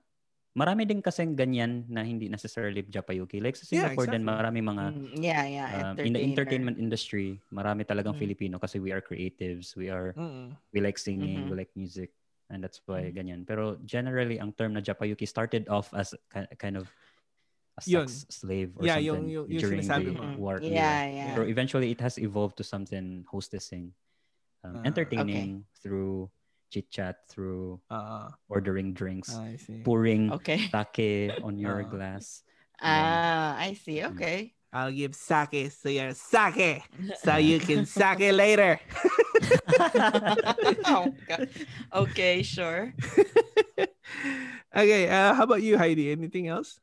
marami 0.54 0.86
din 0.86 1.02
kasing 1.02 1.34
ganyan 1.34 1.84
na 1.88 2.04
hindi 2.04 2.28
necessarily 2.30 2.84
Japayuki. 2.86 3.42
Like 3.42 3.56
sa 3.58 3.66
Yeah, 3.66 3.90
Singapore 3.90 4.06
din 4.08 4.22
exactly. 4.22 4.30
marami 4.30 4.60
mga 4.62 4.84
Mm, 4.94 5.08
yeah, 5.20 5.44
yeah. 5.44 5.66
um, 5.90 5.94
in 5.98 6.12
the 6.14 6.22
entertainment 6.22 6.76
industry, 6.78 7.40
marami 7.50 7.82
talagang 7.82 8.14
Mm. 8.14 8.22
Filipino 8.22 8.56
kasi 8.60 8.78
we 8.78 8.92
are 8.94 9.02
creatives, 9.02 9.74
we 9.74 9.88
are 9.90 10.12
Mm. 10.14 10.54
we 10.70 10.78
like 10.80 10.96
singing, 10.96 11.44
Mhm. 11.44 11.50
we 11.50 11.54
like 11.64 11.72
music 11.74 12.12
and 12.54 12.62
that's 12.62 12.80
why 12.86 13.10
Mm. 13.10 13.14
ganyan. 13.14 13.40
Pero 13.42 13.76
generally 13.84 14.38
ang 14.38 14.54
term 14.54 14.72
na 14.72 14.80
Japayuki 14.80 15.26
started 15.26 15.66
off 15.68 15.90
as 15.92 16.14
ki- 16.30 16.48
kind 16.56 16.78
of 16.78 16.86
a 17.76 17.82
Yun. 17.84 18.06
sex 18.06 18.24
slave 18.30 18.70
or 18.78 18.86
Yeah, 18.86 19.02
something 19.02 19.26
yung- 19.26 19.28
yung- 19.28 19.48
yung 19.50 19.60
during 19.60 19.82
the 19.82 20.14
mo. 20.14 20.38
war 20.38 20.62
Mm, 20.62 20.70
era. 20.70 20.78
Yeah, 20.78 21.02
yeah. 21.10 21.26
Pero 21.34 21.42
eventually 21.50 21.90
it 21.90 21.98
has 21.98 22.14
evolved 22.22 22.54
to 22.56 22.64
something 22.64 23.26
hostessing, 23.26 23.90
um, 24.62 24.78
Ah, 24.78 24.86
entertaining 24.86 25.66
through 25.82 26.30
chit 26.70 26.86
chat, 26.90 27.26
through 27.26 27.82
Ah, 27.90 28.30
ordering 28.46 28.94
drinks, 28.94 29.34
see. 29.58 29.82
pouring 29.82 30.30
Okay. 30.30 30.70
sake 30.70 31.34
on 31.42 31.58
your 31.58 31.82
Ah. 31.82 31.90
glass. 31.90 32.46
Ah, 32.78 33.54
I 33.58 33.74
see. 33.74 33.98
Mm. 34.02 34.14
Okay. 34.14 34.54
I'll 34.74 34.90
give 34.90 35.14
sake 35.14 35.70
so 35.70 35.86
you're 35.86 36.18
sake 36.18 36.82
so 37.22 37.36
you 37.48 37.62
can 37.62 37.86
sake 37.86 38.34
later. 38.34 38.82
oh, 40.90 41.14
God. 41.30 41.48
Okay, 41.94 42.42
sure. 42.42 42.90
okay, 44.74 45.06
uh, 45.06 45.30
how 45.38 45.46
about 45.46 45.62
you, 45.62 45.78
Heidi? 45.78 46.10
Anything 46.10 46.50
else? 46.50 46.82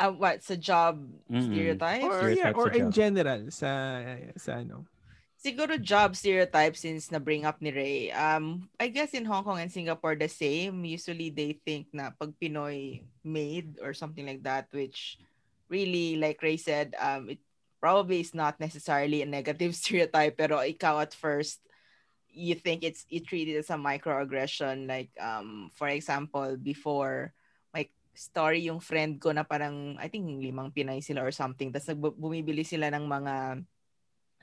Uh, 0.00 0.16
what? 0.16 0.40
Sa 0.40 0.56
job 0.56 1.04
Mm-mm. 1.28 1.44
stereotypes? 1.44 2.08
Or 2.08 2.32
yeah, 2.32 2.56
or 2.56 2.72
in 2.72 2.88
job. 2.88 2.96
general 2.96 3.40
sa 3.52 4.00
sa 4.40 4.64
ano. 4.64 4.88
Siguro 5.36 5.76
job 5.76 6.16
stereotype 6.16 6.72
since 6.80 7.12
na 7.12 7.20
bring 7.20 7.44
up 7.44 7.60
ni 7.60 7.68
Ray. 7.68 8.08
Um, 8.08 8.72
I 8.80 8.88
guess 8.88 9.12
in 9.12 9.28
Hong 9.28 9.44
Kong 9.44 9.60
and 9.60 9.68
Singapore 9.68 10.16
the 10.16 10.32
same. 10.32 10.80
Usually 10.88 11.28
they 11.28 11.60
think 11.60 11.92
na 11.92 12.08
pag 12.16 12.32
Pinoy 12.40 13.04
maid 13.20 13.76
or 13.84 13.92
something 13.92 14.24
like 14.24 14.40
that, 14.48 14.72
which 14.72 15.20
really, 15.74 16.14
like 16.14 16.38
Ray 16.38 16.54
said, 16.54 16.94
um, 16.94 17.34
it 17.34 17.42
probably 17.82 18.22
is 18.22 18.30
not 18.32 18.62
necessarily 18.62 19.20
a 19.20 19.28
negative 19.28 19.74
stereotype, 19.80 20.38
pero 20.38 20.62
ikaw 20.62 21.02
at 21.02 21.10
first, 21.12 21.58
you 22.30 22.54
think 22.54 22.82
it's 22.82 23.06
you 23.10 23.22
treat 23.22 23.50
it 23.50 23.58
as 23.58 23.70
a 23.70 23.78
microaggression. 23.78 24.86
Like, 24.86 25.10
um, 25.18 25.74
for 25.74 25.90
example, 25.90 26.54
before 26.54 27.34
my 27.74 27.90
story 28.14 28.70
yung 28.70 28.78
friend 28.78 29.18
ko 29.18 29.34
na 29.34 29.42
parang, 29.42 29.98
I 29.98 30.06
think 30.06 30.30
limang 30.38 30.70
Pinay 30.70 31.02
sila 31.02 31.26
or 31.26 31.34
something, 31.34 31.74
tapos 31.74 31.90
nag- 31.90 32.18
bumibili 32.18 32.62
sila 32.62 32.90
ng 32.94 33.06
mga 33.06 33.34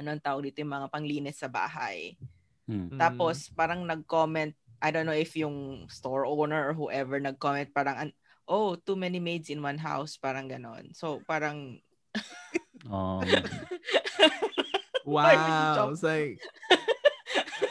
anong 0.01 0.23
tawag 0.23 0.49
dito 0.49 0.61
yung 0.63 0.75
mga 0.75 0.91
panglinis 0.91 1.37
sa 1.39 1.51
bahay. 1.51 2.17
Hmm. 2.65 2.89
Mm. 2.89 2.97
Tapos 2.97 3.51
parang 3.53 3.83
nag-comment, 3.85 4.55
I 4.81 4.89
don't 4.89 5.05
know 5.05 5.17
if 5.17 5.37
yung 5.37 5.85
store 5.91 6.25
owner 6.25 6.71
or 6.71 6.73
whoever 6.73 7.21
nag-comment 7.21 7.69
parang 7.69 8.09
an- 8.09 8.17
oh, 8.51 8.75
too 8.75 8.99
many 8.99 9.23
maids 9.23 9.47
in 9.47 9.63
one 9.63 9.79
house, 9.79 10.19
parang 10.19 10.51
ganon. 10.51 10.91
So 10.91 11.23
parang 11.23 11.79
Um, 12.91 13.23
Wow, 15.05 15.89
it's 15.93 16.03
like 16.03 16.37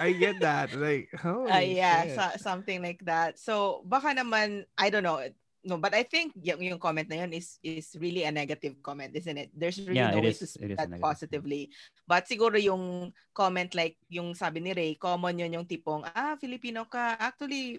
I 0.00 0.10
get 0.16 0.40
that. 0.40 0.72
Like, 0.74 1.12
oh 1.22 1.46
Ah, 1.46 1.60
yeah, 1.62 2.08
sa- 2.16 2.38
something 2.40 2.80
like 2.82 3.04
that. 3.06 3.38
So 3.38 3.84
baka 3.86 4.16
naman 4.16 4.64
I 4.74 4.90
don't 4.90 5.04
know. 5.06 5.20
No, 5.60 5.76
but 5.76 5.92
I 5.92 6.08
think 6.08 6.32
yung, 6.40 6.56
yung 6.64 6.80
comment 6.80 7.04
na 7.04 7.20
yun 7.20 7.36
is 7.36 7.60
is 7.60 7.92
really 8.00 8.24
a 8.24 8.32
negative 8.32 8.80
comment, 8.80 9.12
isn't 9.12 9.36
it? 9.36 9.52
There's 9.52 9.76
really 9.76 10.00
Yeah, 10.00 10.16
no 10.16 10.24
way 10.24 10.32
is- 10.32 10.40
to 10.40 10.48
see 10.48 10.72
that 10.72 10.88
positively. 10.96 11.68
But 12.08 12.24
siguro 12.24 12.56
yung 12.56 13.12
comment 13.36 13.68
like 13.76 14.00
yung 14.08 14.32
sabi 14.32 14.64
ni 14.64 14.72
Ray, 14.72 14.96
common 14.96 15.36
yun 15.36 15.60
yung 15.60 15.68
tipong, 15.68 16.08
ah, 16.16 16.40
Filipino 16.40 16.88
ka. 16.88 17.20
Actually, 17.20 17.76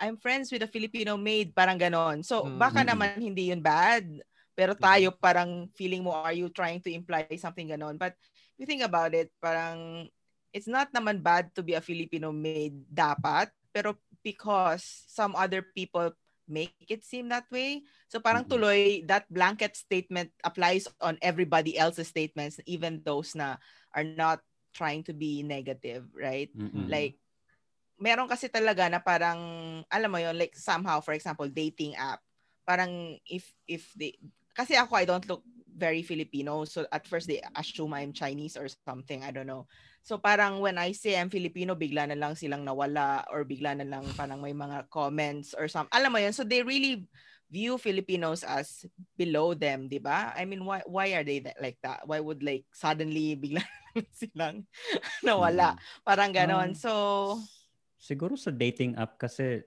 I'm 0.00 0.16
friends 0.16 0.50
with 0.50 0.64
a 0.64 0.70
Filipino 0.70 1.16
maid, 1.20 1.54
parang 1.54 1.78
ganon. 1.78 2.24
So 2.24 2.48
Mm. 2.48 2.56
baka 2.56 2.82
Mm-mm. 2.82 2.88
naman 2.88 3.20
hindi 3.20 3.52
yun 3.52 3.60
bad. 3.62 4.08
Pero 4.56 4.74
tayo 4.76 5.12
parang 5.14 5.68
feeling 5.76 6.02
mo, 6.04 6.12
are 6.16 6.34
you 6.36 6.48
trying 6.52 6.80
to 6.84 6.90
imply 6.92 7.24
something 7.36 7.68
ganon? 7.68 7.96
But 7.96 8.16
if 8.56 8.56
you 8.56 8.66
think 8.66 8.82
about 8.84 9.12
it, 9.14 9.30
parang 9.40 10.08
it's 10.52 10.68
not 10.68 10.90
naman 10.92 11.22
bad 11.22 11.52
to 11.56 11.62
be 11.62 11.74
a 11.76 11.84
Filipino 11.84 12.32
maid 12.32 12.74
dapat, 12.90 13.52
pero 13.72 13.96
because 14.24 14.82
some 15.08 15.36
other 15.36 15.62
people 15.62 16.12
make 16.50 16.74
it 16.90 17.04
seem 17.06 17.28
that 17.30 17.46
way. 17.52 17.82
So 18.10 18.18
parang 18.18 18.44
Mhm. 18.44 18.50
tuloy, 18.50 19.06
that 19.06 19.24
blanket 19.30 19.76
statement 19.78 20.32
applies 20.44 20.90
on 21.00 21.16
everybody 21.22 21.78
else's 21.78 22.08
statements, 22.10 22.58
even 22.66 23.00
those 23.06 23.34
na 23.38 23.56
are 23.94 24.04
not 24.04 24.42
trying 24.74 25.02
to 25.06 25.14
be 25.14 25.42
negative, 25.42 26.06
right? 26.12 26.50
mm-mm. 26.56 26.90
Like, 26.90 27.16
meron 28.00 28.26
kasi 28.26 28.48
talaga 28.48 28.88
na 28.88 28.98
parang, 28.98 29.38
alam 29.92 30.10
mo 30.10 30.18
yon 30.18 30.34
like 30.34 30.56
somehow, 30.56 30.98
for 31.04 31.12
example, 31.12 31.46
dating 31.46 31.94
app. 32.00 32.18
Parang 32.64 33.20
if, 33.28 33.52
if 33.68 33.92
they, 33.94 34.16
kasi 34.56 34.74
ako, 34.74 34.96
I 34.96 35.04
don't 35.04 35.28
look 35.28 35.44
very 35.80 36.04
Filipino. 36.04 36.68
So 36.68 36.84
at 36.92 37.08
first 37.08 37.24
they 37.28 37.40
assume 37.56 37.96
I'm 37.96 38.12
Chinese 38.12 38.56
or 38.60 38.68
something. 38.84 39.24
I 39.24 39.32
don't 39.32 39.48
know. 39.48 39.64
So 40.04 40.20
parang 40.20 40.60
when 40.60 40.76
I 40.76 40.92
say 40.92 41.16
I'm 41.16 41.32
Filipino, 41.32 41.72
bigla 41.72 42.08
na 42.08 42.18
lang 42.20 42.36
silang 42.36 42.68
nawala 42.68 43.24
or 43.32 43.48
bigla 43.48 43.76
na 43.80 43.88
lang 43.88 44.04
parang 44.12 44.44
may 44.44 44.52
mga 44.52 44.88
comments 44.92 45.56
or 45.56 45.68
some. 45.68 45.88
Alam 45.92 46.12
mo 46.12 46.18
yun? 46.20 46.36
So 46.36 46.44
they 46.44 46.60
really 46.60 47.08
view 47.50 47.80
Filipinos 47.80 48.46
as 48.46 48.86
below 49.18 49.56
them, 49.56 49.90
di 49.90 49.98
ba? 49.98 50.30
I 50.36 50.46
mean, 50.46 50.62
why 50.62 50.86
why 50.86 51.10
are 51.18 51.26
they 51.26 51.42
that, 51.42 51.58
like 51.58 51.80
that? 51.82 52.06
Why 52.06 52.20
would 52.22 52.44
like 52.44 52.64
suddenly 52.70 53.34
bigla 53.34 53.64
silang 54.20 54.68
nawala? 55.26 55.74
Mm-mm. 55.74 56.04
Parang 56.06 56.30
ganon. 56.30 56.72
Um, 56.72 56.78
So, 56.78 56.92
Siguro 58.00 58.32
sa 58.32 58.48
dating 58.50 58.96
app 58.96 59.20
kasi 59.20 59.60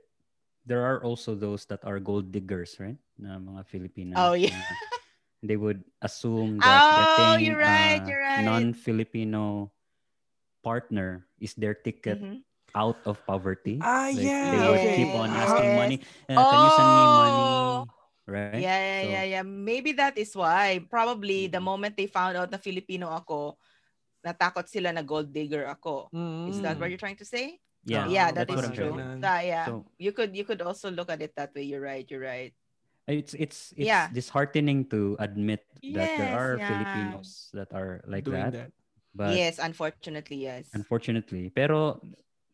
there 0.65 0.81
are 0.81 1.05
also 1.05 1.37
those 1.37 1.69
that 1.69 1.85
are 1.85 2.01
gold 2.01 2.33
diggers, 2.33 2.81
right? 2.81 2.97
Na 3.13 3.37
mga 3.37 3.61
Filipinos. 3.69 4.17
Oh, 4.17 4.33
yeah. 4.33 4.57
they 5.45 5.53
would 5.55 5.85
assume 6.01 6.57
that 6.65 6.81
Oh, 6.81 7.37
getting 7.37 7.45
you're 7.45 7.61
right, 7.61 8.01
a 8.01 8.07
you're 8.09 8.23
right. 8.25 8.41
non-Filipino 8.41 9.69
partner 10.63 11.27
is 11.37 11.53
their 11.53 11.75
ticket 11.75 12.17
mhm. 12.23 12.41
out 12.73 12.97
of 13.05 13.19
poverty. 13.27 13.77
Ah, 13.83 14.09
Like, 14.09 14.23
yeah. 14.25 14.49
They 14.49 14.61
would 14.65 14.79
okay. 14.81 14.95
keep 14.97 15.13
on 15.13 15.29
asking 15.29 15.69
Yes. 15.69 15.77
money. 15.77 15.97
"Uh, 16.25 16.41
can 16.41 16.59
you 16.63 16.71
send 16.73 16.89
me 16.89 17.05
money? 17.05 17.45
Oh. 17.45 17.85
Right? 18.23 18.63
Yeah, 18.63 18.79
yeah, 18.79 19.01
So- 19.03 19.11
yeah, 19.11 19.25
yeah. 19.27 19.43
Maybe 19.43 19.91
that 19.99 20.15
is 20.15 20.31
why. 20.31 20.79
Probably 20.87 21.51
the 21.51 21.59
Mhm. 21.59 21.67
moment 21.67 21.93
they 21.99 22.07
found 22.07 22.39
out 22.39 22.47
na 22.47 22.57
Filipino 22.57 23.11
ako, 23.11 23.59
natakot 24.23 24.63
sila 24.71 24.95
na 24.95 25.03
gold 25.03 25.27
digger 25.35 25.67
ako. 25.67 26.07
Is 26.47 26.63
that 26.63 26.79
what 26.79 26.87
Mm. 26.87 26.95
you're 26.95 27.03
trying 27.03 27.19
to 27.19 27.27
say? 27.27 27.59
Yeah, 27.85 28.07
yeah, 28.07 28.31
that's 28.31 28.47
that 28.47 28.55
what 28.55 28.63
is 28.63 28.69
I'm 28.71 28.75
true. 28.75 28.93
saying. 28.95 29.21
Ah, 29.23 29.41
yeah. 29.43 29.65
So- 29.67 29.85
you 29.99 30.11
could 30.15 30.31
you 30.35 30.43
could 30.47 30.61
also 30.63 30.87
look 30.91 31.11
at 31.11 31.21
it 31.21 31.35
that 31.35 31.51
way. 31.55 31.63
You're 31.67 31.83
right. 31.83 32.07
You're 32.07 32.23
right. 32.23 32.53
It's 33.07 33.35
it's 33.35 33.75
it's 33.75 33.83
Yeah. 33.87 34.07
disheartening 34.07 34.87
to 34.95 35.19
admit 35.19 35.67
that 35.91 36.09
there 36.15 36.31
are 36.31 36.55
yeah. 36.55 36.67
Filipinos 36.71 37.51
that 37.51 37.67
are 37.75 37.99
like 38.07 38.23
Doing 38.23 38.39
that, 38.39 38.53
that. 38.55 38.71
but 39.11 39.35
yes, 39.35 39.59
unfortunately, 39.59 40.39
yes. 40.47 40.71
unfortunately. 40.71 41.51
Pero 41.51 41.99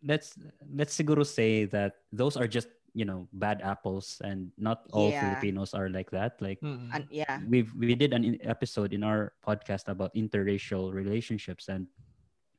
let's 0.01 0.33
let's 0.73 0.97
siguro 0.97 1.21
say 1.21 1.69
that 1.69 2.01
those 2.09 2.33
are 2.33 2.49
just 2.49 2.73
you 2.97 3.05
know 3.05 3.29
bad 3.29 3.61
apples, 3.61 4.17
and 4.25 4.49
not 4.57 4.89
all 4.89 5.13
Yeah. 5.13 5.21
Filipinos 5.37 5.77
are 5.77 5.93
like 5.93 6.09
that. 6.09 6.41
Like 6.41 6.57
Mm. 6.65 6.89
And 6.97 7.05
yeah. 7.13 7.37
we've 7.45 7.69
we 7.77 7.93
did 7.93 8.17
an 8.17 8.41
episode 8.41 8.89
in 8.97 9.05
our 9.05 9.37
podcast 9.45 9.85
about 9.85 10.09
interracial 10.17 10.89
relationships, 10.89 11.69
and 11.69 11.85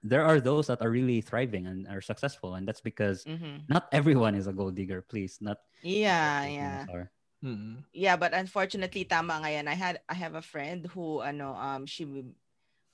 there 0.02 0.24
are 0.24 0.40
those 0.40 0.66
that 0.68 0.82
are 0.82 0.90
really 0.90 1.20
thriving 1.20 1.66
and 1.66 1.88
are 1.88 2.00
successful, 2.02 2.54
and 2.56 2.66
that's 2.68 2.80
because 2.80 3.26
Mhm. 3.26 3.68
not 3.68 3.88
everyone 3.92 4.34
is 4.34 4.46
a 4.46 4.52
gold 4.52 4.76
digger. 4.76 5.02
Please, 5.02 5.38
not 5.40 5.58
Yeah, 5.82 6.46
yeah. 6.46 6.86
Filipinos 6.86 6.88
are. 6.88 7.12
Mm. 7.44 7.84
Yeah, 7.92 8.16
but 8.16 8.32
unfortunately, 8.34 9.04
tama 9.04 9.42
nga 9.42 9.50
yan. 9.50 9.66
I 9.66 9.74
had 9.74 9.98
I 10.08 10.14
have 10.14 10.34
a 10.38 10.42
friend 10.46 10.86
who 10.86 11.20
ano 11.26 11.54
um 11.58 11.86
she 11.90 12.06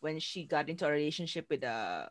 when 0.01 0.19
she 0.21 0.45
got 0.49 0.69
into 0.69 0.87
a 0.89 0.93
relationship 0.93 1.49
with 1.51 1.65
a 1.65 2.11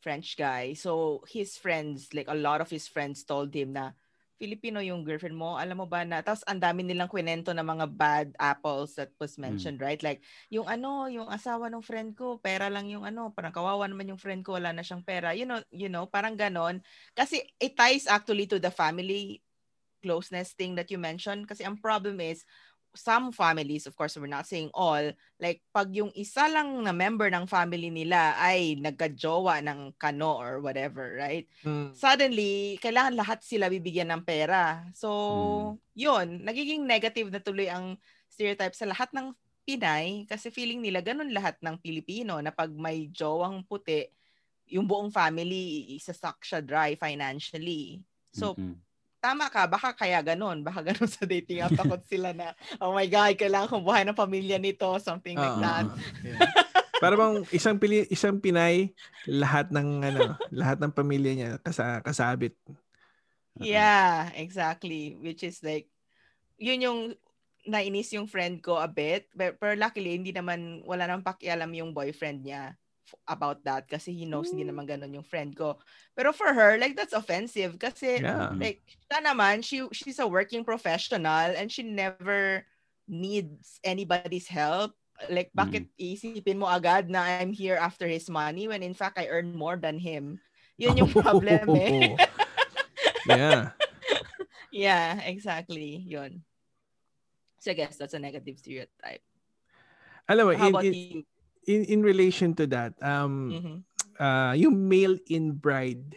French 0.00 0.36
guy, 0.36 0.74
so 0.74 1.24
his 1.28 1.56
friends 1.58 2.14
like 2.14 2.28
a 2.28 2.36
lot 2.38 2.60
of 2.60 2.70
his 2.70 2.88
friends 2.88 3.24
told 3.24 3.54
him 3.54 3.74
na 3.74 3.92
Filipino 4.34 4.82
yung 4.82 5.06
girlfriend 5.06 5.38
mo, 5.38 5.54
alam 5.54 5.78
mo 5.78 5.86
ba 5.86 6.02
na, 6.02 6.18
tapos 6.20 6.42
ang 6.50 6.58
dami 6.58 6.82
nilang 6.82 7.06
kwento 7.06 7.54
ng 7.54 7.62
mga 7.64 7.86
bad 7.94 8.28
apples 8.42 8.98
that 8.98 9.14
was 9.22 9.38
mentioned, 9.38 9.78
mm. 9.78 9.84
right? 9.86 10.02
Like, 10.02 10.20
yung 10.50 10.66
ano, 10.66 11.06
yung 11.06 11.30
asawa 11.30 11.70
ng 11.70 11.86
friend 11.86 12.18
ko, 12.18 12.42
pera 12.42 12.66
lang 12.66 12.90
yung 12.90 13.06
ano, 13.06 13.30
parang 13.30 13.54
kawawa 13.54 13.86
naman 13.86 14.10
yung 14.10 14.20
friend 14.20 14.42
ko, 14.42 14.58
wala 14.58 14.74
na 14.74 14.82
siyang 14.82 15.06
pera. 15.06 15.32
You 15.32 15.46
know, 15.46 15.62
you 15.70 15.86
know, 15.86 16.10
parang 16.10 16.34
ganon. 16.34 16.82
Kasi 17.14 17.46
it 17.62 17.78
ties 17.78 18.10
actually 18.10 18.50
to 18.50 18.58
the 18.58 18.74
family 18.74 19.38
closeness 20.02 20.52
thing 20.52 20.74
that 20.74 20.90
you 20.90 20.98
mentioned. 20.98 21.46
Kasi 21.46 21.62
ang 21.64 21.78
problem 21.78 22.18
is, 22.18 22.42
some 22.94 23.34
families, 23.34 23.86
of 23.86 23.94
course, 23.98 24.16
we're 24.16 24.30
not 24.30 24.46
saying 24.46 24.70
all, 24.72 25.02
like 25.42 25.60
pag 25.74 25.90
yung 25.90 26.14
isa 26.14 26.46
lang 26.46 26.86
na 26.86 26.94
member 26.94 27.26
ng 27.28 27.44
family 27.50 27.90
nila 27.90 28.38
ay 28.38 28.78
nagka-jowa 28.78 29.60
ng 29.66 29.98
kano 29.98 30.38
or 30.38 30.62
whatever, 30.62 31.18
right? 31.18 31.50
Mm. 31.66 31.92
Suddenly, 31.92 32.78
kailangan 32.78 33.18
lahat 33.18 33.42
sila 33.42 33.66
bibigyan 33.66 34.14
ng 34.14 34.22
pera. 34.22 34.86
So, 34.94 35.10
mm. 35.10 35.70
yun, 35.98 36.26
nagiging 36.46 36.86
negative 36.86 37.28
na 37.34 37.42
tuloy 37.42 37.66
ang 37.66 37.98
stereotype 38.30 38.74
sa 38.74 38.88
lahat 38.88 39.10
ng 39.12 39.34
Pinay 39.64 40.28
kasi 40.28 40.52
feeling 40.52 40.84
nila 40.84 41.00
ganun 41.00 41.32
lahat 41.32 41.56
ng 41.64 41.80
Pilipino 41.80 42.36
na 42.44 42.52
pag 42.52 42.68
may 42.68 43.08
jowang 43.08 43.64
puti, 43.64 44.04
yung 44.68 44.84
buong 44.84 45.08
family 45.08 45.96
isa-suck 45.96 46.44
siya 46.44 46.60
dry 46.60 46.96
financially. 47.00 48.04
So, 48.28 48.52
mm-hmm 48.54 48.93
tama 49.24 49.48
ka, 49.48 49.64
baka 49.64 49.96
kaya 49.96 50.20
ganun. 50.20 50.60
Baka 50.60 50.84
ganun 50.84 51.08
sa 51.08 51.24
dating 51.24 51.64
app. 51.64 51.72
Takot 51.72 52.04
sila 52.12 52.36
na, 52.36 52.52
oh 52.76 52.92
my 52.92 53.08
God, 53.08 53.40
kailangan 53.40 53.72
kong 53.72 53.86
buhay 53.88 54.04
ng 54.04 54.12
pamilya 54.12 54.60
nito. 54.60 54.92
Something 55.00 55.40
like 55.40 55.56
uh, 55.56 55.64
that. 55.64 55.86
Yeah. 56.20 56.40
Para 57.00 57.16
bang 57.16 57.48
isang 57.48 57.80
pili, 57.80 58.04
isang 58.12 58.36
Pinay, 58.36 58.92
lahat 59.24 59.72
ng 59.72 59.88
ano, 60.04 60.36
lahat 60.52 60.76
ng 60.84 60.92
pamilya 60.92 61.32
niya 61.32 61.50
kasa, 61.64 62.04
kasabit. 62.04 62.52
Yeah, 63.56 64.28
exactly. 64.36 65.16
Which 65.16 65.40
is 65.40 65.64
like, 65.64 65.88
yun 66.60 66.84
yung 66.84 67.00
nainis 67.64 68.12
yung 68.12 68.28
friend 68.28 68.60
ko 68.60 68.76
a 68.76 68.86
bit. 68.86 69.32
But, 69.32 69.56
pero 69.56 69.72
luckily, 69.72 70.20
hindi 70.20 70.36
naman, 70.36 70.84
wala 70.84 71.08
nang 71.08 71.24
pakialam 71.24 71.72
yung 71.72 71.96
boyfriend 71.96 72.44
niya 72.44 72.76
about 73.28 73.64
that 73.64 73.88
kasi 73.88 74.12
he 74.12 74.24
knows 74.24 74.50
mm. 74.50 74.58
hindi 74.58 74.64
naman 74.70 74.86
ganun 74.86 75.14
yung 75.14 75.26
friend 75.26 75.54
ko. 75.54 75.78
Pero 76.14 76.32
for 76.32 76.52
her, 76.52 76.76
like 76.78 76.96
that's 76.96 77.16
offensive 77.16 77.78
kasi 77.78 78.20
yeah. 78.20 78.52
like 78.54 78.82
siya 79.10 79.20
naman, 79.22 79.62
she 79.62 79.86
she's 79.92 80.18
a 80.18 80.26
working 80.26 80.62
professional 80.62 81.54
and 81.54 81.70
she 81.70 81.82
never 81.82 82.66
needs 83.08 83.78
anybody's 83.84 84.48
help. 84.48 84.92
Like 85.30 85.54
bakit 85.54 85.88
mm. 85.94 86.18
isipin 86.18 86.58
mo 86.58 86.66
agad 86.66 87.06
na 87.06 87.22
I'm 87.38 87.54
here 87.54 87.78
after 87.78 88.06
his 88.06 88.26
money 88.26 88.66
when 88.66 88.82
in 88.82 88.94
fact 88.94 89.16
I 89.16 89.30
earn 89.30 89.54
more 89.54 89.78
than 89.78 89.98
him. 89.98 90.42
Yun 90.76 90.98
yung 90.98 91.12
problem 91.14 91.70
eh. 91.78 92.18
yeah. 93.30 93.70
yeah, 94.72 95.22
exactly. 95.22 96.02
Yun. 96.02 96.42
So 97.62 97.70
I 97.70 97.78
guess 97.78 97.96
that's 97.96 98.14
a 98.14 98.18
negative 98.18 98.58
stereotype. 98.58 99.22
Alam 100.28 100.44
mo, 100.48 100.52
How 100.56 100.68
in, 100.68 100.74
about 100.74 100.84
in, 100.84 100.92
you? 100.92 101.24
In 101.66 101.84
in 101.88 102.00
relation 102.02 102.54
to 102.56 102.66
that, 102.72 102.94
um 103.00 103.32
mm-hmm. 103.50 103.76
uh 104.20 104.52
yung 104.54 104.88
mail 104.88 105.16
in 105.28 105.56
bride, 105.56 106.16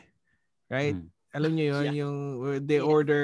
right? 0.69 0.95
Mm. 0.95 1.09
Alam 1.37 1.51
niyo 1.53 1.65
yun, 1.69 1.85
yeah. 1.85 1.99
yung 2.01 2.17
they 2.65 2.81
yeah. 2.81 2.87
order 2.87 3.23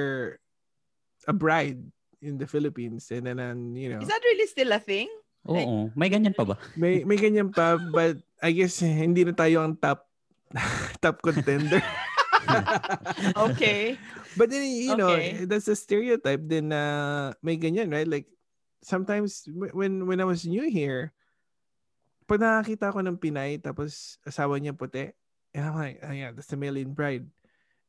a 1.28 1.34
bride 1.34 1.80
in 2.24 2.40
the 2.40 2.48
Philippines 2.48 3.12
and 3.12 3.28
then 3.28 3.40
um, 3.40 3.76
you 3.76 3.92
know. 3.92 4.00
Is 4.00 4.12
that 4.12 4.24
really 4.24 4.48
still 4.48 4.72
a 4.72 4.80
thing? 4.80 5.10
Oo, 5.44 5.92
like, 5.92 5.98
may 6.00 6.10
ganyan 6.10 6.36
pa 6.36 6.48
ba? 6.48 6.56
May 6.80 7.04
may 7.04 7.20
ganyan 7.20 7.52
pa 7.52 7.76
but 7.76 8.16
I 8.40 8.56
guess 8.56 8.80
hindi 8.80 9.28
na 9.28 9.36
tayo 9.36 9.64
ang 9.64 9.76
top 9.76 10.08
top 11.04 11.20
contender. 11.20 11.84
okay. 13.52 14.00
But 14.40 14.52
then 14.52 14.64
you 14.64 14.96
know, 14.96 15.16
okay. 15.16 15.44
that's 15.44 15.68
a 15.68 15.76
stereotype 15.76 16.48
then 16.48 16.72
uh 16.72 17.36
may 17.44 17.60
ganyan, 17.60 17.92
right? 17.92 18.08
Like 18.08 18.32
sometimes 18.84 19.44
when 19.52 20.08
when 20.08 20.20
I 20.24 20.28
was 20.28 20.48
new 20.48 20.68
here, 20.72 21.12
pag 22.34 22.42
nakakita 22.42 22.90
ko 22.90 23.06
ng 23.06 23.22
Pinay, 23.22 23.62
tapos 23.62 24.18
asawa 24.26 24.58
niya 24.58 24.74
puti, 24.74 25.14
and 25.54 25.70
I'm 25.70 25.78
like, 25.78 26.02
oh 26.02 26.10
yeah, 26.10 26.34
that's 26.34 26.50
the 26.50 26.58
Million 26.58 26.90
Bride. 26.90 27.30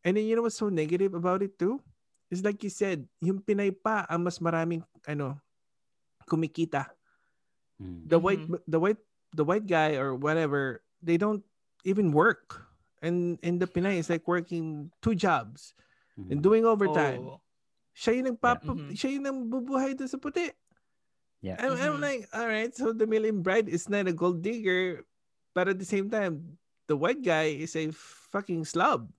And 0.05 0.13
then 0.21 0.29
you 0.29 0.37
know 0.37 0.45
what's 0.45 0.61
so 0.61 0.69
negative 0.69 1.17
about 1.17 1.41
it 1.41 1.57
too? 1.57 1.81
It's 2.29 2.45
like 2.45 2.61
you 2.61 2.69
said, 2.69 3.09
yung 3.25 3.41
Pinay 3.41 3.73
pa 3.73 4.05
ang 4.05 4.21
mas 4.21 4.37
maraming 4.45 4.85
ano 5.09 5.41
kumikita. 6.29 6.93
Mm. 7.81 8.05
The 8.05 8.21
white 8.21 8.45
mm-hmm. 8.45 8.69
the 8.69 8.77
white 8.77 9.01
the 9.33 9.49
white 9.49 9.65
guy 9.65 9.97
or 9.97 10.13
whatever, 10.13 10.85
they 11.01 11.17
don't 11.17 11.41
even 11.89 12.13
work. 12.13 12.69
And 13.01 13.41
and 13.41 13.57
the 13.57 13.65
Pinay 13.65 13.97
is 13.97 14.13
like 14.13 14.29
working 14.29 14.93
two 15.01 15.17
jobs 15.17 15.73
mm-hmm. 16.21 16.37
and 16.37 16.39
doing 16.45 16.69
overtime. 16.69 17.33
Oh. 17.33 17.41
Siya 17.97 18.21
yung 18.21 18.37
nagpap 18.37 18.61
yeah. 18.61 18.77
mm-hmm. 18.77 18.93
siya 18.93 19.09
yung 19.17 19.25
nambubuhay 19.25 19.97
doon 19.97 20.13
sa 20.13 20.21
puti. 20.21 20.53
Yeah. 21.45 21.61
I'm, 21.61 21.77
mm-hmm. 21.77 21.85
I'm 21.85 22.01
like, 22.01 22.25
all 22.33 22.49
right, 22.49 22.73
so 22.73 22.97
the 22.97 23.05
million 23.05 23.45
bride 23.45 23.69
is 23.69 23.93
not 23.93 24.09
a 24.09 24.17
gold 24.17 24.41
digger, 24.41 25.05
but 25.53 25.69
at 25.69 25.77
the 25.77 25.85
same 25.85 26.09
time, 26.09 26.57
the 26.89 26.97
white 26.97 27.21
guy 27.21 27.53
is 27.53 27.77
a 27.77 27.93
fucking 28.33 28.65
slob. 28.65 29.13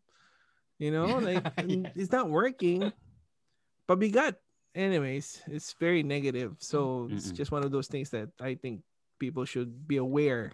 You 0.81 0.89
know, 0.89 1.05
like 1.21 1.45
yeah. 1.61 1.93
it's 1.93 2.09
not 2.09 2.33
working. 2.33 2.89
But 3.85 4.01
we 4.01 4.09
got 4.09 4.41
Anyways, 4.75 5.39
it's 5.47 5.71
very 5.79 6.03
negative. 6.03 6.59
So 6.59 7.07
Mm-mm. 7.07 7.15
it's 7.15 7.31
just 7.31 7.49
one 7.49 7.63
of 7.63 7.71
those 7.71 7.87
things 7.87 8.11
that 8.11 8.27
I 8.43 8.59
think 8.59 8.83
people 9.17 9.47
should 9.47 9.87
be 9.87 9.95
aware. 9.95 10.51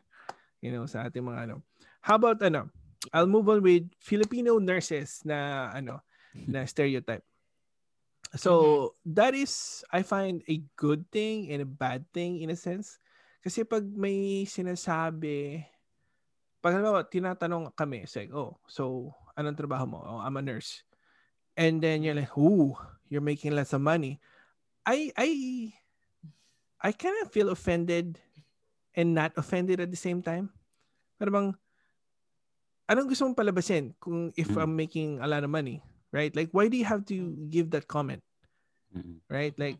You 0.61 0.69
know, 0.69 0.85
sa 0.85 1.09
ating 1.09 1.25
mga 1.25 1.49
ano. 1.49 1.65
How 2.05 2.21
about 2.21 2.37
ano? 2.45 2.69
I'll 3.09 3.25
move 3.25 3.49
on 3.49 3.65
with 3.65 3.89
Filipino 3.97 4.61
nurses 4.61 5.25
na 5.25 5.71
ano 5.73 6.05
na 6.37 6.69
stereotype. 6.69 7.25
So 8.35 8.51
mm-hmm. 8.51 9.13
that 9.19 9.33
is 9.35 9.83
I 9.91 10.03
find 10.03 10.39
a 10.47 10.63
good 10.79 11.03
thing 11.11 11.51
and 11.51 11.61
a 11.61 11.69
bad 11.69 12.07
thing 12.15 12.39
in 12.39 12.49
a 12.51 12.57
sense. 12.59 12.99
Kasi 13.43 13.65
pag 13.65 13.83
may 13.83 14.45
sinasabi 14.47 15.65
pag 16.61 16.77
halimbawa, 16.77 17.01
tinatanong 17.09 17.73
kami, 17.73 18.05
it's 18.05 18.13
like, 18.13 18.29
oh, 18.29 18.53
so, 18.69 19.09
anong 19.33 19.57
trabaho 19.57 19.89
mo? 19.89 19.99
Oh, 20.05 20.21
I'm 20.21 20.37
a 20.37 20.45
nurse. 20.45 20.85
And 21.57 21.81
then 21.81 22.05
you're 22.05 22.15
like, 22.15 22.31
ooh, 22.37 22.77
you're 23.09 23.25
making 23.25 23.57
less 23.57 23.73
of 23.73 23.81
money. 23.81 24.21
I, 24.85 25.09
I, 25.17 25.29
I 26.79 26.93
kind 26.93 27.17
of 27.25 27.33
feel 27.33 27.49
offended 27.49 28.21
and 28.93 29.17
not 29.17 29.33
offended 29.35 29.81
at 29.81 29.89
the 29.89 29.97
same 29.97 30.21
time. 30.21 30.53
Pero 31.17 31.33
bang, 31.33 31.49
anong 32.85 33.09
gusto 33.09 33.25
mong 33.25 33.37
palabasin 33.41 33.97
kung 33.97 34.29
if 34.37 34.47
mm. 34.53 34.61
I'm 34.61 34.77
making 34.77 35.17
a 35.17 35.25
lot 35.25 35.43
of 35.43 35.49
money? 35.49 35.81
Right? 36.11 36.35
Like, 36.35 36.51
why 36.51 36.67
do 36.67 36.77
you 36.77 36.85
have 36.85 37.05
to 37.07 37.35
give 37.49 37.71
that 37.71 37.87
comment? 37.87 38.21
Mm-hmm. 38.95 39.23
Right? 39.31 39.55
Like, 39.57 39.79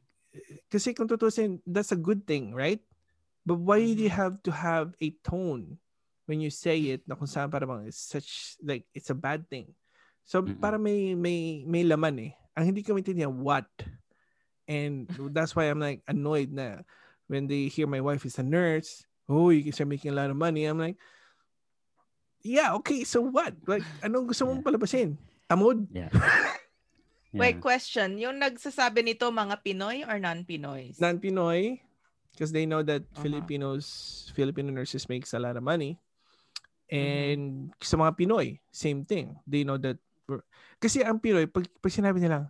kasi 0.72 0.96
kung 0.96 1.08
tutusin, 1.08 1.60
that's 1.68 1.92
a 1.92 2.00
good 2.00 2.26
thing, 2.26 2.56
right? 2.56 2.80
But 3.46 3.60
why 3.60 3.80
do 3.80 3.92
you 3.92 4.08
mm-hmm. 4.08 4.22
have 4.22 4.44
to 4.44 4.52
have 4.52 4.96
a 5.02 5.12
tone 5.24 5.78
when 6.26 6.40
you 6.40 6.50
say 6.50 6.80
it 6.96 7.04
na 7.08 7.16
kung 7.16 7.28
saan 7.28 7.52
para 7.52 7.68
bang 7.68 7.88
it's 7.88 8.00
such, 8.00 8.56
like, 8.64 8.88
it's 8.96 9.12
a 9.12 9.18
bad 9.18 9.50
thing. 9.50 9.74
So, 10.24 10.42
mm-hmm. 10.42 10.62
para 10.62 10.80
may, 10.80 11.16
may, 11.16 11.66
may 11.68 11.84
laman 11.84 12.20
eh. 12.20 12.32
Ang 12.56 12.72
hindi 12.72 12.84
ko 12.84 12.96
maintindihan, 12.96 13.32
what? 13.32 13.68
And 14.68 15.12
that's 15.36 15.56
why 15.56 15.68
I'm 15.68 15.84
like 15.84 16.00
annoyed 16.08 16.54
na 16.56 16.88
when 17.28 17.48
they 17.48 17.68
hear 17.68 17.88
my 17.88 18.00
wife 18.00 18.24
is 18.24 18.40
a 18.40 18.46
nurse, 18.46 19.04
oh, 19.28 19.50
you 19.52 19.64
can 19.64 19.72
start 19.72 19.92
making 19.92 20.12
a 20.12 20.16
lot 20.16 20.30
of 20.30 20.36
money. 20.36 20.64
I'm 20.64 20.80
like, 20.80 20.96
yeah, 22.44 22.74
okay, 22.80 23.04
so 23.04 23.22
what? 23.22 23.56
Like, 23.68 23.84
anong 24.04 24.32
gusto 24.32 24.48
mong 24.48 24.64
palabasin? 24.64 25.18
Tamod? 25.52 25.84
Yeah. 25.92 26.08
yeah. 27.36 27.42
Wait, 27.44 27.60
question. 27.60 28.16
Yung 28.24 28.40
nagsasabi 28.40 29.04
nito, 29.04 29.28
mga 29.28 29.60
Pinoy 29.60 30.08
or 30.08 30.16
non-Pinoy? 30.16 30.96
Non-Pinoy. 30.96 31.84
Because 32.32 32.56
they 32.56 32.64
know 32.64 32.80
that 32.80 33.04
uh-huh. 33.04 33.20
Filipinos, 33.20 33.84
Filipino 34.32 34.72
nurses 34.72 35.12
makes 35.12 35.36
a 35.36 35.44
lot 35.44 35.60
of 35.60 35.68
money. 35.68 36.00
And 36.88 37.68
mm-hmm. 37.68 37.84
sa 37.84 38.00
mga 38.00 38.16
Pinoy, 38.16 38.64
same 38.72 39.04
thing. 39.04 39.36
They 39.44 39.68
know 39.68 39.76
that 39.84 40.00
kasi 40.80 41.04
ang 41.04 41.20
Pinoy, 41.20 41.52
pag, 41.52 41.68
pag 41.84 41.92
sinabi 41.92 42.24
nilang 42.24 42.48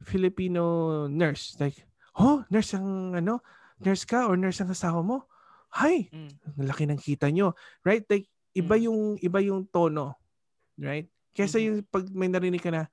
Filipino 0.00 1.04
nurse, 1.04 1.60
like, 1.60 1.76
oh, 2.16 2.40
nurse 2.48 2.72
ang 2.72 3.12
ano, 3.12 3.44
nurse 3.84 4.08
ka 4.08 4.24
or 4.24 4.40
nurse 4.40 4.64
ang 4.64 4.72
asawa 4.72 5.04
mo? 5.04 5.28
Hay, 5.76 6.08
mm. 6.08 6.64
laki 6.64 6.88
ng 6.88 6.96
kita 6.96 7.28
nyo. 7.28 7.52
Right? 7.84 8.08
Like, 8.08 8.24
iba 8.56 8.80
mm. 8.80 8.82
yung, 8.88 9.00
iba 9.20 9.38
yung 9.44 9.68
tono. 9.68 10.16
Right? 10.80 11.12
Kesa 11.36 11.58
yung 11.62 11.84
pag 11.88 12.06
may 12.12 12.28
narinig 12.28 12.62
ka 12.62 12.70
na, 12.72 12.86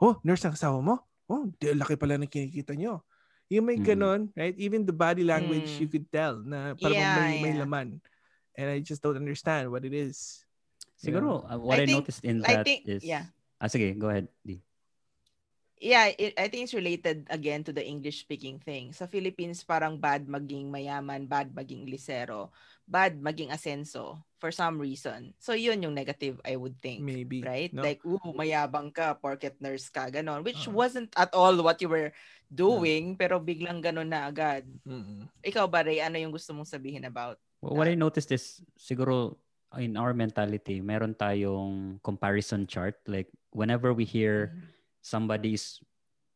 oh, 0.00 0.18
nurse 0.22 0.44
ang 0.44 0.56
asawa 0.56 0.78
mo? 0.80 1.00
Oh, 1.26 1.48
laki 1.60 1.96
pala 1.96 2.20
ng 2.20 2.28
kinikita 2.28 2.76
nyo. 2.76 3.00
Yung 3.52 3.68
may 3.68 3.76
ganon, 3.76 4.32
right? 4.34 4.56
Even 4.56 4.88
the 4.88 4.92
body 4.92 5.22
language, 5.22 5.68
mm. 5.76 5.80
you 5.84 5.88
could 5.88 6.08
tell 6.08 6.40
na 6.40 6.72
parang 6.76 6.96
yeah, 6.96 7.16
may, 7.20 7.40
may 7.44 7.54
laman. 7.56 8.00
And 8.56 8.66
I 8.70 8.80
just 8.80 9.04
don't 9.04 9.20
understand 9.20 9.68
what 9.68 9.84
it 9.84 9.92
is. 9.92 10.44
Siguro, 10.96 11.44
uh, 11.44 11.60
what 11.60 11.80
I, 11.80 11.84
I 11.84 11.86
think, 11.86 11.98
noticed 12.00 12.24
in 12.24 12.40
that 12.40 12.60
I 12.60 12.62
think, 12.64 12.88
is... 12.88 13.04
Yeah. 13.04 13.28
Ah, 13.60 13.68
sige, 13.68 13.96
go 14.00 14.08
ahead, 14.08 14.28
D. 14.44 14.64
yeah, 15.84 16.08
it, 16.16 16.32
I 16.40 16.48
think 16.48 16.64
it's 16.64 16.76
related 16.76 17.28
again 17.28 17.60
to 17.68 17.72
the 17.72 17.84
English 17.84 18.24
speaking 18.24 18.56
thing. 18.56 18.96
Sa 18.96 19.04
Philippines, 19.04 19.60
parang 19.60 20.00
bad 20.00 20.24
maging 20.24 20.72
mayaman, 20.72 21.28
bad 21.28 21.52
maging 21.52 21.84
lisero, 21.84 22.48
bad 22.88 23.20
maging 23.20 23.52
asenso 23.52 24.24
for 24.44 24.52
some 24.52 24.76
reason. 24.76 25.32
So 25.40 25.56
yun 25.56 25.80
yung 25.80 25.96
negative, 25.96 26.36
I 26.44 26.60
would 26.60 26.76
think. 26.84 27.00
Maybe. 27.00 27.40
Right? 27.40 27.72
No? 27.72 27.80
Like, 27.80 28.04
ooh, 28.04 28.20
mayabang 28.36 28.92
ka, 28.92 29.16
porket 29.16 29.56
nurse 29.56 29.88
ka, 29.88 30.12
ganon. 30.12 30.44
Which 30.44 30.68
Uh-huh. 30.68 30.76
wasn't 30.84 31.08
at 31.16 31.32
all 31.32 31.56
what 31.64 31.80
you 31.80 31.88
were 31.88 32.12
doing, 32.52 33.16
pero 33.16 33.40
biglang 33.40 33.80
ganon 33.80 34.12
na 34.12 34.28
agad. 34.28 34.68
Mm-mm. 34.84 35.32
Ikaw 35.40 35.64
ba, 35.64 35.80
Ray, 35.80 36.04
ano 36.04 36.20
yung 36.20 36.36
gusto 36.36 36.52
mong 36.52 36.68
sabihin 36.68 37.08
about? 37.08 37.40
Well, 37.64 37.80
what 37.80 37.88
I 37.88 37.96
noticed 37.96 38.28
is 38.36 38.60
siguro 38.76 39.40
in 39.80 39.96
our 39.96 40.12
mentality, 40.12 40.84
meron 40.84 41.16
tayong 41.16 42.04
comparison 42.04 42.68
chart. 42.68 43.00
Like 43.08 43.32
whenever 43.48 43.96
we 43.96 44.04
hear 44.04 44.52
somebody's 45.00 45.80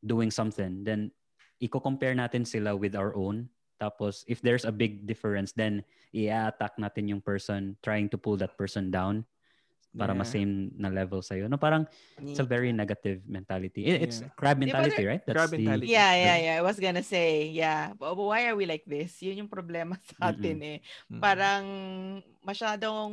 doing 0.00 0.32
something, 0.32 0.80
then 0.80 1.12
i-compare 1.60 2.16
natin 2.16 2.48
sila 2.48 2.72
with 2.72 2.96
our 2.96 3.12
own. 3.12 3.52
Tapos 3.78 4.26
if 4.26 4.42
there's 4.42 4.66
a 4.66 4.74
big 4.74 5.06
difference, 5.06 5.54
then 5.54 5.82
i-attack 6.10 6.74
natin 6.76 7.08
yung 7.08 7.22
person 7.22 7.78
trying 7.80 8.10
to 8.10 8.18
pull 8.18 8.36
that 8.36 8.58
person 8.58 8.90
down 8.90 9.22
para 9.96 10.12
Yeah. 10.12 10.20
ma-same 10.20 10.52
na 10.76 10.92
level 10.92 11.24
sa'yo. 11.24 11.48
No, 11.48 11.56
parang 11.56 11.88
it's 12.20 12.38
a 12.38 12.44
very 12.44 12.76
negative 12.76 13.24
mentality. 13.24 13.88
It- 13.88 14.04
It's 14.04 14.20
Yeah. 14.20 14.30
crab 14.36 14.60
mentality, 14.60 15.00
right? 15.08 15.24
Crab 15.24 15.48
the- 15.48 15.56
mentality. 15.64 15.88
Yeah, 15.90 16.12
yeah, 16.12 16.36
yeah. 16.38 16.54
I 16.60 16.62
was 16.62 16.76
gonna 16.76 17.02
say, 17.02 17.48
yeah. 17.48 17.96
But, 17.96 18.12
but 18.14 18.26
why 18.28 18.46
are 18.46 18.54
we 18.54 18.68
like 18.68 18.84
this? 18.84 19.16
Yun 19.24 19.46
yung 19.46 19.50
problema 19.50 19.96
sa 20.12 20.36
atin 20.36 20.58
eh. 20.60 20.78
Mm. 21.08 21.18
Parang 21.24 21.64
masyadong, 22.44 23.10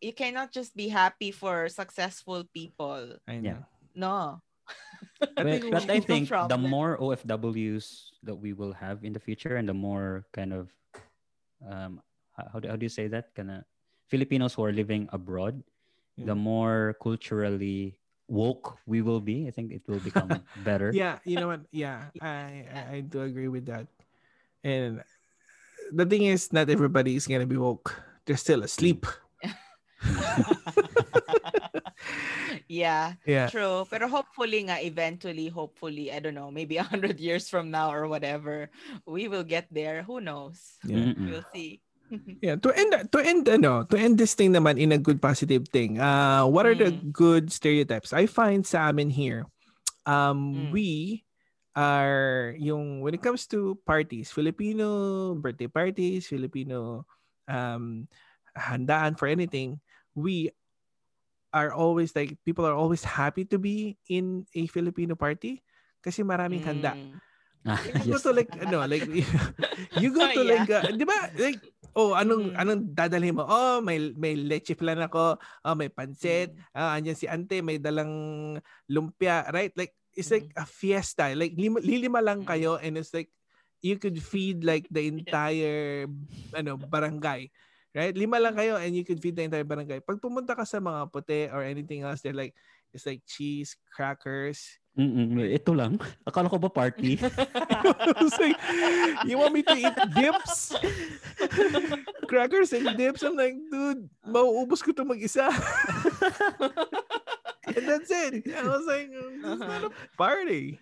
you 0.00 0.14
cannot 0.14 0.54
just 0.54 0.76
be 0.76 0.86
happy 0.88 1.34
for 1.34 1.66
successful 1.68 2.46
people. 2.46 3.18
I 3.26 3.42
Yeah. 3.42 3.42
know. 3.42 3.62
No. 3.98 4.14
I 5.36 5.42
but, 5.42 5.70
but 5.70 5.90
I 5.90 5.98
no 5.98 6.06
think 6.06 6.28
the 6.30 6.58
more 6.58 6.98
OFWs 6.98 8.14
that 8.22 8.34
we 8.34 8.52
will 8.52 8.72
have 8.72 9.02
in 9.02 9.12
the 9.12 9.20
future 9.20 9.56
and 9.56 9.68
the 9.68 9.74
more 9.74 10.26
kind 10.32 10.52
of 10.52 10.70
um 11.66 12.00
how 12.38 12.60
do, 12.62 12.68
how 12.70 12.76
do 12.76 12.86
you 12.86 12.92
say 12.92 13.08
that 13.10 13.34
kind 13.34 13.50
of 13.50 13.66
Filipinos 14.06 14.54
who 14.54 14.62
are 14.64 14.72
living 14.72 15.08
abroad 15.12 15.62
the 16.18 16.34
more 16.34 16.98
culturally 17.02 17.98
woke 18.26 18.78
we 18.86 19.02
will 19.02 19.20
be 19.20 19.46
I 19.46 19.50
think 19.50 19.70
it 19.70 19.82
will 19.86 20.02
become 20.02 20.42
better 20.66 20.90
Yeah, 20.92 21.18
you 21.24 21.38
know 21.38 21.48
what? 21.48 21.62
Yeah, 21.70 22.10
I, 22.20 22.66
I 22.66 22.80
I 22.98 23.00
do 23.00 23.22
agree 23.22 23.48
with 23.48 23.66
that. 23.66 23.86
And 24.62 25.02
the 25.92 26.04
thing 26.06 26.26
is, 26.26 26.52
not 26.52 26.68
everybody 26.68 27.14
is 27.16 27.26
gonna 27.26 27.46
be 27.46 27.56
woke. 27.56 27.94
They're 28.26 28.36
still 28.36 28.62
asleep. 28.62 29.06
yeah, 32.68 33.16
Yeah. 33.26 33.48
true. 33.48 33.88
Pero 33.90 34.06
hopefully 34.06 34.68
nga, 34.68 34.78
eventually, 34.78 35.48
hopefully, 35.48 36.12
I 36.12 36.20
don't 36.20 36.36
know, 36.36 36.52
maybe 36.52 36.76
a 36.82 36.86
hundred 36.86 37.18
years 37.18 37.48
from 37.48 37.72
now 37.72 37.90
or 37.90 38.06
whatever, 38.06 38.70
we 39.08 39.26
will 39.26 39.44
get 39.44 39.66
there. 39.72 40.04
Who 40.04 40.20
knows? 40.20 40.76
Yeah. 40.84 41.12
We'll 41.16 41.48
see. 41.52 41.80
Yeah, 42.40 42.56
to 42.56 42.72
end 42.72 43.12
to 43.12 43.18
end 43.20 43.44
ano, 43.52 43.84
to 43.84 43.96
end 44.00 44.16
this 44.16 44.32
thing 44.32 44.56
naman 44.56 44.80
in 44.80 44.96
a 44.96 45.00
good 45.00 45.20
positive 45.20 45.68
thing. 45.68 46.00
Uh 46.00 46.48
what 46.48 46.64
are 46.64 46.72
the 46.72 46.88
Mm. 46.88 47.12
good 47.12 47.44
stereotypes? 47.52 48.16
I 48.16 48.24
find 48.24 48.64
sa 48.64 48.88
amin 48.88 49.12
here 49.12 49.44
um 50.08 50.72
Mm. 50.72 50.72
we 50.72 50.88
are 51.76 52.56
yung 52.56 53.04
when 53.04 53.12
it 53.12 53.20
comes 53.20 53.44
to 53.52 53.76
parties, 53.84 54.32
Filipino 54.32 55.36
birthday 55.36 55.68
parties, 55.68 56.24
Filipino 56.32 57.04
um 57.44 58.08
handaan 58.56 59.20
for 59.20 59.28
anything, 59.28 59.76
we 60.16 60.48
are 61.52 61.72
always 61.72 62.12
like 62.12 62.36
people 62.44 62.64
are 62.66 62.76
always 62.76 63.04
happy 63.04 63.44
to 63.48 63.56
be 63.56 63.96
in 64.08 64.44
a 64.52 64.68
Filipino 64.68 65.16
party 65.16 65.60
kasi 66.00 66.22
maraming 66.22 66.62
handa. 66.64 66.94
Mm. 66.96 67.16
Ah, 67.68 67.76
You 67.84 68.16
go 68.16 68.22
to 68.22 68.32
like 68.32 68.48
ano 68.54 68.80
like 68.86 69.04
you 70.00 70.08
go 70.14 70.24
to 70.24 70.40
Yeah. 70.40 70.50
like 70.56 70.68
uh, 70.72 70.88
'di 70.88 71.04
ba 71.04 71.18
like 71.36 71.60
oh 71.92 72.14
anong 72.16 72.54
Mm. 72.54 72.60
anong 72.64 72.80
dadalhin 72.96 73.34
mo 73.36 73.44
oh 73.44 73.82
may 73.84 74.14
may 74.16 74.38
leche 74.38 74.72
flan 74.72 75.02
ako 75.04 75.36
oh 75.36 75.74
may 75.76 75.90
pansit 75.92 76.54
Mm. 76.54 76.72
ah 76.72 76.96
andyan 76.96 77.18
si 77.18 77.26
ante 77.28 77.60
may 77.60 77.76
dalang 77.76 78.08
lumpia 78.88 79.44
right 79.52 79.74
like 79.76 79.92
it's 80.16 80.30
like 80.32 80.48
a 80.56 80.64
fiesta 80.64 81.34
like 81.36 81.52
lima, 81.60 81.82
lilima 81.82 82.22
lang 82.24 82.46
Mm. 82.46 82.48
kayo 82.48 82.72
and 82.80 82.96
it's 82.96 83.12
like 83.12 83.28
you 83.84 84.00
could 84.00 84.16
feed 84.16 84.62
like 84.64 84.86
the 84.88 85.04
entire 85.12 86.06
ano 86.56 86.78
barangay 86.78 87.52
right 87.98 88.14
lima 88.14 88.38
lang 88.38 88.54
kayo 88.54 88.78
and 88.78 88.94
you 88.94 89.02
could 89.02 89.18
feed 89.18 89.34
the 89.34 89.42
entire 89.42 89.66
barangay 89.66 89.98
pag 89.98 90.22
pumunta 90.22 90.54
ka 90.54 90.62
sa 90.62 90.78
mga 90.78 91.10
puti 91.10 91.50
or 91.50 91.66
anything 91.66 92.06
else 92.06 92.22
they're 92.22 92.36
like 92.36 92.54
it's 92.94 93.02
like 93.02 93.18
cheese 93.26 93.74
crackers 93.90 94.78
Mm-mm. 94.94 95.42
ito 95.42 95.74
lang 95.74 95.98
akala 96.22 96.46
ko 96.46 96.62
ba 96.62 96.70
party 96.70 97.18
like, 98.38 98.58
you 99.24 99.38
want 99.38 99.52
me 99.52 99.62
to 99.62 99.74
eat 99.76 99.96
dips? 100.14 100.74
Crackers 102.28 102.72
and 102.72 102.96
dips? 102.96 103.22
I'm 103.22 103.36
like, 103.36 103.54
dude, 103.70 104.08
mauubos 104.26 104.82
ko 104.82 104.92
to 104.92 105.04
mag-isa. 105.04 105.48
and 107.66 107.84
that's 107.88 108.10
it. 108.10 108.44
I 108.52 108.62
was 108.66 108.86
like, 108.86 109.08
it's 109.12 109.60
not 109.60 109.84
a 109.84 109.90
party. 110.16 110.80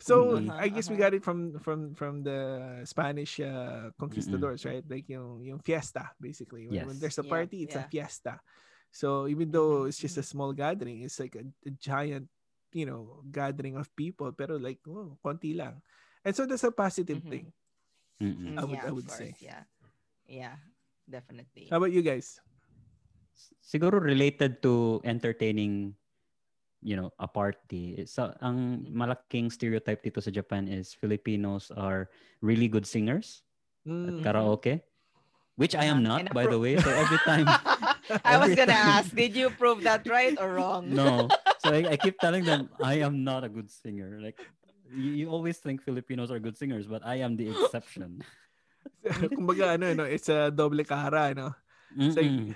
So 0.00 0.38
Mhm. 0.38 0.50
I 0.58 0.68
guess 0.68 0.90
we 0.90 0.96
Uh-huh. 0.96 1.00
got 1.00 1.14
it 1.14 1.24
from 1.24 1.58
from 1.58 1.94
from 1.94 2.22
the 2.22 2.82
Spanish 2.84 3.40
uh, 3.40 3.90
conquistadors, 3.98 4.64
right? 4.64 4.84
Like 4.84 5.08
yung 5.08 5.42
yung 5.44 5.60
fiesta, 5.60 6.12
basically. 6.20 6.68
When, 6.68 6.84
when 6.84 6.98
there's 6.98 7.18
a 7.18 7.24
Yeah, 7.24 7.28
party, 7.28 7.64
it's 7.64 7.76
a 7.76 7.84
fiesta. 7.84 8.40
So 8.92 9.26
even 9.28 9.50
though 9.50 9.84
Mhm, 9.84 9.88
it's 9.88 9.98
just 9.98 10.18
a 10.18 10.24
small 10.26 10.52
gathering, 10.52 11.02
it's 11.02 11.18
like 11.20 11.36
a, 11.36 11.44
a 11.66 11.70
giant, 11.76 12.28
you 12.72 12.86
know, 12.86 13.24
gathering 13.30 13.76
of 13.76 13.88
people. 13.96 14.32
Pero 14.32 14.56
like, 14.56 14.80
oh, 14.88 15.16
konti 15.24 15.56
lang. 15.56 15.80
And 16.24 16.34
so 16.36 16.46
that's 16.46 16.64
a 16.64 16.72
positive 16.72 17.20
Mhm. 17.20 17.30
thing. 17.30 17.52
I 18.56 18.64
would- 18.64 18.78
yeah, 18.78 18.86
I 18.86 18.90
of 18.90 18.96
would 18.96 19.10
say. 19.10 19.34
course, 19.34 19.40
Yeah. 19.40 19.64
Yeah, 20.26 20.56
definitely. 21.08 21.68
How 21.70 21.78
about 21.78 21.92
you 21.92 22.02
guys? 22.02 22.40
siguro 23.60 23.98
related 24.00 24.62
to 24.62 25.00
entertaining 25.04 25.94
you 26.86 26.94
know 26.94 27.10
a 27.18 27.26
party 27.26 28.06
so 28.06 28.30
ang 28.38 28.86
malaking 28.86 29.50
stereotype 29.50 30.06
dito 30.06 30.22
sa 30.22 30.30
Japan 30.30 30.70
is 30.70 30.94
Filipinos 30.94 31.74
are 31.74 32.06
really 32.38 32.70
good 32.70 32.86
singers 32.86 33.42
at 33.82 34.14
Mm. 34.14 34.22
karaoke 34.22 34.86
which 35.58 35.74
I 35.74 35.90
am 35.90 36.06
not 36.06 36.30
by 36.30 36.46
the 36.46 36.58
way 36.62 36.78
so 36.78 36.86
every 36.86 37.18
time 37.26 37.50
I 38.22 38.38
was 38.38 38.54
gonna 38.54 38.70
time- 38.70 39.02
ask, 39.02 39.10
did 39.10 39.34
you 39.34 39.50
prove 39.50 39.82
that 39.82 40.06
right 40.06 40.38
or 40.38 40.54
wrong? 40.62 40.86
no 40.94 41.26
so 41.62 41.74
I, 41.74 41.94
I 41.94 41.96
keep 41.98 42.22
telling 42.22 42.46
them 42.46 42.70
I 42.78 43.02
am 43.02 43.26
not 43.26 43.42
a 43.42 43.50
good 43.50 43.66
singer 43.66 44.22
like 44.22 44.38
you, 44.86 45.10
you 45.10 45.26
always 45.26 45.58
think 45.58 45.82
Filipinos 45.82 46.30
are 46.30 46.38
good 46.38 46.54
singers 46.54 46.86
but 46.86 47.02
I 47.02 47.18
am 47.26 47.34
the 47.34 47.50
exception 47.50 48.22
Kumbaga, 49.06 49.74
ano, 49.78 49.94
no, 49.94 50.04
it's 50.06 50.26
a 50.26 50.50
doble 50.50 50.82
cara, 50.82 51.30
no? 51.34 51.54
It's 51.96 52.16
like, 52.16 52.28
Mm-mm. 52.28 52.52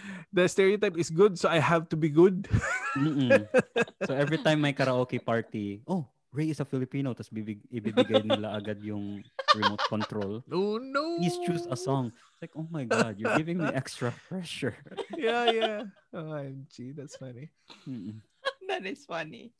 the 0.32 0.48
stereotype 0.48 0.96
is 0.96 1.10
good, 1.10 1.38
so 1.38 1.48
I 1.48 1.60
have 1.60 1.88
to 1.92 1.96
be 1.96 2.08
good. 2.08 2.48
Mm-mm. 2.96 3.46
so 4.08 4.14
every 4.16 4.38
time 4.42 4.60
may 4.64 4.72
karaoke 4.74 5.22
party 5.22 5.78
oh 5.86 6.08
Ray 6.32 6.50
is 6.50 6.58
a 6.62 6.66
Filipino 6.66 7.10
tapos 7.10 7.30
bibig, 7.30 7.58
ibibigay 7.74 8.22
nila 8.22 8.54
agad 8.54 8.78
yung 8.86 9.18
remote 9.58 9.82
control 9.90 10.42
Oh, 10.50 10.78
no. 10.78 11.18
please 11.18 11.34
choose 11.42 11.66
a 11.66 11.74
song. 11.74 12.14
It's 12.14 12.42
like, 12.46 12.54
oh 12.54 12.70
my 12.70 12.86
God, 12.86 13.18
you're 13.18 13.34
giving 13.34 13.58
me 13.58 13.66
extra 13.74 14.14
pressure. 14.30 14.78
Yeah, 15.18 15.50
yeah. 15.50 15.80
OMG, 16.14 16.94
that's 16.94 17.18
funny. 17.18 17.50
Mm-mm. 17.82 18.22
that 18.70 18.86
is 18.86 19.02
funny. 19.04 19.50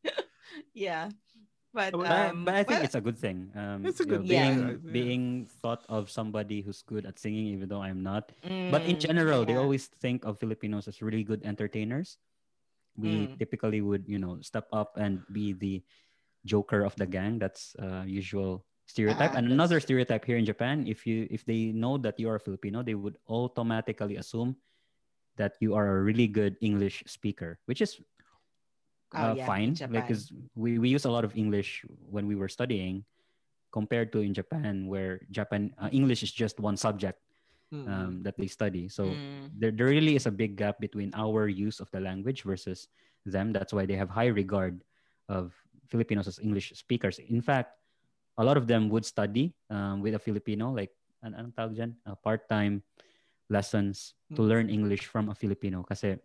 yeah. 0.72 1.10
But, 1.72 1.92
But- 1.94 2.02
But, 2.02 2.10
um, 2.34 2.44
but 2.44 2.54
I 2.54 2.62
think 2.66 2.82
well, 2.82 2.84
it's 2.84 2.98
a 2.98 3.00
good 3.00 3.18
thing. 3.18 3.52
Um, 3.54 3.86
It's 3.86 4.00
a 4.00 4.04
you 4.04 4.10
know, 4.10 4.18
good 4.18 4.28
being, 4.28 4.54
thing, 4.58 4.80
yeah. 4.82 4.90
being 4.90 5.24
thought 5.62 5.86
of 5.88 6.10
somebody 6.10 6.62
who's 6.62 6.82
good 6.82 7.06
at 7.06 7.18
singing, 7.18 7.46
even 7.54 7.68
though 7.70 7.82
I'm 7.82 8.02
not. 8.02 8.32
But 8.42 8.82
in 8.90 8.98
mm, 8.98 9.06
general, 9.06 9.44
they 9.46 9.54
always 9.54 9.86
think 9.86 10.24
of 10.26 10.38
Filipinos 10.42 10.88
as 10.88 10.98
really 11.00 11.22
good 11.22 11.46
entertainers. 11.46 12.18
We 12.98 13.30
Mm. 13.30 13.38
typically 13.38 13.80
would, 13.86 14.08
you 14.10 14.18
know, 14.18 14.42
step 14.42 14.66
up 14.74 14.98
and 14.98 15.22
be 15.30 15.54
the 15.54 15.82
joker 16.44 16.82
of 16.82 16.96
the 16.98 17.06
gang. 17.06 17.38
That's 17.38 17.76
uh, 17.78 18.02
usual 18.02 18.66
stereotype. 18.90 19.30
Ah, 19.34 19.38
and 19.38 19.46
another 19.54 19.78
stereotype 19.78 20.26
here 20.26 20.42
in 20.42 20.44
Japan, 20.44 20.90
if 20.90 21.06
you 21.06 21.30
if 21.30 21.46
they 21.46 21.70
know 21.70 21.94
that 22.02 22.18
you 22.18 22.26
are 22.26 22.42
Filipino, 22.42 22.82
they 22.82 22.98
would 22.98 23.14
automatically 23.30 24.18
assume 24.18 24.58
that 25.38 25.54
you 25.62 25.78
are 25.78 25.86
a 25.86 26.02
really 26.02 26.26
good 26.26 26.58
English 26.58 27.06
speaker, 27.06 27.62
which 27.70 27.78
is 27.78 28.02
Oh, 29.14 29.32
uh, 29.32 29.34
yeah, 29.34 29.46
fine. 29.46 29.74
Japan. 29.74 29.94
Like, 29.94 30.08
'cause 30.08 30.32
we, 30.54 30.78
we 30.78 30.88
use 30.88 31.04
a 31.04 31.10
lot 31.10 31.24
of 31.24 31.34
English 31.36 31.84
when 32.10 32.26
we 32.26 32.34
were 32.36 32.48
studying, 32.48 33.04
compared 33.72 34.12
to 34.12 34.20
in 34.20 34.34
Japan, 34.34 34.86
where 34.88 35.20
Japan 35.30 35.74
uh, 35.78 35.88
English 35.92 36.22
is 36.22 36.32
just 36.32 36.58
one 36.60 36.76
subject 36.76 37.18
Mm-mm. 37.72 37.86
um, 37.90 38.22
that 38.22 38.36
they 38.38 38.46
study. 38.46 38.88
So 38.88 39.04
Mm, 39.04 39.50
there, 39.54 39.70
there 39.70 39.86
really 39.86 40.16
is 40.16 40.26
a 40.26 40.30
big 40.34 40.56
gap 40.56 40.80
between 40.80 41.10
our 41.14 41.48
use 41.48 41.80
of 41.80 41.90
the 41.92 42.00
language 42.00 42.42
versus 42.42 42.88
them. 43.26 43.52
That's 43.52 43.72
why 43.72 43.86
they 43.86 43.94
have 43.96 44.10
high 44.10 44.26
regard 44.28 44.82
of 45.28 45.54
Filipinos 45.86 46.26
as 46.28 46.38
English 46.38 46.72
speakers. 46.74 47.18
In 47.18 47.40
fact, 47.42 47.74
a 48.38 48.44
lot 48.44 48.56
of 48.56 48.66
them 48.66 48.88
would 48.90 49.04
study 49.04 49.54
um, 49.70 50.00
with 50.02 50.14
a 50.14 50.18
Filipino, 50.18 50.70
like 50.72 50.90
an 51.22 51.34
anong 51.34 51.54
tawag 51.54 51.76
dyan? 51.76 51.94
Uh, 52.06 52.14
part-time 52.16 52.82
lessons 53.50 54.14
to 54.34 54.42
Mm. 54.42 54.48
learn 54.48 54.66
English 54.70 55.06
from 55.06 55.28
a 55.30 55.34
Filipino. 55.34 55.82
Kasi 55.82 56.16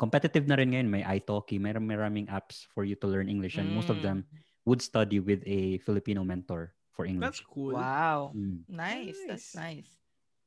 competitive 0.00 0.48
na 0.48 0.56
rin 0.56 0.72
ngayon. 0.72 0.88
May 0.88 1.04
italki, 1.04 1.60
may 1.60 1.76
maraming 1.76 2.32
apps 2.32 2.64
for 2.72 2.88
you 2.88 2.96
to 2.96 3.06
learn 3.06 3.28
English 3.28 3.60
and 3.60 3.68
most 3.76 3.92
of 3.92 4.00
Mm. 4.00 4.04
them 4.08 4.18
would 4.64 4.80
study 4.80 5.20
with 5.20 5.44
a 5.44 5.76
Filipino 5.84 6.24
mentor 6.24 6.72
for 6.96 7.04
English. 7.04 7.44
That's 7.44 7.44
cool. 7.44 7.76
Wow. 7.76 8.32
Mm. 8.32 8.64
Nice. 8.64 9.20
That's 9.28 9.52
nice. 9.52 9.90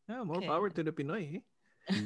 Yeah, 0.10 0.26
more 0.26 0.42
Okay. 0.42 0.50
power 0.50 0.74
to 0.74 0.82
the 0.82 0.90
Pinoy. 0.90 1.38
Eh? 1.38 1.44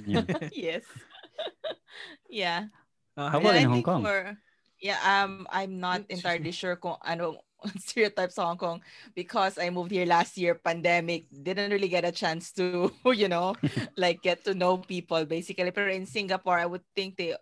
Yeah. 0.06 0.28
yes. 0.52 0.84
yeah. 2.30 2.68
Uh, 3.16 3.32
How 3.32 3.40
about 3.40 3.56
And 3.58 3.66
in 3.66 3.70
I 3.72 3.74
Hong 3.80 3.86
Kong? 3.88 4.04
For, 4.04 4.38
yeah, 4.84 5.00
um, 5.02 5.48
I'm 5.50 5.80
not 5.82 6.06
entirely 6.12 6.54
me. 6.54 6.60
sure 6.60 6.76
kung 6.78 7.00
ano 7.02 7.42
stereotypes 7.80 8.36
sa 8.36 8.46
Hong 8.48 8.58
Kong 8.58 8.80
because 9.16 9.58
I 9.58 9.70
moved 9.70 9.92
here 9.92 10.06
last 10.06 10.38
year, 10.38 10.56
pandemic, 10.56 11.26
didn't 11.32 11.72
really 11.72 11.90
get 11.90 12.06
a 12.06 12.12
chance 12.12 12.52
to, 12.54 12.92
you 13.06 13.28
know, 13.28 13.56
like 13.98 14.22
get 14.22 14.44
to 14.46 14.54
know 14.54 14.78
people 14.78 15.26
basically. 15.26 15.70
But 15.72 15.90
in 15.90 16.06
Singapore, 16.06 16.60
I 16.60 16.66
would 16.66 16.84
think 16.96 17.18
they 17.18 17.36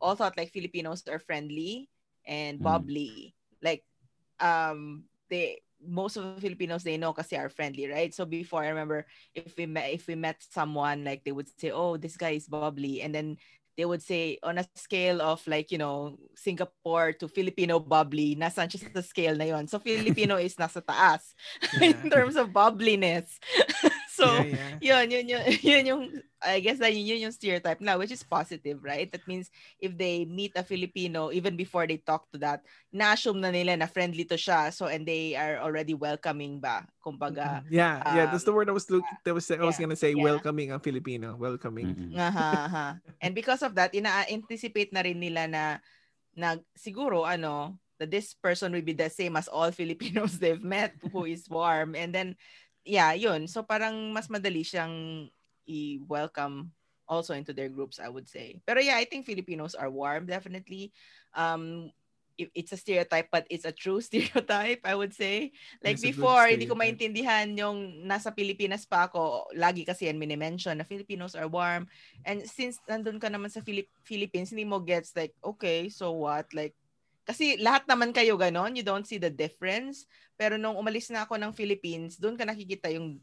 all 0.00 0.14
thought 0.16 0.36
like 0.36 0.52
Filipinos 0.52 1.02
are 1.08 1.18
friendly 1.18 1.88
and 2.26 2.60
Mm. 2.60 2.62
bubbly. 2.62 3.34
Like, 3.62 3.84
um, 4.40 5.04
they 5.30 5.62
most 5.84 6.16
of 6.16 6.24
the 6.24 6.40
Filipinos 6.40 6.82
they 6.84 6.96
know 6.96 7.12
kasi 7.12 7.36
are 7.36 7.48
friendly, 7.50 7.88
right? 7.90 8.14
So 8.14 8.24
before 8.24 8.62
I 8.62 8.68
remember 8.70 9.06
if 9.34 9.56
we 9.56 9.66
met 9.66 9.90
if 9.90 10.06
we 10.06 10.14
met 10.14 10.38
someone 10.42 11.04
like 11.04 11.24
they 11.24 11.32
would 11.32 11.48
say, 11.58 11.70
"Oh, 11.70 11.96
this 11.96 12.16
guy 12.16 12.38
is 12.38 12.46
bubbly," 12.46 13.02
and 13.02 13.14
then 13.14 13.36
they 13.76 13.84
would 13.84 14.02
say 14.02 14.38
on 14.42 14.58
a 14.58 14.66
scale 14.74 15.22
of 15.22 15.40
like 15.46 15.70
you 15.72 15.78
know 15.78 16.18
Singapore 16.36 17.12
to 17.16 17.28
Filipino 17.28 17.80
bubbly, 17.80 18.36
nasa 18.36 18.68
siya 18.68 18.92
sa 18.92 19.02
scale 19.02 19.36
na 19.36 19.48
yon. 19.48 19.66
So 19.66 19.78
Filipino 19.80 20.36
is 20.42 20.56
nasa 20.56 20.84
taas 20.84 21.32
in 21.80 22.10
terms 22.10 22.36
of 22.36 22.52
bubbliness. 22.52 23.40
So 24.12 24.28
yeah, 24.44 24.76
yeah. 24.76 25.00
yun, 25.00 25.08
yun, 25.08 25.24
yun, 25.28 25.42
yun 25.64 25.84
yung, 25.88 26.02
I 26.44 26.60
guess 26.60 26.76
that 26.78 26.92
yun, 26.92 27.08
yun 27.08 27.24
yung 27.28 27.32
stereotype 27.32 27.80
now, 27.80 27.96
which 27.96 28.12
is 28.12 28.20
positive, 28.20 28.84
right? 28.84 29.08
That 29.08 29.24
means 29.24 29.48
if 29.80 29.96
they 29.96 30.28
meet 30.28 30.52
a 30.52 30.62
Filipino, 30.62 31.32
even 31.32 31.56
before 31.56 31.88
they 31.88 31.96
talk 31.96 32.28
to 32.32 32.38
that, 32.44 32.60
na-assume 32.92 33.40
na 33.40 33.48
nila 33.48 33.80
na 33.80 33.88
friendly 33.88 34.28
to 34.28 34.36
siya, 34.36 34.68
so, 34.68 34.92
and 34.92 35.08
they 35.08 35.32
are 35.32 35.64
already 35.64 35.96
welcoming 35.96 36.60
ba? 36.60 36.84
Kumbaga, 37.00 37.64
Yeah, 37.72 38.04
yeah, 38.12 38.26
that's 38.28 38.44
the 38.44 38.52
um, 38.52 38.60
word 38.60 38.68
I 38.68 38.76
was 38.76 38.90
look. 38.92 39.04
That 39.24 39.32
was 39.32 39.48
I 39.50 39.64
was 39.64 39.80
yeah, 39.80 39.88
gonna 39.88 39.96
say 39.96 40.12
yeah. 40.12 40.22
welcoming 40.22 40.70
ang 40.70 40.84
Filipino, 40.84 41.34
welcoming. 41.40 41.96
Mm-mm. 41.96 42.20
Aha, 42.20 42.48
aha. 42.68 42.86
And 43.16 43.32
because 43.32 43.64
of 43.64 43.72
that, 43.80 43.96
ina-anticipate 43.96 44.92
na 44.92 45.00
rin 45.00 45.16
nila 45.16 45.48
na, 45.48 45.64
na 46.36 46.60
siguro, 46.76 47.24
ano, 47.24 47.80
that 48.02 48.10
this 48.10 48.34
person 48.34 48.74
will 48.74 48.82
be 48.82 48.98
the 48.98 49.06
same 49.06 49.38
as 49.38 49.46
all 49.46 49.70
Filipinos 49.78 50.38
they've 50.42 50.62
met 50.62 50.90
who 51.14 51.24
is 51.24 51.46
warm. 51.48 51.94
And 51.94 52.10
then, 52.10 52.34
yeah, 52.84 53.12
yun. 53.14 53.46
So 53.46 53.62
parang 53.62 54.12
mas 54.12 54.28
madali 54.28 54.62
siyang 54.66 55.26
i-welcome 55.66 56.70
also 57.06 57.34
into 57.34 57.52
their 57.52 57.68
groups, 57.68 57.98
I 58.00 58.08
would 58.08 58.28
say. 58.28 58.60
Pero 58.64 58.80
yeah, 58.80 58.96
I 58.96 59.04
think 59.04 59.26
Filipinos 59.26 59.74
are 59.74 59.90
warm, 59.90 60.26
definitely. 60.26 60.92
Um, 61.34 61.92
it- 62.38 62.50
it's 62.56 62.72
a 62.72 62.80
stereotype, 62.80 63.28
but 63.30 63.44
it's 63.52 63.68
a 63.68 63.74
true 63.74 64.00
stereotype, 64.08 64.80
I 64.84 64.94
would 64.96 65.12
say. 65.12 65.52
Like 65.84 66.00
It's 66.00 66.06
before, 66.06 66.48
hindi 66.48 66.64
ko 66.66 66.74
maintindihan 66.74 67.52
yung 67.58 68.08
nasa 68.08 68.32
Pilipinas 68.32 68.88
pa 68.88 69.06
ako, 69.10 69.52
lagi 69.54 69.84
kasi 69.84 70.08
yan 70.08 70.16
minimension 70.18 70.72
na 70.78 70.88
Filipinos 70.88 71.36
are 71.36 71.46
warm. 71.50 71.86
And 72.24 72.42
since 72.48 72.80
nandun 72.88 73.20
ka 73.20 73.28
naman 73.28 73.52
sa 73.52 73.60
Philip- 73.60 73.92
Philippines, 74.02 74.50
hindi 74.50 74.64
mo 74.64 74.80
gets 74.80 75.12
like, 75.14 75.36
okay, 75.44 75.92
so 75.92 76.10
what? 76.16 76.48
Like, 76.56 76.72
kasi 77.22 77.56
lahat 77.58 77.86
naman 77.86 78.10
kayo 78.10 78.34
ganon, 78.38 78.74
you 78.74 78.82
don't 78.82 79.06
see 79.06 79.18
the 79.18 79.30
difference. 79.30 80.06
Pero 80.34 80.58
nung 80.58 80.74
umalis 80.78 81.10
na 81.10 81.22
ako 81.22 81.38
ng 81.38 81.52
Philippines, 81.54 82.18
doon 82.18 82.34
ka 82.34 82.44
nakikita 82.46 82.90
yung 82.90 83.22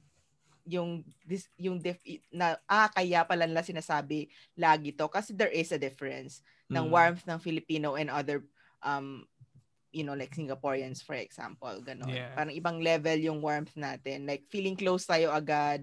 yung 0.69 1.01
this 1.25 1.49
yung 1.57 1.81
dif, 1.81 1.97
na 2.29 2.59
ah 2.69 2.91
kaya 2.93 3.25
pala 3.25 3.49
nila 3.49 3.65
sinasabi 3.65 4.29
lagi 4.53 4.93
to 4.93 5.09
kasi 5.09 5.33
there 5.33 5.49
is 5.49 5.73
a 5.73 5.79
difference 5.81 6.45
ng 6.69 6.85
Mm. 6.85 6.93
warmth 6.93 7.23
ng 7.25 7.39
Filipino 7.41 7.97
and 7.97 8.13
other 8.13 8.45
um 8.85 9.25
you 9.89 10.05
know 10.05 10.13
like 10.13 10.35
Singaporeans 10.35 11.01
for 11.01 11.17
example 11.17 11.73
ganon 11.81 12.13
Yeah. 12.13 12.37
parang 12.37 12.53
ibang 12.53 12.77
level 12.85 13.17
yung 13.17 13.41
warmth 13.41 13.73
natin 13.73 14.29
like 14.29 14.45
feeling 14.53 14.77
close 14.77 15.09
tayo 15.09 15.33
agad 15.33 15.81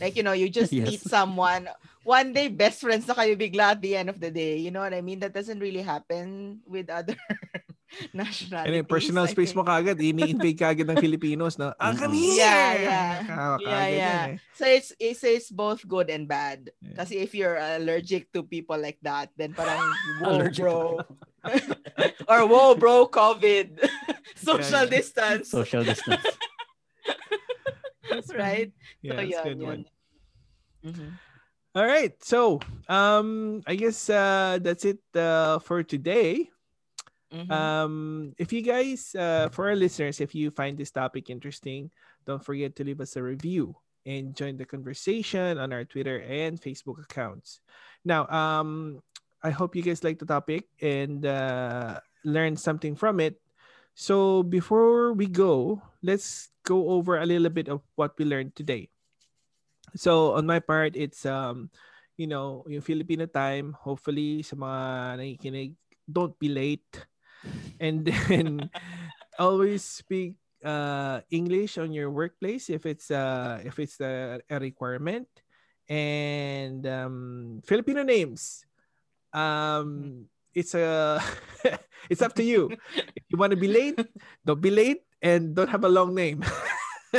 like 0.00 0.16
you 0.16 0.22
know 0.22 0.32
you 0.34 0.48
just 0.48 0.72
Yes. 0.78 0.86
meet 0.88 1.02
someone 1.02 1.68
one 2.02 2.32
day 2.32 2.48
best 2.48 2.80
friends 2.80 3.04
na 3.06 3.14
kayo 3.14 3.34
bigla 3.36 3.76
at 3.76 3.80
the 3.82 3.94
end 3.94 4.08
of 4.08 4.18
the 4.18 4.30
day 4.30 4.56
you 4.56 4.70
know 4.70 4.80
what 4.80 4.94
I 4.94 5.02
mean 5.02 5.20
that 5.20 5.34
doesn't 5.34 5.60
really 5.60 5.82
happen 5.82 6.58
with 6.66 6.88
other 6.88 7.16
nationalities 8.12 8.84
And 8.84 8.88
personal 8.88 9.24
I 9.24 9.32
space 9.32 9.56
mo 9.56 9.64
think. 9.64 9.96
kagad, 9.96 9.96
ini-invade 9.96 10.60
kagad 10.60 10.84
ng 10.92 11.00
Filipinos 11.00 11.56
na, 11.56 11.72
ah, 11.80 11.96
come 11.96 12.12
here! 12.12 12.36
Yeah, 12.36 12.70
yeah. 12.84 13.10
Kaka- 13.24 13.64
yeah, 13.64 13.86
yeah. 13.88 13.88
yan 13.88 14.28
eh. 14.36 14.36
So 14.52 14.64
it's, 14.68 14.90
it's 15.00 15.22
it's 15.24 15.48
both 15.48 15.80
good 15.88 16.12
and 16.12 16.28
bad. 16.28 16.68
Yeah. 16.84 17.00
Kasi 17.00 17.16
if 17.16 17.32
you're 17.32 17.56
allergic 17.56 18.28
to 18.36 18.44
people 18.44 18.76
like 18.76 19.00
that, 19.00 19.32
then 19.40 19.56
parang 19.56 19.80
whoa, 20.20 20.36
Allergic 20.36 20.68
to 20.68 20.68
bro. 20.68 20.78
or 22.28 22.40
whoa, 22.44 22.76
bro, 22.76 23.08
COVID. 23.08 23.80
Social 24.36 24.84
yeah. 24.84 24.92
distance. 24.92 25.48
Social 25.48 25.80
distance. 25.80 26.28
That's 28.18 28.34
right. 28.34 28.72
Yeah, 29.02 29.10
so 29.10 29.16
that's 29.16 29.38
a 29.38 29.42
good 29.42 29.60
yun. 29.62 29.68
one. 29.68 29.84
Mhm. 30.84 31.10
All 31.74 31.86
right. 31.86 32.12
So, 32.24 32.58
um, 32.88 33.62
I 33.66 33.78
guess 33.78 34.10
uh, 34.10 34.58
that's 34.60 34.84
it 34.84 34.98
uh, 35.14 35.58
for 35.62 35.82
today. 35.86 36.50
Mhm. 37.30 37.50
Um, 37.52 37.94
if 38.38 38.52
you 38.52 38.62
guys, 38.62 39.14
uh, 39.14 39.48
for 39.52 39.68
our 39.68 39.76
listeners, 39.76 40.20
if 40.20 40.34
you 40.34 40.50
find 40.50 40.78
this 40.78 40.90
topic 40.90 41.30
interesting, 41.30 41.90
don't 42.26 42.42
forget 42.42 42.74
to 42.76 42.84
leave 42.84 43.00
us 43.00 43.16
a 43.16 43.22
review 43.22 43.76
and 44.06 44.34
join 44.34 44.56
the 44.56 44.64
conversation 44.64 45.58
on 45.58 45.72
our 45.72 45.84
Twitter 45.84 46.24
and 46.24 46.58
Facebook 46.58 46.98
accounts. 47.04 47.60
Now, 48.04 48.26
um, 48.32 49.02
I 49.42 49.50
hope 49.50 49.76
you 49.76 49.82
guys 49.82 50.02
like 50.02 50.18
the 50.18 50.26
topic 50.26 50.64
and 50.80 51.24
uh, 51.26 52.00
learn 52.24 52.56
something 52.56 52.96
from 52.96 53.20
it. 53.20 53.38
So, 53.98 54.46
before 54.46 55.10
we 55.10 55.26
go, 55.26 55.82
let's 56.06 56.54
go 56.62 56.94
over 56.94 57.18
a 57.18 57.26
little 57.26 57.50
bit 57.50 57.66
of 57.66 57.82
what 57.98 58.14
we 58.14 58.22
learned 58.22 58.54
today. 58.54 58.94
So, 59.98 60.38
on 60.38 60.46
my 60.46 60.62
part, 60.62 60.94
it's 60.94 61.26
um, 61.26 61.74
you 62.14 62.30
know, 62.30 62.62
yung 62.70 62.86
Filipino 62.86 63.26
time. 63.26 63.74
Hopefully, 63.74 64.46
sa 64.46 64.54
mga 64.54 64.78
nakikinig, 65.18 65.74
don't 66.06 66.38
be 66.38 66.46
late 66.46 66.86
and 67.78 68.06
then 68.06 68.70
always 69.38 69.84
speak 69.84 70.34
uh 70.66 71.22
english 71.30 71.78
on 71.78 71.94
your 71.94 72.10
workplace 72.10 72.66
if 72.66 72.82
it's 72.82 73.14
uh 73.14 73.62
if 73.62 73.78
it's 73.78 74.00
a, 74.02 74.42
a 74.50 74.58
requirement 74.58 75.28
and 75.86 76.82
um 76.82 77.62
filipino 77.62 78.02
names 78.02 78.66
um 79.30 80.26
it's 80.58 80.74
a 80.74 81.22
it's 82.10 82.22
up 82.22 82.34
to 82.34 82.42
you. 82.42 82.74
If 83.14 83.24
you 83.30 83.38
want 83.38 83.54
to 83.54 83.60
be 83.60 83.70
late 83.70 83.98
don't 84.42 84.60
be 84.60 84.74
late 84.74 85.06
and 85.22 85.54
don't 85.54 85.70
have 85.70 85.86
a 85.86 85.92
long 85.92 86.14
name. 86.14 86.42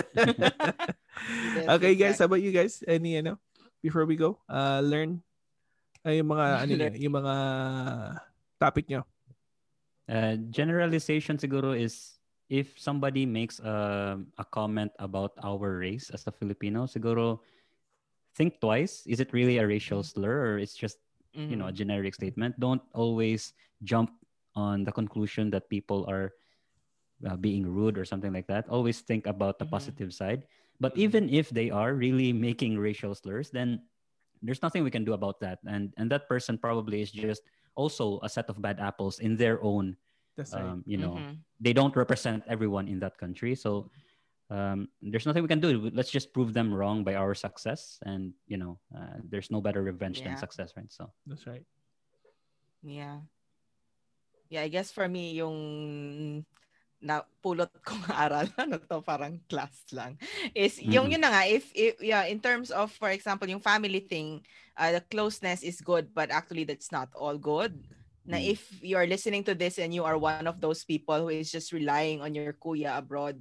Okay 1.80 1.98
guys 1.98 2.20
how 2.20 2.30
about 2.30 2.44
you 2.44 2.52
guys? 2.52 2.84
Any 2.84 3.18
you 3.18 3.24
know 3.24 3.40
before 3.80 4.04
we 4.04 4.20
go 4.20 4.44
uh 4.52 4.84
learn 4.84 5.24
uh, 6.06 6.14
yung 6.14 6.30
mga 6.30 6.46
ano 6.68 6.72
nyo, 6.76 6.90
yung 7.00 7.16
mga 7.16 7.36
topic 8.60 8.86
nyo 8.92 9.08
Uh, 10.10 10.42
generalization 10.50 11.38
siguro 11.38 11.78
is 11.78 12.18
if 12.50 12.74
somebody 12.82 13.30
makes 13.30 13.62
a, 13.62 14.18
a 14.42 14.46
comment 14.50 14.90
about 14.98 15.38
our 15.46 15.78
race 15.78 16.10
as 16.10 16.26
a 16.26 16.34
Filipino, 16.34 16.90
siguro 16.90 17.46
think 18.34 18.58
twice. 18.60 19.06
Is 19.06 19.22
it 19.22 19.30
really 19.34 19.62
a 19.62 19.68
racial 19.70 20.02
slur 20.02 20.34
or 20.42 20.58
it's 20.58 20.74
just 20.74 20.98
you 21.48 21.56
know 21.56 21.68
a 21.68 21.72
Mhm. 21.72 21.76
generic 21.76 22.16
statement? 22.16 22.60
Don't 22.60 22.82
always 22.94 23.54
jump 23.84 24.12
on 24.56 24.84
the 24.84 24.92
conclusion 24.92 25.50
that 25.52 25.70
people 25.70 26.06
are 26.10 26.34
uh, 27.28 27.36
being 27.38 27.66
rude 27.68 27.98
or 27.98 28.06
something 28.06 28.34
like 28.34 28.48
that. 28.48 28.68
Always 28.70 29.02
think 29.02 29.28
about 29.28 29.60
the 29.60 29.66
Mhm. 29.66 29.72
positive 29.72 30.14
side. 30.14 30.48
But 30.80 30.96
Mhm. 30.96 30.98
even 30.98 31.30
if 31.30 31.50
they 31.50 31.70
are 31.70 31.94
really 31.94 32.32
making 32.34 32.78
racial 32.78 33.14
slurs, 33.16 33.50
then 33.52 33.84
there's 34.42 34.62
nothing 34.62 34.84
we 34.84 34.92
can 34.92 35.04
do 35.04 35.14
about 35.14 35.40
that. 35.42 35.60
And 35.68 35.94
and 35.98 36.12
that 36.12 36.28
person 36.30 36.58
probably 36.58 37.02
is 37.02 37.12
just 37.12 37.44
also 37.76 38.20
a 38.24 38.30
set 38.30 38.48
of 38.50 38.62
bad 38.62 38.80
apples 38.80 39.20
in 39.20 39.36
their 39.36 39.62
own. 39.64 39.98
Um, 40.52 40.84
you 40.88 40.98
know, 40.98 41.28
Mhm. 41.28 41.44
they 41.60 41.74
don't 41.74 41.96
represent 41.96 42.44
everyone 42.48 42.88
in 42.88 43.00
that 43.00 43.18
country. 43.18 43.56
So 43.56 43.92
um, 44.50 44.90
there's 45.02 45.26
nothing 45.26 45.44
we 45.44 45.50
can 45.50 45.60
do. 45.62 45.90
Let's 45.94 46.12
just 46.12 46.34
prove 46.34 46.54
them 46.54 46.74
wrong 46.74 47.04
by 47.04 47.16
our 47.16 47.34
success. 47.36 48.00
And 48.06 48.34
you 48.48 48.58
know, 48.58 48.80
uh, 48.96 49.22
there's 49.24 49.52
no 49.52 49.62
better 49.62 49.82
revenge 49.84 50.22
than 50.24 50.38
success, 50.38 50.74
right? 50.78 50.92
So 50.92 51.12
that's 51.28 51.48
right 51.48 51.66
Yeah. 52.84 53.22
Yeah, 54.50 54.62
I 54.64 54.68
guess 54.70 54.92
for 54.92 55.08
me, 55.08 55.34
yung 55.38 56.46
napulot 57.00 57.72
kong 57.86 58.04
aral, 58.12 58.48
ano 58.60 58.76
to, 58.82 59.00
parang 59.02 59.40
class 59.48 59.86
lang, 59.96 60.18
is 60.52 60.82
yung 60.82 61.08
Mhm. 61.08 61.12
yun 61.16 61.22
na 61.24 61.32
nga, 61.32 61.44
if, 61.48 61.72
if, 61.76 61.96
yeah, 62.02 62.26
in 62.28 62.40
terms 62.42 62.72
of, 62.72 62.92
for 62.92 63.10
example, 63.14 63.48
yung 63.48 63.64
family 63.64 64.02
thing, 64.04 64.44
uh, 64.76 64.92
the 64.92 65.02
closeness 65.08 65.64
is 65.64 65.80
good, 65.82 66.12
but 66.14 66.32
actually 66.32 66.66
that's 66.66 66.92
not 66.92 67.08
all 67.16 67.38
good. 67.38 67.78
Na 68.28 68.38
Mm. 68.38 68.52
if 68.58 68.62
you 68.84 68.98
are 68.98 69.08
listening 69.08 69.44
to 69.48 69.56
this 69.56 69.80
and 69.80 69.94
you 69.96 70.04
are 70.04 70.18
one 70.20 70.46
of 70.46 70.60
those 70.62 70.84
people 70.84 71.18
who 71.24 71.32
is 71.32 71.50
just 71.52 71.72
relying 71.72 72.22
on 72.22 72.36
your 72.36 72.52
kuya 72.54 72.98
abroad, 73.00 73.40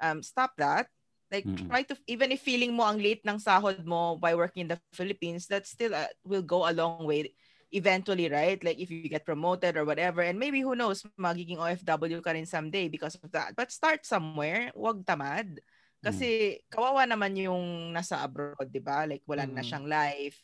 um, 0.00 0.22
stop 0.22 0.52
that. 0.58 0.86
Like, 1.30 1.46
Mm-mm. 1.46 1.68
try 1.68 1.82
to, 1.84 1.96
even 2.08 2.32
if 2.32 2.40
feeling 2.40 2.72
mo 2.74 2.84
ang 2.88 2.98
late 2.98 3.20
ng 3.26 3.36
sahod 3.36 3.84
mo 3.84 4.16
by 4.16 4.34
working 4.34 4.64
in 4.64 4.72
the 4.72 4.80
Philippines, 4.96 5.46
that 5.52 5.66
still 5.68 5.92
uh, 5.94 6.08
will 6.24 6.42
go 6.42 6.64
a 6.64 6.72
long 6.72 7.04
way 7.04 7.34
eventually, 7.70 8.30
right? 8.32 8.56
Like 8.64 8.80
if 8.80 8.88
you 8.90 9.04
get 9.12 9.26
promoted 9.28 9.76
or 9.76 9.84
whatever, 9.84 10.22
and 10.24 10.38
maybe 10.40 10.60
who 10.64 10.72
knows, 10.74 11.04
magiging 11.20 11.60
OFW 11.60 12.24
ka 12.24 12.32
rin 12.32 12.48
someday 12.48 12.88
because 12.88 13.14
of 13.20 13.28
that. 13.32 13.52
But 13.56 13.68
start 13.72 14.08
somewhere, 14.08 14.72
wag 14.72 15.04
tamad. 15.04 15.60
Kasi 16.00 16.58
kawawa 16.72 17.04
naman 17.04 17.36
yung 17.36 17.92
nasa 17.92 18.24
abroad, 18.24 18.72
di 18.72 18.80
ba? 18.80 19.04
Like 19.04 19.20
wala 19.28 19.44
na 19.44 19.60
Mm. 19.60 19.60
siyang 19.60 19.84
life. 19.84 20.40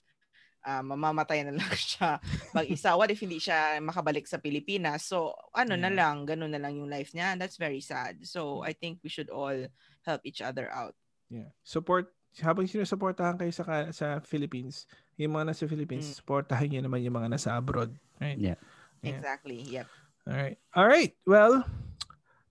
Uh, 0.65 0.81
mamamatay 0.81 1.45
na 1.45 1.53
lang 1.53 1.69
siya 1.77 2.17
mag-isa. 2.57 2.97
What 2.97 3.13
if 3.13 3.21
hindi 3.21 3.37
siya 3.37 3.77
makabalik 3.85 4.25
sa 4.25 4.41
Pilipinas? 4.41 5.05
So, 5.05 5.37
ano 5.53 5.77
na 5.77 5.93
Yeah. 5.93 5.99
lang, 6.01 6.17
ganun 6.25 6.49
na 6.49 6.57
lang 6.57 6.81
yung 6.81 6.89
life 6.89 7.13
niya. 7.13 7.37
That's 7.37 7.61
very 7.61 7.85
sad. 7.85 8.25
So, 8.25 8.65
I 8.65 8.73
think 8.73 9.05
we 9.05 9.13
should 9.13 9.29
all 9.29 9.69
help 10.09 10.25
each 10.25 10.41
other 10.41 10.73
out. 10.73 10.97
Yeah. 11.29 11.53
Support 11.63 12.09
habang 12.41 12.65
sinusuportahan 12.67 13.37
kayo 13.39 13.53
sa 13.53 13.63
sa 13.93 14.19
Philippines, 14.25 14.89
yung 15.15 15.37
mga 15.37 15.53
nasa 15.55 15.69
Philippines, 15.69 16.09
Mm. 16.11 16.17
supportahan 16.19 16.67
niyo 16.67 16.81
naman 16.83 17.05
yung 17.05 17.15
mga 17.15 17.31
nasa 17.31 17.55
abroad, 17.55 17.93
right? 18.19 18.35
Yeah. 18.41 18.57
Yeah. 19.05 19.21
Exactly. 19.21 19.61
Yep. 19.69 19.87
All 20.27 20.35
right. 20.41 20.59
All 20.73 20.89
right. 20.89 21.13
Well, 21.29 21.63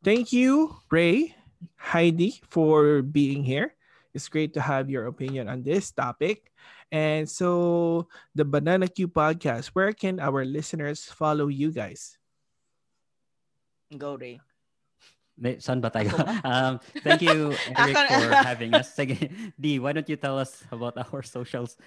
thank 0.06 0.32
you, 0.32 0.78
Ray, 0.88 1.34
Heidi, 1.92 2.40
for 2.48 3.02
being 3.02 3.44
here. 3.44 3.74
It's 4.14 4.30
great 4.30 4.54
to 4.54 4.62
have 4.62 4.94
your 4.94 5.10
opinion 5.10 5.50
on 5.50 5.66
this 5.66 5.90
topic. 5.90 6.54
And 6.94 7.26
so, 7.26 8.06
the 8.38 8.46
Banana 8.46 8.86
Q 8.86 9.10
podcast, 9.10 9.74
where 9.74 9.98
can 9.98 10.22
our 10.22 10.46
listeners 10.46 11.10
follow 11.10 11.50
you 11.50 11.74
guys? 11.74 12.22
Go, 13.98 14.14
Ray. 14.14 14.38
May, 15.34 15.58
saan 15.58 15.82
ba 15.82 15.90
tayo? 15.90 16.14
Um, 16.46 16.78
thank 17.02 17.26
you, 17.26 17.58
Eric, 17.74 17.98
for 17.98 18.30
having 18.46 18.78
us. 18.78 18.94
Sige, 18.94 19.18
D, 19.60 19.82
why 19.82 19.98
don't 19.98 20.06
you 20.06 20.22
tell 20.22 20.38
us 20.38 20.62
about 20.70 20.94
our 21.02 21.26
socials? 21.26 21.82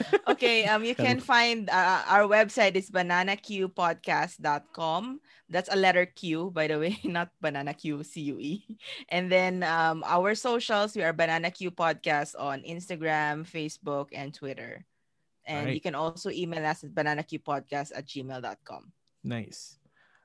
Okay, 0.28 0.66
um, 0.66 0.84
you 0.84 0.94
can 0.94 1.18
find 1.20 1.70
uh, 1.70 2.02
our 2.08 2.28
website 2.28 2.76
is 2.76 2.90
bananaqpodcast.com. 2.90 5.20
That's 5.48 5.70
a 5.70 5.76
letter 5.76 6.06
Q, 6.06 6.50
by 6.50 6.66
the 6.66 6.78
way, 6.78 6.98
not 7.04 7.30
banana 7.40 7.72
Q 7.72 8.02
C 8.02 8.20
U 8.34 8.36
E. 8.38 8.66
And 9.08 9.30
then 9.30 9.62
um, 9.62 10.02
our 10.04 10.34
socials, 10.34 10.96
we 10.96 11.04
are 11.04 11.12
Banana 11.12 11.50
Q 11.50 11.70
Podcast 11.70 12.34
on 12.38 12.62
Instagram, 12.62 13.46
Facebook, 13.46 14.08
and 14.12 14.34
Twitter. 14.34 14.84
And 15.46 15.72
you 15.72 15.80
can 15.80 15.94
also 15.94 16.30
email 16.30 16.66
us 16.66 16.82
at 16.82 16.90
bananaqpodcast 16.90 17.92
at 17.94 18.06
gmail.com. 18.06 18.92
Nice. 19.22 19.78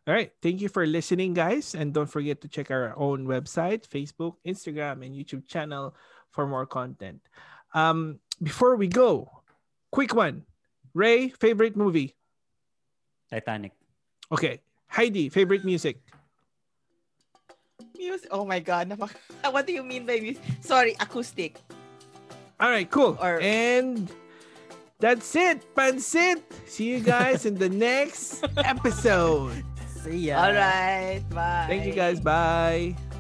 All 0.08 0.16
right. 0.16 0.32
Thank 0.42 0.62
you 0.62 0.70
for 0.70 0.88
listening, 0.88 1.34
guys. 1.34 1.76
And 1.76 1.94
don't 1.94 2.10
forget 2.10 2.42
to 2.42 2.48
check 2.48 2.72
our 2.72 2.98
own 2.98 3.28
website, 3.28 3.88
Facebook, 3.88 4.38
Instagram, 4.46 5.06
and 5.06 5.14
YouTube 5.14 5.46
channel 5.46 5.94
for 6.32 6.48
more 6.48 6.66
content. 6.66 7.22
Um, 7.74 8.20
before 8.42 8.76
we 8.76 8.88
go, 8.88 9.41
quick 9.92 10.16
one. 10.16 10.44
Ray, 10.94 11.30
favorite 11.30 11.76
movie? 11.78 12.16
Titanic. 13.30 13.72
Okay. 14.32 14.60
Heidi, 14.88 15.30
favorite 15.30 15.64
music? 15.64 16.02
Music. 17.98 18.28
Oh 18.32 18.44
my 18.46 18.60
God. 18.60 18.92
What 19.52 19.68
do 19.68 19.74
you 19.74 19.84
mean 19.84 20.06
by 20.06 20.20
music? 20.20 20.44
Sorry, 20.62 20.96
acoustic. 21.00 21.60
All 22.60 22.70
right, 22.70 22.90
cool. 22.90 23.18
Or- 23.22 23.40
and 23.42 24.12
that's 25.00 25.34
it. 25.36 25.64
Pansit. 25.76 26.42
See 26.68 26.92
you 26.92 27.00
guys 27.00 27.46
in 27.46 27.56
the 27.56 27.70
next 27.90 28.44
episode. 28.58 29.64
See 30.04 30.30
ya. 30.30 30.44
All 30.44 30.54
right. 30.54 31.22
Bye. 31.30 31.66
Thank 31.70 31.86
you 31.86 31.94
guys. 31.94 32.20
Bye. 32.20 32.96
Bye. 32.98 33.11